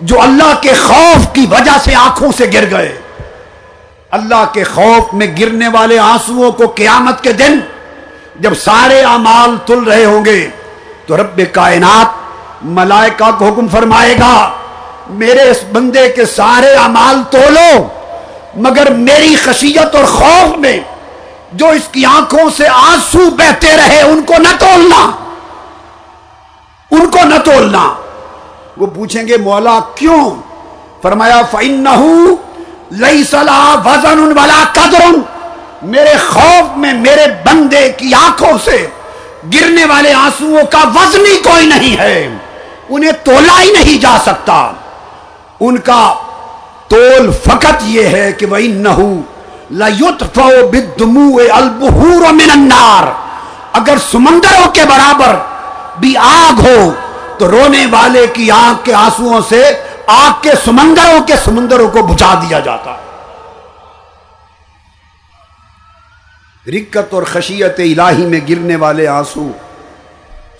جو 0.00 0.20
اللہ 0.22 0.52
کے 0.62 0.72
خوف 0.82 1.32
کی 1.34 1.46
وجہ 1.50 1.76
سے 1.84 1.94
آنکھوں 1.94 2.30
سے 2.38 2.46
گر 2.54 2.70
گئے۔ 2.70 2.92
اللہ 4.18 4.44
کے 4.52 4.64
خوف 4.64 5.14
میں 5.14 5.26
گرنے 5.38 5.68
والے 5.72 5.98
آنسوؤں 5.98 6.52
کو 6.58 6.66
قیامت 6.76 7.22
کے 7.22 7.32
دن 7.40 7.58
جب 8.40 8.54
سارے 8.64 9.00
اعمال 9.04 9.56
تل 9.66 9.82
رہے 9.86 10.04
ہوں 10.04 10.24
گے، 10.24 10.38
تو 11.06 11.16
رب 11.16 11.40
کائنات 11.52 12.64
ملائکہ 12.78 13.30
کو 13.38 13.48
حکم 13.48 13.68
فرمائے 13.72 14.14
گا، 14.20 14.36
میرے 15.20 15.48
اس 15.50 15.62
بندے 15.72 16.08
کے 16.16 16.24
سارے 16.26 16.74
اعمال 16.74 17.22
تولو، 17.30 17.86
مگر 18.66 18.90
میری 19.08 19.34
خشیت 19.44 19.94
اور 19.94 20.04
خوف 20.12 20.56
میں 20.58 20.78
جو 21.52 21.68
اس 21.68 21.88
کی 21.92 22.04
آنکھوں 22.04 22.50
سے 22.56 22.68
آنسو 22.68 23.30
بہتے 23.30 23.76
رہے، 23.76 24.02
ان 24.02 24.22
کو 24.22 24.34
نہ 24.38 24.48
تولنا۔ 24.58 25.10
ان 26.90 27.10
کو 27.10 27.18
نہ 27.24 27.34
تولنا۔ 27.44 27.94
وہ 28.76 28.86
پوچھیں 28.86 29.28
گے، 29.28 29.36
مولا 29.36 29.78
کیوں؟ 29.94 30.30
فرمایا 31.02 31.42
فائن 31.50 31.84
نہ 31.84 32.24
لئی 32.92 33.24
سلا 33.24 33.74
وزن 33.84 34.38
والا 34.38 34.64
قدر۔ 34.72 35.04
میرے 35.82 36.14
خوف 36.28 36.76
میں 36.76 36.92
میرے 36.92 37.26
بندے 37.44 37.92
کی 37.96 38.14
آنکھوں 38.14 38.58
سے 38.64 38.86
گرنے 39.54 39.84
والے 39.84 40.12
آنسو 40.12 40.58
کا 40.70 40.78
وزن 40.78 41.20
ہی 41.20 41.38
کوئی 41.38 41.66
نہیں 41.66 41.98
ہے۔ 41.98 42.38
انہیں 42.88 43.12
تولا 43.24 43.62
ہی 43.62 43.72
نہیں 43.72 44.02
جا 44.02 44.18
سکتا۔ 44.22 44.72
ان 45.60 45.78
کا 45.78 46.14
تول 46.88 47.30
فقط 47.32 47.82
یہ 47.82 48.02
ہے 48.02 48.32
کہ 48.32 48.46
وہ 49.70 50.68
نہو 51.00 51.40
البہور 51.52 52.32
من 52.32 52.50
النار۔ 52.50 53.12
اگر 53.72 53.96
سمندروں 54.10 54.70
کے 54.70 54.84
برابر 54.84 55.36
بھی 56.00 56.16
آگ 56.16 56.60
ہو، 56.60 56.92
تو 57.38 57.50
رونے 57.50 57.86
والے 57.86 58.26
کی 58.26 58.50
آنکھ 58.50 58.84
کے 58.84 58.94
آنسو 58.94 59.40
سے 59.48 59.82
آگ 60.06 60.30
کے 60.42 60.50
سمندروں 60.64 61.26
کے 61.26 61.34
سمندروں 61.44 61.88
کو 61.88 62.02
بجھا 62.02 62.34
دیا 62.34 62.60
جاتا۔ 62.60 62.90
ہے 62.90 63.06
رکت 66.70 67.14
اور 67.14 67.22
خشیت 67.22 67.80
الہی 67.80 68.26
میں 68.26 68.40
گرنے 68.48 68.76
والے 68.76 69.06
آنسو 69.06 69.48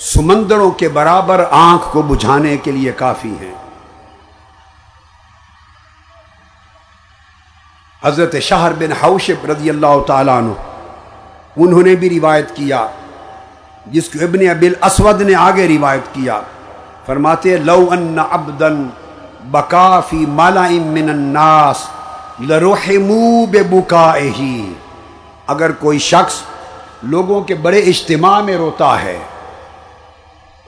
سمندروں 0.00 0.70
کے 0.70 0.88
برابر 0.88 1.44
آنکھ 1.50 1.84
کو 1.92 2.02
بجھانے 2.02 2.56
کے 2.56 2.72
لیے 2.72 2.92
کافی 2.92 3.34
ہیں۔ 3.40 3.65
حضرت 8.02 8.34
شہر 8.42 8.72
بن 8.78 8.92
حوشب 9.02 9.46
رضی 9.50 9.70
اللہ 9.70 10.00
تعالیٰ 10.06 10.36
عنہ، 10.38 10.52
انہوں 11.56 11.82
نے 11.82 11.94
بھی 11.96 12.08
روایت 12.10 12.54
کیا، 12.56 12.86
جس 13.92 14.08
کو 14.08 14.18
ابن 14.24 14.48
ابل 14.50 14.72
اسود 14.88 15.20
نے 15.20 15.34
آگے 15.40 15.66
روایت 15.68 16.14
کیا، 16.14 16.40
فرماتے 17.06 17.56
لو 17.58 17.84
ان 17.92 18.18
ابدن 18.30 18.86
بکافی 19.50 20.24
مالا 20.36 20.66
من 20.68 21.08
الناس 21.08 21.84
لرحمو 22.48 23.46
بے 23.50 23.62
بکا 23.70 24.12
اگر 25.48 25.72
کوئی 25.80 25.98
شخص 25.98 26.40
لوگوں 27.10 27.40
کے 27.48 27.54
بڑے 27.62 27.78
اجتماع 27.90 28.40
میں 28.42 28.56
روتا 28.56 28.90
ہے 29.02 29.18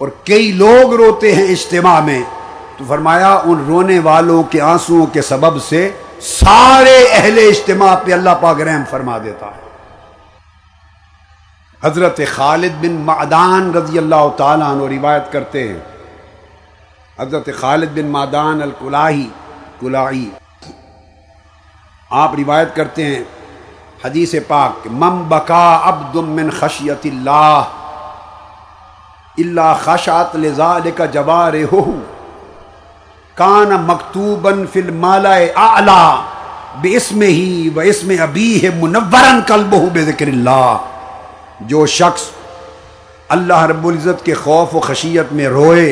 اور 0.00 0.08
کئی 0.24 0.50
لوگ 0.56 0.94
روتے 0.94 1.34
ہیں 1.34 1.46
اجتماع 1.52 2.00
میں، 2.00 2.20
تو 2.76 2.84
فرمایا، 2.88 3.32
ان 3.44 3.64
رونے 3.68 3.98
والوں 4.00 4.42
کے 4.50 4.60
آنسوؤں 4.60 5.06
کے 5.12 5.22
سبب 5.22 5.62
سے 5.68 5.90
سارے 6.20 7.04
اہل 7.12 7.38
اجتماع 7.38 7.94
پہ 7.94 8.12
اللہ 8.12 8.30
پاک 8.40 8.60
رحم 8.60 8.82
فرما 8.90 9.18
دیتا 9.18 9.46
ہے۔ 9.46 9.68
حضرت 11.84 12.20
خالد 12.34 12.74
بن 12.80 12.92
معدان 12.92 13.74
رضی 13.74 13.98
اللہ 13.98 14.28
تعالیٰ 14.36 14.70
عنہ 14.70 14.82
روایت 14.82 15.32
کرتے 15.32 15.68
ہیں۔ 15.68 15.78
حضرت 17.18 17.48
خالد 17.60 17.88
بن 17.94 18.06
مادان 18.06 18.62
الکلاہی، 18.62 19.28
کلاہی۔ 19.80 20.30
آپ 22.10 22.34
روایت 22.34 22.76
کرتے 22.76 23.04
ہیں 23.06 23.22
حدیث 24.04 24.34
پاک 24.48 24.86
مم 24.86 25.28
بکا 25.28 25.80
عبد 25.82 26.16
من 26.16 26.50
خشیت 26.50 27.06
اللہ 27.06 27.62
اللہ 29.38 29.74
خشات 29.84 30.36
لذالک 30.36 30.98
کا 30.98 31.06
جوار 31.06 31.52
کان 33.38 33.70
مکتوبن 33.86 34.64
فل 34.72 34.90
مالا 34.90 35.34
اعلی 35.56 36.04
بے 36.80 36.96
اسم 36.96 37.22
ہی 37.22 37.68
و 37.76 37.80
اسم 37.80 38.12
ابی 38.20 38.62
ہے 38.62 38.68
منورن 38.74 39.40
کلب 39.46 39.74
بے 39.92 40.02
ذکر 40.02 40.26
اللہ۔ 40.26 40.76
جو 41.60 41.86
شخص 41.86 42.22
اللہ 43.28 43.62
رب 43.62 43.86
العزت 43.86 44.24
کے 44.24 44.34
خوف 44.34 44.74
و 44.74 44.80
خشیت 44.80 45.32
میں 45.32 45.48
روئے 45.48 45.90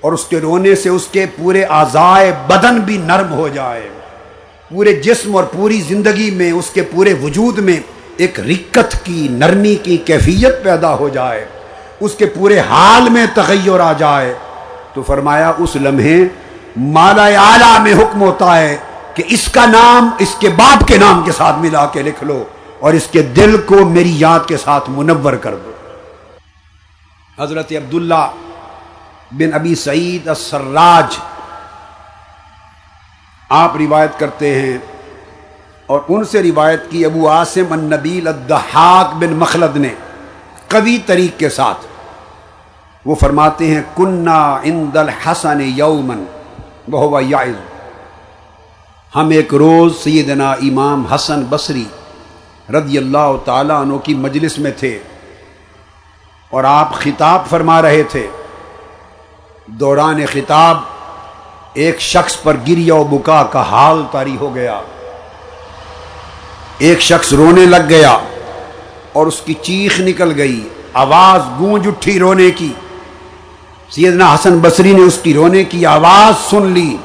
اور 0.00 0.12
اس 0.12 0.24
کے 0.24 0.40
رونے 0.40 0.74
سے 0.74 0.88
اس 0.88 1.06
کے 1.06 1.26
پورے 1.36 1.64
آزائے 1.68 2.32
بدن 2.46 2.78
بھی 2.80 2.96
نرم 2.96 3.32
ہو 3.32 3.48
جائے، 3.48 3.88
پورے 4.70 4.92
جسم 4.92 5.36
اور 5.36 5.44
پوری 5.44 5.80
زندگی 5.80 6.30
میں 6.30 6.52
اس 6.52 6.70
کے 6.70 6.82
پورے 6.82 7.14
وجود 7.22 7.58
میں 7.58 7.80
ایک 8.16 8.40
رکت 8.40 8.94
کی، 9.04 9.26
نرمی 9.30 9.74
کی 9.74 9.96
کیفیت 9.96 10.62
پیدا 10.64 10.94
ہو 10.94 11.08
جائے، 11.08 11.44
اس 12.00 12.14
کے 12.14 12.26
پورے 12.26 12.58
حال 12.58 13.08
میں 13.10 13.26
تغیر 13.34 13.80
آ 13.80 13.92
جائے۔ 13.92 14.34
تو 14.94 15.02
فرمایا، 15.02 15.52
اس 15.58 15.76
لمحے 15.76 16.24
مالا 16.76 17.24
اعلیٰ 17.24 17.80
میں 17.80 17.92
حکم 17.92 18.22
ہوتا 18.22 18.56
ہے 18.56 18.76
کہ 19.14 19.22
اس 19.26 19.52
کا 19.52 19.66
نام 19.66 20.10
اس 20.18 20.36
کے 20.38 20.48
باپ 20.48 20.88
کے 20.88 20.98
نام 20.98 21.22
کے 21.24 21.32
ساتھ 21.32 21.58
ملا 21.58 21.86
کے 21.86 22.02
لکھ 22.02 22.24
لو 22.24 22.44
اور 22.80 22.92
اس 22.92 23.06
کے 23.06 23.22
دل 23.22 23.56
کو 23.66 23.84
میری 23.84 24.12
یاد 24.18 24.40
کے 24.46 24.56
ساتھ 24.56 24.90
منور 24.90 25.32
کر 25.32 25.54
دو۔ 25.54 25.72
حضرت 27.42 27.72
عبداللہ 27.72 28.30
بن 29.32 29.54
ابی 29.54 29.74
سعید 29.74 30.28
السراج 30.28 31.18
آپ 33.48 33.76
روایت 33.76 34.18
کرتے 34.18 34.62
ہیں 34.62 34.78
اور 35.86 36.00
ان 36.08 36.24
سے 36.24 36.42
روایت 36.42 36.90
کی 36.90 37.04
ابو 37.04 37.30
عاصم 37.30 37.72
النبیل 37.72 38.28
الدحاق 38.28 39.14
بن 39.14 39.32
مخلد 39.32 39.76
نے 39.76 39.94
قوی 40.68 40.98
طریق 41.06 41.38
کے 41.38 41.48
ساتھ 41.48 41.86
وہ 43.06 43.14
فرماتے 43.14 43.74
ہیں 43.74 43.82
کنہ 43.96 44.58
ان 44.62 44.90
دل 44.94 45.08
حسن 45.08 45.60
یومن 45.60 46.24
بہوا 46.90 47.20
یائز 47.24 47.54
ہم 49.16 49.28
ایک 49.28 49.54
روز 49.54 49.96
سیدنا 49.96 50.52
امام 50.52 51.06
حسن 51.06 51.44
بصری 51.48 51.84
رضی 52.70 52.98
اللہ 52.98 53.32
تعالیٰ 53.44 53.80
عنہ 53.80 53.96
کی 53.96 54.14
مجلس 54.14 54.58
میں 54.58 54.70
تھے 54.78 54.98
اور 56.50 56.64
آپ 56.64 56.94
خطاب 56.94 57.46
فرما 57.50 57.82
رہے 57.82 58.02
تھے۔ 58.02 58.26
دوران 59.66 60.26
خطاب 60.32 60.76
ایک 61.74 62.00
شخص 62.00 62.42
پر 62.42 62.56
گریا 62.68 62.94
و 62.94 63.04
بکا 63.04 63.42
کا 63.42 63.62
حال 63.62 64.02
تاری 64.10 64.36
ہو 64.40 64.54
گیا۔ 64.54 64.80
ایک 66.78 67.00
شخص 67.00 67.32
رونے 67.32 67.66
لگ 67.66 67.88
گیا 67.88 68.18
اور 69.12 69.26
اس 69.26 69.40
کی 69.40 69.54
چیخ 69.54 70.00
نکل 70.00 70.32
گئی، 70.36 70.68
آواز 70.92 71.60
گونج 71.60 71.86
اٹھی 71.86 72.18
رونے 72.18 72.50
کی۔ 72.50 72.72
سیدنا 73.90 74.34
حسن 74.34 74.58
بصری 74.58 74.92
نے 74.92 75.02
اس 75.02 75.18
کی 75.22 75.34
رونے 75.34 75.64
کی 75.64 75.86
آواز 75.86 76.50
سن 76.50 76.66
لی 76.66 76.96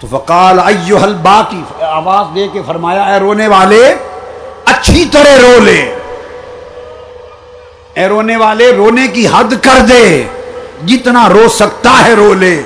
تو 0.00 0.06
فقال 0.10 0.58
ایو 0.58 0.96
حل 0.96 1.14
باقی 1.14 1.62
آواز 1.80 2.26
دے 2.34 2.48
کے 2.48 2.62
فرمایا، 2.66 3.02
اے 3.02 3.20
رونے 3.20 3.46
والے، 3.46 3.94
اچھی 4.64 5.04
طرح 5.12 5.36
رو 5.42 5.60
لے۔ 5.60 5.98
اے 7.94 8.06
رونے 8.06 8.36
والے، 8.36 8.72
رونے 8.72 9.08
کی 9.08 9.26
حد 9.26 9.54
کر 9.62 9.78
دے۔ 9.88 10.24
جتنا 10.86 11.28
رو 11.28 11.48
سکتا 11.48 12.06
ہے 12.06 12.12
رو 12.12 12.34
لے۔ 12.34 12.62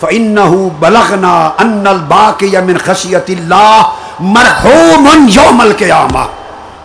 فَإِنَّهُ 0.00 0.68
بَلَغْنَا 0.78 1.50
أَنَّ 1.62 1.88
الْبَاقِيَ 1.88 2.58
مِنْ 2.58 2.80
خَشِيَةِ 2.80 3.34
اللَّهِ 3.34 3.84
مَرْحُومٌ 4.20 5.28
يَوْمَ 5.36 5.62
الْقِيَامَةِ۔ 5.62 6.24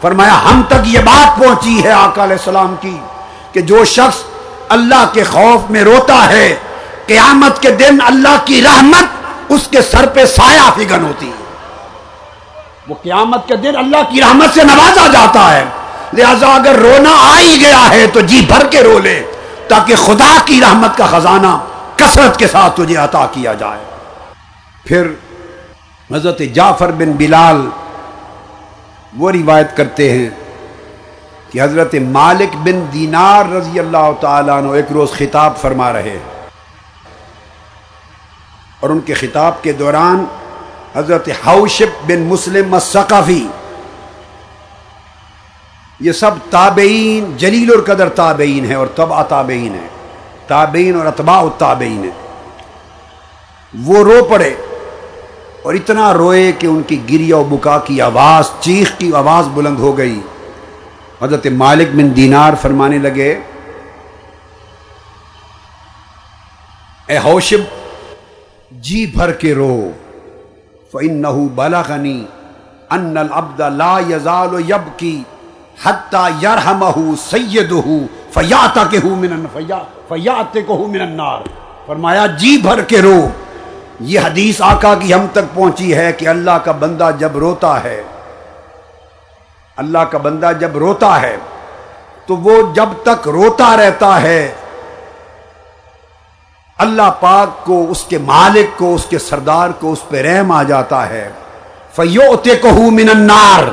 فرمایا، 0.02 0.40
ہم 0.52 0.62
تک 0.68 0.88
یہ 0.88 1.00
بات 1.00 1.40
پہنچی 1.40 1.84
ہے 1.84 1.92
آقا 1.92 2.24
علیہ 2.24 2.36
السلام 2.36 2.76
کی 2.82 2.98
کہ 3.52 3.62
جو 3.62 3.86
شخص 3.86 4.29
اللہ 4.70 5.06
کے 5.14 5.24
خوف 5.24 5.70
میں 5.70 5.84
روتا 5.84 6.30
ہے۔ 6.30 6.56
قیامت 7.06 7.62
کے 7.62 7.72
دن 7.72 7.98
اللہ 8.06 8.38
کی 8.46 8.62
رحمت 8.62 9.06
اس 9.50 9.68
کے 9.72 9.82
سر 9.82 10.06
پہ 10.08 10.26
سایہ 10.26 10.70
فگن 10.76 11.04
ہوتی 11.04 11.28
ہے۔ 11.28 11.44
وہ 12.88 12.96
قیامت 13.04 13.48
کے 13.48 13.56
دن 13.56 13.76
اللہ 13.76 13.98
کی 14.10 14.22
رحمت 14.22 14.54
سے 14.54 14.64
نوازا 14.64 15.08
جاتا 15.08 15.56
ہے۔ 15.56 15.66
لہذا 16.14 16.48
اگر 16.48 16.76
رونا 16.76 17.10
آ 17.10 17.40
ہی 17.40 17.58
گیا 17.62 17.90
ہے 17.90 18.08
تو 18.14 18.20
جی 18.20 18.46
بھر 18.48 18.66
کے 18.68 18.84
رو 18.84 19.00
لے، 19.00 19.32
تاکہ 19.68 19.96
خدا 19.96 20.38
کی 20.46 20.62
رحمت 20.62 20.98
کا 20.98 21.06
خزانہ 21.06 21.58
کثرت 21.96 22.40
کے 22.40 22.48
ساتھ 22.48 22.82
تجھے 22.82 22.96
عطا 22.98 23.26
کیا 23.32 23.54
جائے۔ 23.54 23.84
پھر 24.86 25.08
حضرت 26.16 26.42
جعفر 26.54 26.92
بن 26.92 27.12
بلال 27.12 27.70
وہ 29.18 29.32
روایت 29.32 29.78
کرتے 29.78 30.12
ہیں 30.12 30.30
کہ 31.52 31.62
حضرت 31.62 31.96
مالک 31.96 32.56
بن 32.56 32.84
دینار 32.94 33.46
رضی 33.46 33.80
اللہ 33.80 34.12
تعالیٰ 34.22 34.58
عنہ 34.58 34.72
ایک 34.72 34.92
روز 34.94 35.12
خطاب 35.12 35.58
فرما 35.58 35.94
رہے 35.94 36.18
اور 38.80 38.90
ان 38.90 39.00
کے 39.00 39.14
خطاب 39.14 39.62
کے 39.64 39.72
دوران 39.72 40.26
حضرت 40.96 41.30
حوشب 41.48 42.06
بن 42.08 42.22
مسلم 42.22 42.74
الثقافی 42.74 43.48
یہ 46.00 46.12
سب 46.12 46.32
تابعین، 46.50 47.38
جلیل 47.38 47.72
القدر 47.74 48.10
تابعین 48.10 48.66
ہے 48.66 48.76
اور 48.76 48.88
تبع 48.96 49.24
تابعین 49.24 49.74
ہے 49.76 49.88
تابعین 50.48 50.96
اور 50.96 51.06
اتباع 51.06 51.40
التابعین 51.42 52.04
ہے 52.04 52.10
وہ 53.74 54.04
رو 54.04 54.24
پڑے 54.30 54.54
اور 55.64 55.74
اتنا 55.74 56.14
روئے 56.14 56.52
کہ 56.52 56.68
ان 56.68 56.82
کی 56.88 56.98
گریا 57.10 57.38
و 57.38 57.44
بکا 57.44 57.78
کی 57.80 58.02
آواز، 58.02 58.50
چیخ 58.60 58.98
کی 58.98 59.12
آواز 59.14 59.48
بلند 59.54 59.80
ہو 59.80 59.98
گئی۔ 59.98 60.20
حضرت 61.22 61.48
مالک 61.48 61.88
بن 61.96 62.16
دینار 62.16 62.54
فرمانے 62.62 62.98
لگے، 62.98 63.40
اے 67.08 67.18
ہوشب 67.24 67.62
جی 68.72 69.06
بھر 69.06 69.32
کے 69.32 69.54
رو، 69.54 69.92
فَإِنَّهُ 70.92 71.48
بَلَغَنِي 71.56 72.20
أَنَّ 72.96 73.20
الْعَبْدَ 73.20 73.70
لَا 73.78 74.00
يَزَالُ 74.10 74.62
يَبْكِي 74.70 75.22
حتیٰ 75.84 76.30
یرحمہ 76.44 77.16
سیدہ 77.30 77.82
فیاتکہ 78.34 79.06
من 79.06 79.46
فیاتکہ 79.54 80.78
من 80.88 81.02
النار۔ 81.02 81.48
فرمایا 81.86 82.26
جی 82.26 82.58
بھر 82.58 82.82
کے 82.82 83.02
رو۔ 83.02 83.20
یہ 84.00 84.20
حدیث 84.20 84.62
آقا 84.62 84.94
کی 84.96 85.14
ہم 85.14 85.26
تک 85.32 85.54
پہنچی 85.54 85.94
ہے 85.96 86.12
کہ 86.18 86.28
اللہ 86.28 86.58
کا 86.64 86.72
بندہ 86.72 87.10
جب 87.20 87.38
روتا 87.38 87.84
ہے 87.84 88.02
اللہ 89.80 89.98
کا 89.98 90.18
بندہ 90.18 90.52
جب 90.60 90.78
روتا 90.78 91.22
ہے 91.22 91.38
تو 92.26 92.36
وہ 92.36 92.74
جب 92.74 92.90
تک 93.04 93.28
روتا 93.28 93.78
رہتا 93.78 94.22
ہے، 94.22 94.56
اللہ 96.78 97.12
پاک 97.20 97.66
کو، 97.66 97.86
اس 97.90 98.04
کے 98.04 98.18
مالک 98.18 98.78
کو، 98.78 98.96
اس 98.96 99.06
کے 99.10 99.20
سردار 99.20 99.70
کو 99.70 99.92
اس 99.92 100.10
پہ 100.10 100.22
رحم 100.22 100.52
آ 100.52 100.64
جاتا 100.64 101.10
ہے۔ 101.10 101.30
فیوتے 101.96 102.56
کہ 102.56 102.72
من 102.72 103.10
النار۔ 103.10 103.64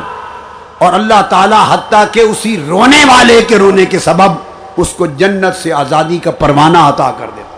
اور 0.78 0.92
اللہ 0.92 1.22
تعالی 1.28 1.56
حتیٰ 1.68 2.04
کہ 2.12 2.20
اسی 2.20 2.64
رونے 2.68 3.04
والے 3.04 3.42
کے 3.42 3.58
رونے 3.58 3.86
کے 3.86 3.98
سبب 3.98 4.32
اس 4.76 4.88
کو 4.88 5.06
جنت 5.06 5.56
سے 5.62 5.72
آزادی 5.72 6.18
کا 6.18 6.30
پروانہ 6.30 6.78
عطا 6.78 7.10
کر 7.18 7.26
دیتا 7.36 7.56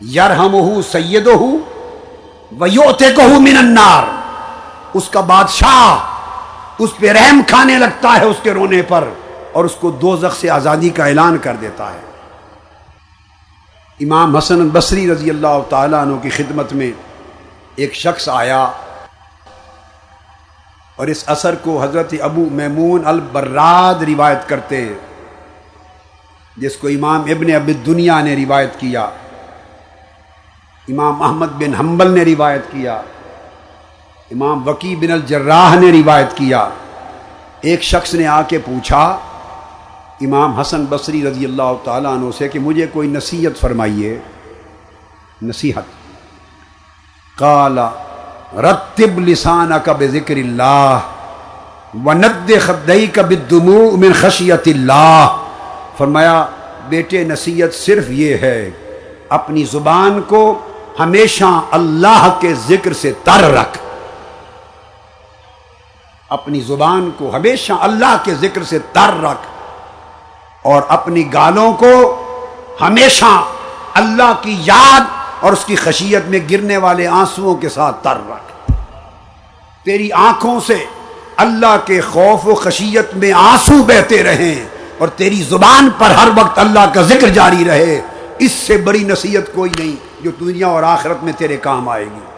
یار 0.00 0.30
ہم 0.30 0.54
ہوں 0.54 0.82
سید 0.82 1.26
ہوں 1.26 1.58
ویوتے 2.52 3.12
کو 3.12 3.22
من 3.22 3.56
النار۔ 3.58 4.15
اس 4.94 5.08
کا 5.08 5.20
بادشاہ 5.20 6.82
اس 6.82 6.90
پہ 6.96 7.10
رحم 7.10 7.40
کھانے 7.46 7.78
لگتا 7.78 8.16
ہے 8.20 8.24
اس 8.24 8.36
کے 8.42 8.54
رونے 8.54 8.82
پر 8.82 9.08
اور 9.52 9.64
اس 9.64 9.74
کو 9.74 9.90
دو 9.90 10.16
سے 10.40 10.50
آزادی 10.50 10.88
کا 10.88 11.06
اعلان 11.06 11.38
کر 11.38 11.56
دیتا 11.60 11.92
ہے۔ 11.92 12.00
امام 14.00 14.36
حسن 14.36 14.68
بصری 14.68 15.10
رضی 15.12 15.30
اللہ 15.30 15.58
تعالیٰ 15.68 16.00
عنہ 16.02 16.16
کی 16.16 16.30
خدمت 16.30 16.72
میں 16.72 16.90
ایک 17.76 17.94
شخص 17.94 18.28
آیا 18.28 18.62
اور 20.96 21.06
اس 21.06 21.24
اثر 21.26 21.54
کو 21.54 21.82
حضرت 21.82 22.14
ابو 22.20 22.44
میمون 22.50 23.02
البراد 23.06 24.02
روایت 24.02 24.48
کرتے 24.48 24.80
ہیں، 24.80 24.94
جس 26.56 26.76
کو 26.76 26.88
امام 26.88 27.20
ابن 27.20 27.54
اب 27.54 27.70
دنیا 27.86 28.20
نے 28.20 28.36
روایت 28.36 28.80
کیا، 28.80 29.04
امام 30.88 31.22
احمد 31.22 31.46
بن 31.46 31.74
حنبل 31.74 32.10
نے 32.10 32.24
روایت 32.24 32.62
کیا۔ 32.70 33.00
امام 34.30 34.68
وکی 34.68 34.96
بن 34.96 35.10
الجراح 35.10 35.74
نے 35.74 35.92
روایت 35.92 36.36
کیا۔ 36.36 36.68
ایک 37.60 37.82
شخص 37.82 38.14
نے 38.14 38.26
آ 38.26 38.42
کے 38.42 38.58
پوچھا، 38.58 39.18
امام 40.20 40.60
حسن 40.60 40.84
بصری 40.88 41.28
رضی 41.28 41.44
اللہ 41.44 41.72
تعالیٰ 41.84 42.12
عنہ 42.12 42.30
سے 42.38 42.48
کہ 42.48 42.58
مجھے 42.58 42.86
کوئی 42.86 43.08
نصیحت 43.08 43.60
فرمائیے۔ 43.60 44.18
نصیحت۔ 45.42 45.82
کالا 47.38 47.90
رتب 48.54 49.28
لسان 49.28 49.72
کا 49.84 49.92
بے 49.92 50.08
ذکر 50.08 50.36
اللہ 50.36 50.98
و 52.04 52.12
ند 52.12 52.50
خدئی 52.60 53.06
کا 53.06 53.22
بدمو 53.22 53.96
من 53.96 54.12
خشیت 54.12 54.62
اللہ۔ 54.66 55.36
فرمایا، 55.98 56.46
بیٹے، 56.88 57.24
نصیحت 57.24 57.74
صرف 57.74 58.04
یہ 58.08 58.36
ہے، 58.36 58.70
اپنی 59.28 59.64
زبان 59.64 60.22
کو 60.22 60.58
ہمیشہ 61.00 61.60
اللہ 61.70 62.36
کے 62.40 62.54
ذکر 62.68 62.92
سے 62.92 63.12
تر 63.24 63.50
رکھ۔ 63.50 63.78
اپنی 66.30 66.60
زبان 66.60 67.10
کو 67.18 67.36
ہمیشہ 67.36 67.72
اللہ 67.80 68.16
کے 68.24 68.34
ذکر 68.34 68.62
سے 68.62 68.78
تر 68.78 69.22
رکھ 69.22 69.46
اور 70.62 70.82
اپنی 70.88 71.32
گالوں 71.32 71.72
کو 71.72 72.22
ہمیشہ 72.80 73.44
اللہ 73.94 74.32
کی 74.42 74.56
یاد 74.64 75.00
اور 75.40 75.52
اس 75.52 75.64
کی 75.64 75.76
خشیت 75.76 76.22
میں 76.26 76.38
گرنے 76.50 76.76
والے 76.76 77.06
آنسوؤں 77.06 77.54
کے 77.54 77.68
ساتھ 77.68 78.04
تر 78.04 78.16
رکھ۔ 78.16 78.72
تیری 79.84 80.12
آنکھوں 80.12 80.60
سے 80.66 80.84
اللہ 81.36 81.76
کے 81.84 82.00
خوف 82.00 82.46
و 82.46 82.54
خشیت 82.54 83.14
میں 83.14 83.32
آنسو 83.32 83.82
بہتے 83.82 84.22
رہیں 84.22 84.64
اور 84.98 85.08
تیری 85.08 85.42
زبان 85.42 85.88
پر 85.98 86.10
ہر 86.10 86.28
وقت 86.36 86.58
اللہ 86.58 86.90
کا 86.94 87.02
ذکر 87.02 87.28
جاری 87.28 87.64
رہے۔ 87.64 88.00
اس 88.38 88.52
سے 88.52 88.76
بڑی 88.76 89.04
نصیحت 89.04 89.54
کوئی 89.54 89.70
نہیں 89.78 90.24
جو 90.24 90.30
دنیا 90.40 90.66
اور 90.66 90.82
آخرت 90.82 91.22
میں 91.22 91.32
تیرے 91.32 91.56
کام 91.56 91.88
آئے 91.88 92.04
گی۔ 92.04 92.35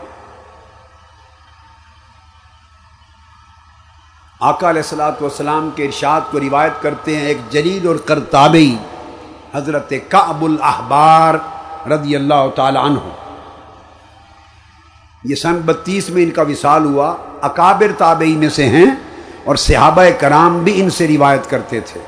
آقا 4.41 4.71
علیہ 4.71 4.83
السلاۃ 4.83 5.13
والسلام 5.21 5.71
کے 5.75 5.85
ارشاد 5.85 6.21
کو 6.31 6.41
روایت 6.41 6.83
کرتے 6.83 7.17
ہیں 7.17 7.27
ایک 7.27 7.39
جلیل 7.51 7.87
اور 7.87 7.97
کرتابی 7.97 8.77
حضرت 9.55 9.93
کعب 10.09 10.45
الاحبار 10.45 11.35
رضی 11.89 12.17
اللہ 12.17 12.49
تعالی 12.55 12.79
عنہ۔ 12.79 12.99
یہ 15.25 15.35
سن 15.35 15.61
بتیس 15.65 16.11
میں 16.11 16.23
ان 16.23 16.31
کا 16.31 16.43
وصال 16.43 16.85
ہوا، 16.85 17.17
اکابر 17.41 17.93
تابعی 17.99 18.37
میں 18.37 18.49
سے 18.49 18.67
ہیں 18.67 18.87
اور 19.45 19.57
صحابہ 19.57 20.03
کرام 20.21 20.65
بھی 20.65 20.81
ان 20.81 20.91
سے 20.91 21.09
روایت 21.09 21.51
کرتے 21.51 21.81
تھے۔ 21.81 22.01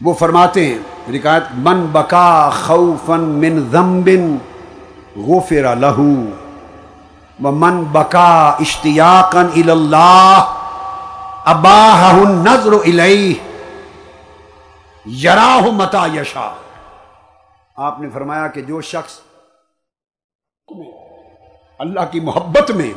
وہ 0.00 0.14
فرماتے 0.14 0.66
ہیں، 0.66 0.78
رکایت، 1.14 1.42
من 1.54 1.86
بکا 1.86 2.50
خوفن 2.66 3.20
من 3.20 3.68
ذنبن 3.72 4.36
غفر 5.16 5.76
لہو۔ 5.76 6.14
من 7.40 7.84
بکا 7.84 8.48
اشتیاقن 8.60 9.70
اللہ 9.70 10.54
اباہ 11.44 12.12
نظر 12.24 12.72
الیہ 12.72 13.34
یراہ 15.24 15.70
متا 15.72 16.06
یشا 16.14 16.50
آپ 17.76 18.00
نے 18.00 18.08
فرمایا 18.10 18.46
کہ 18.46 18.62
جو 18.62 18.80
شخص 18.80 19.18
اللہ 21.78 22.00
کی 22.10 22.20
محبت 22.20 22.70
میں 22.70 22.92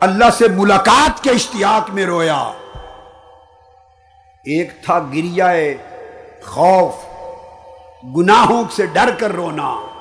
اللہ 0.00 0.30
سے 0.30 0.48
ملاقات 0.48 1.22
کے 1.22 1.30
اشتیاق 1.30 1.90
میں 1.90 2.06
رویا، 2.06 2.52
ایک 4.44 4.72
تھا 4.84 4.98
گریا 4.98 5.50
خوف، 6.46 7.04
گناہوں 8.16 8.64
سے 8.70 8.86
ڈر 8.86 9.10
کر 9.18 9.32
رونا۔ 9.32 9.95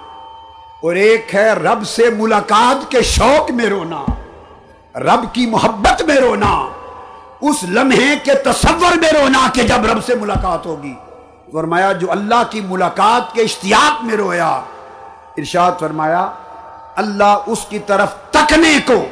اور 0.85 0.95
ایک 0.95 1.35
ہے 1.35 1.51
رب 1.51 1.87
سے 1.87 2.09
ملاقات 2.09 2.91
کے 2.91 3.01
شوق 3.01 3.51
میں 3.51 3.65
رونا، 3.65 4.05
رب 4.95 5.33
کی 5.33 5.45
محبت 5.45 6.01
میں 6.01 6.15
رونا، 6.15 6.69
اس 7.41 7.63
لمحے 7.63 8.15
کے 8.23 8.33
تصور 8.33 8.97
میں 8.97 9.11
رونا 9.11 9.49
کہ 9.53 9.63
جب 9.63 9.85
رب 9.85 10.05
سے 10.05 10.15
ملاقات 10.15 10.65
ہوگی۔ 10.65 10.93
فرمایا، 11.51 11.91
جو 11.91 12.11
اللہ 12.11 12.43
کی 12.49 12.61
ملاقات 12.61 13.33
کے 13.33 13.41
اشتیاق 13.41 14.03
میں 14.03 14.15
رویا۔ 14.15 14.61
ارشاد 15.37 15.71
فرمایا، 15.79 16.31
اللہ 16.95 17.37
اس 17.45 17.65
کی 17.69 17.79
طرف 17.79 18.15
تکنے 18.31 18.77
کو 18.85 19.05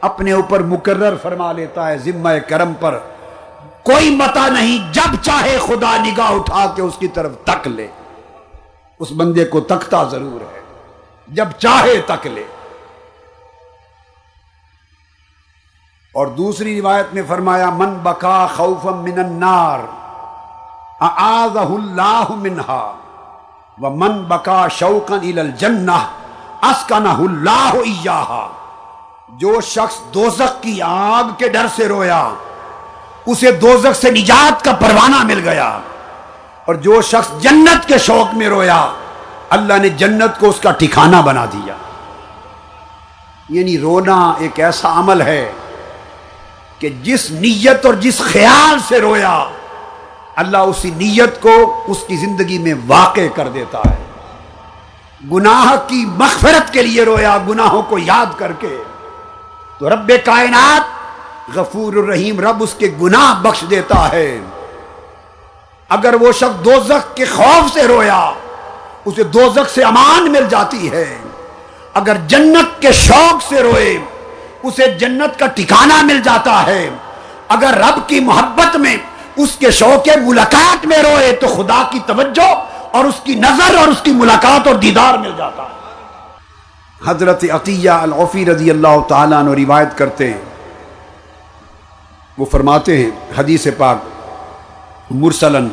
اپنے 0.00 0.32
اوپر 0.32 0.60
مقرر 0.60 1.16
فرما 1.22 1.52
لیتا 1.52 1.88
ہے 1.88 1.98
ذمہ 1.98 2.30
کرم 2.48 2.72
پر۔ 2.80 2.98
کوئی 3.82 4.16
متا 4.16 4.48
نہیں، 4.48 4.92
جب 4.92 5.16
چاہے 5.22 5.58
خدا 5.66 5.96
نگاہ 5.96 6.32
اٹھا 6.32 6.72
کے 6.76 6.82
اس 6.82 6.94
کی 6.98 7.08
طرف 7.08 7.30
تک 7.44 7.68
لے۔ 7.68 7.86
اس 9.00 9.08
بندے 9.16 9.44
کو 9.44 9.60
تکتا 9.60 10.04
ضرور 10.04 10.40
ہے۔ 10.40 10.59
جب 11.30 11.50
چاہے 11.50 12.00
تک 12.00 12.26
لے۔ 12.26 12.44
اور 16.14 16.26
دوسری 16.26 16.80
روایت 16.80 17.06
میں 17.12 17.22
فرمایا، 17.28 17.70
من 17.70 17.94
بکا 17.94 18.46
خوف 18.56 18.84
من 18.84 19.18
النار 19.18 19.78
اللہ 21.00 22.24
منہا 22.30 22.92
و 23.78 23.90
من 23.90 24.22
بکا 24.22 24.68
شوقن 24.68 25.38
الجنہ، 25.38 26.08
اسکنہ 26.62 27.08
اللہ 27.08 27.74
ایاہا۔ 27.74 28.48
جو 29.28 29.60
شخص 29.60 30.14
دوزخ 30.14 30.62
کی 30.62 30.82
آگ 30.82 31.34
کے 31.38 31.48
ڈر 31.48 31.66
سے 31.76 31.88
رویا، 31.88 32.28
اسے 33.26 33.52
دوزخ 33.52 33.96
سے 33.96 34.10
نجات 34.10 34.64
کا 34.64 34.72
پروانہ 34.72 35.24
مل 35.24 35.48
گیا۔ 35.48 35.78
اور 36.64 36.74
جو 36.74 37.02
شخص 37.02 37.42
جنت 37.42 37.88
کے 37.88 37.98
شوق 37.98 38.34
میں 38.34 38.48
رویا 38.48 38.92
اللہ 39.50 39.74
نے 39.74 39.88
جنت 39.88 40.40
کو 40.40 40.48
اس 40.48 40.60
کا 40.60 40.70
ٹھکانہ 40.70 41.16
بنا 41.16 41.44
دیا۔ 41.44 41.74
یعنی 43.48 43.78
رونا 43.78 44.34
ایک 44.38 44.60
ایسا 44.60 45.00
عمل 45.00 45.20
ہے 45.20 45.52
کہ 46.78 46.88
جس 47.02 47.30
نیت 47.30 47.86
اور 47.86 47.94
جس 47.94 48.18
خیال 48.18 48.78
سے 48.88 49.00
رویا، 49.00 49.44
اللہ 50.36 50.56
اسی 50.56 50.90
نیت 50.90 51.40
کو 51.40 51.84
اس 51.86 51.96
کی 52.06 52.16
زندگی 52.16 52.58
میں 52.58 52.74
واقع 52.86 53.20
کر 53.34 53.48
دیتا 53.48 53.78
ہے۔ 53.78 54.04
گناہ 55.32 55.76
کی 55.86 56.04
مغفرت 56.06 56.72
کے 56.72 56.82
لیے 56.82 57.02
رویا 57.02 57.38
گناہوں 57.48 57.82
کو 57.82 57.98
یاد 57.98 58.38
کر 58.38 58.52
کے۔ 58.52 58.82
تو 59.78 59.90
رب 59.90 60.12
کائنات 60.24 60.82
غفور 61.58 61.92
الرحیم 61.92 62.40
رب 62.40 62.62
اس 62.62 62.74
کے 62.78 62.94
گناہ 63.02 63.42
بخش 63.42 63.64
دیتا 63.70 64.12
ہے۔ 64.12 64.38
اگر 65.88 66.14
وہ 66.20 66.32
شخص 66.32 66.64
دوزخ 66.64 67.16
کے 67.16 67.24
خوف 67.24 67.72
سے 67.72 67.82
رویا 67.88 68.30
اسے 69.04 69.22
دوزخ 69.22 69.74
سے 69.74 69.82
امان 69.82 70.32
مل 70.32 70.44
جاتی 70.50 70.90
ہے۔ 70.90 71.18
اگر 71.94 72.16
جنت 72.26 72.82
کے 72.82 72.92
شوق 72.92 73.42
سے 73.48 73.62
روئے، 73.62 73.98
اسے 74.62 74.86
جنت 74.86 75.38
کا 75.38 75.46
ٹھکانہ 75.46 76.02
مل 76.02 76.22
جاتا 76.22 76.66
ہے۔ 76.66 76.90
اگر 77.48 77.74
رب 77.76 78.08
کی 78.08 78.20
محبت 78.20 78.76
میں 78.76 78.96
اس 79.36 79.56
کے 79.58 79.70
شوق 79.70 80.08
ملاقات 80.24 80.86
میں 80.86 80.98
روئے، 80.98 81.32
تو 81.32 81.46
خدا 81.46 81.82
کی 81.90 81.98
توجہ 82.06 82.64
اور 82.90 83.04
اس 83.04 83.14
کی 83.24 83.34
نظر 83.34 83.74
اور 83.74 83.88
اس 83.88 84.02
کی 84.02 84.10
ملاقات 84.10 84.66
اور 84.66 84.74
دیدار 84.74 85.18
مل 85.18 85.32
جاتا 85.38 85.62
ہے۔ 85.62 85.80
حضرت 87.06 87.44
عطیہ 87.52 87.90
العفی 87.90 88.46
رضی 88.46 88.70
اللہ 88.70 89.00
تعالیٰ 89.08 89.42
نے 89.42 89.64
روایت 89.64 89.98
کرتے 89.98 90.30
ہیں۔ 90.30 90.40
وہ 92.38 92.44
فرماتے 92.44 92.96
ہیں، 92.96 93.10
حدیث 93.38 93.66
پاک، 93.78 93.96
مرسلن 95.10 95.68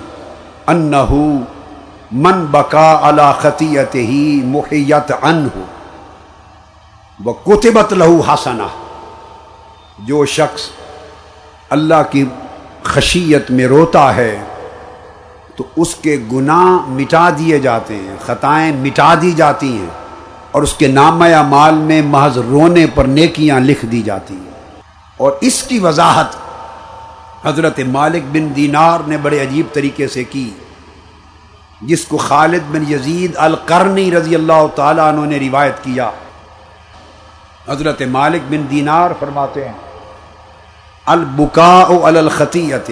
انہو 0.67 1.37
من 2.11 2.45
بکا 2.45 2.99
علا 3.03 3.31
خطیت 3.31 3.95
ہی 3.95 4.41
محیت 4.43 5.11
ان 5.21 5.47
ہو 5.55 5.63
وہ 7.19 7.33
کتبت 7.33 7.93
لہو 7.93 8.21
حسنا 8.21 8.67
جو 9.99 10.25
شخص 10.25 10.61
اللہ 11.69 12.03
کی 12.09 12.23
خشیت 12.83 13.51
میں 13.51 13.65
روتا 13.65 14.15
ہے 14.15 14.43
تو 15.55 15.63
اس 15.75 15.95
کے 15.95 16.17
گناہ 16.31 16.89
مٹا 16.89 17.29
دیے 17.29 17.59
جاتے 17.59 17.95
ہیں، 17.95 18.15
خطائیں 18.25 18.71
مٹا 18.71 19.13
دی 19.21 19.31
جاتی 19.31 19.77
ہیں، 19.77 19.89
اور 20.51 20.61
اس 20.61 20.73
کے 20.73 20.87
نام 20.87 21.23
یا 21.23 21.41
مال 21.41 21.73
میں 21.73 22.01
محض 22.01 22.37
رونے 22.37 22.85
پر 22.95 23.05
نیکیاں 23.05 23.59
لکھ 23.59 23.85
دی 23.85 24.01
جاتی 24.01 24.33
ہیں۔ 24.33 24.81
اور 25.17 25.31
اس 25.41 25.63
کی 25.63 25.79
وضاحت 25.79 26.35
حضرت 27.45 27.79
مالک 27.87 28.23
بن 28.31 28.55
دینار 28.55 28.99
نے 29.07 29.17
بڑے 29.17 29.41
عجیب 29.41 29.73
طریقے 29.73 30.07
سے 30.07 30.23
کی۔ 30.23 30.49
جس 31.81 32.05
کو 32.05 32.17
خالد 32.17 32.61
بن 32.71 32.91
یزید 32.91 33.31
القرنی 33.37 34.11
رضی 34.11 34.35
اللہ 34.35 34.65
تعالیٰ 34.75 35.07
عنہ 35.07 35.25
نے 35.25 35.39
روایت 35.39 35.83
کیا۔ 35.83 36.09
حضرت 37.67 38.01
مالک 38.01 38.41
بن 38.49 38.65
دینار 38.71 39.11
فرماتے 39.19 39.67
ہیں 39.67 39.73
البکا 41.05 41.83
الخطیت 42.03 42.91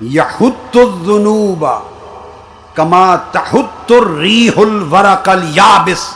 یحت 0.00 0.76
الذنوب 0.76 1.66
کما 2.74 3.16
تحت 3.16 3.92
الریح 3.92 4.52
الورق 4.56 5.28
الیابس۔ 5.28 6.14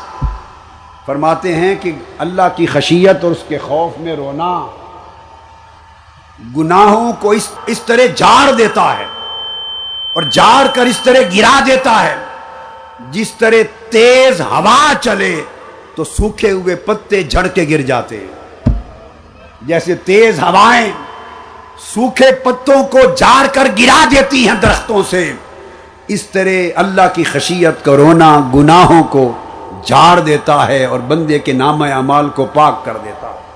فرماتے 1.07 1.55
ہیں 1.55 1.75
کہ 1.81 1.93
اللہ 2.19 2.49
کی 2.57 2.67
خشیت 2.67 3.25
اور 3.25 3.33
اس 3.33 3.45
کے 3.49 3.59
خوف 3.59 3.99
میں 3.99 4.17
رونا 4.17 4.67
گناہوں 6.57 7.13
کو 7.21 7.31
اس 7.31 7.49
اس 7.67 7.81
طرح 7.81 8.07
جاڑ 8.17 8.53
دیتا 8.53 8.99
ہے۔ 8.99 9.07
اور 10.13 10.23
جاڑ 10.23 10.67
کر 10.75 10.87
اس 10.87 10.99
طرح 11.05 11.19
گرا 11.37 11.61
دیتا 11.67 12.03
ہے۔ 12.03 12.17
جس 13.11 13.33
طرح 13.33 13.91
تیز 13.91 14.41
ہوا 14.41 14.93
چلے 15.01 15.43
تو 15.95 16.05
سوکھے 16.05 16.51
ہوئے 16.51 16.77
پتے 16.77 17.23
جھڑ 17.23 17.47
کے 17.47 17.67
گر 17.71 17.81
جاتے۔ 17.81 18.17
ہیں 18.17 18.75
جیسے 19.63 19.95
تیز 19.95 20.41
ہوائیں 20.43 20.93
سوکھے 21.95 22.33
پتوں 22.33 22.85
کو 22.85 22.99
جاڑ 23.17 23.47
کر 23.53 23.67
گرا 23.79 24.05
دیتی 24.11 24.49
ہیں 24.49 24.55
درختوں 24.55 25.03
سے۔ 25.11 25.33
اس 26.09 26.23
طرح 26.23 26.71
اللہ 26.77 27.09
کی 27.15 27.25
خشیت 27.25 27.85
کا 27.85 27.97
رونا 27.97 28.51
گناہوں 28.55 29.05
کو 29.05 29.33
جاڑ 29.87 30.21
دیتا 30.21 30.67
ہے 30.67 30.85
اور 30.85 31.01
بندے 31.01 31.39
کے 31.39 31.53
نام 31.53 31.83
اعمال 31.83 32.29
کو 32.29 32.45
پاک 32.45 32.85
کر 32.85 32.97
دیتا 32.97 33.29
ہے۔ 33.29 33.52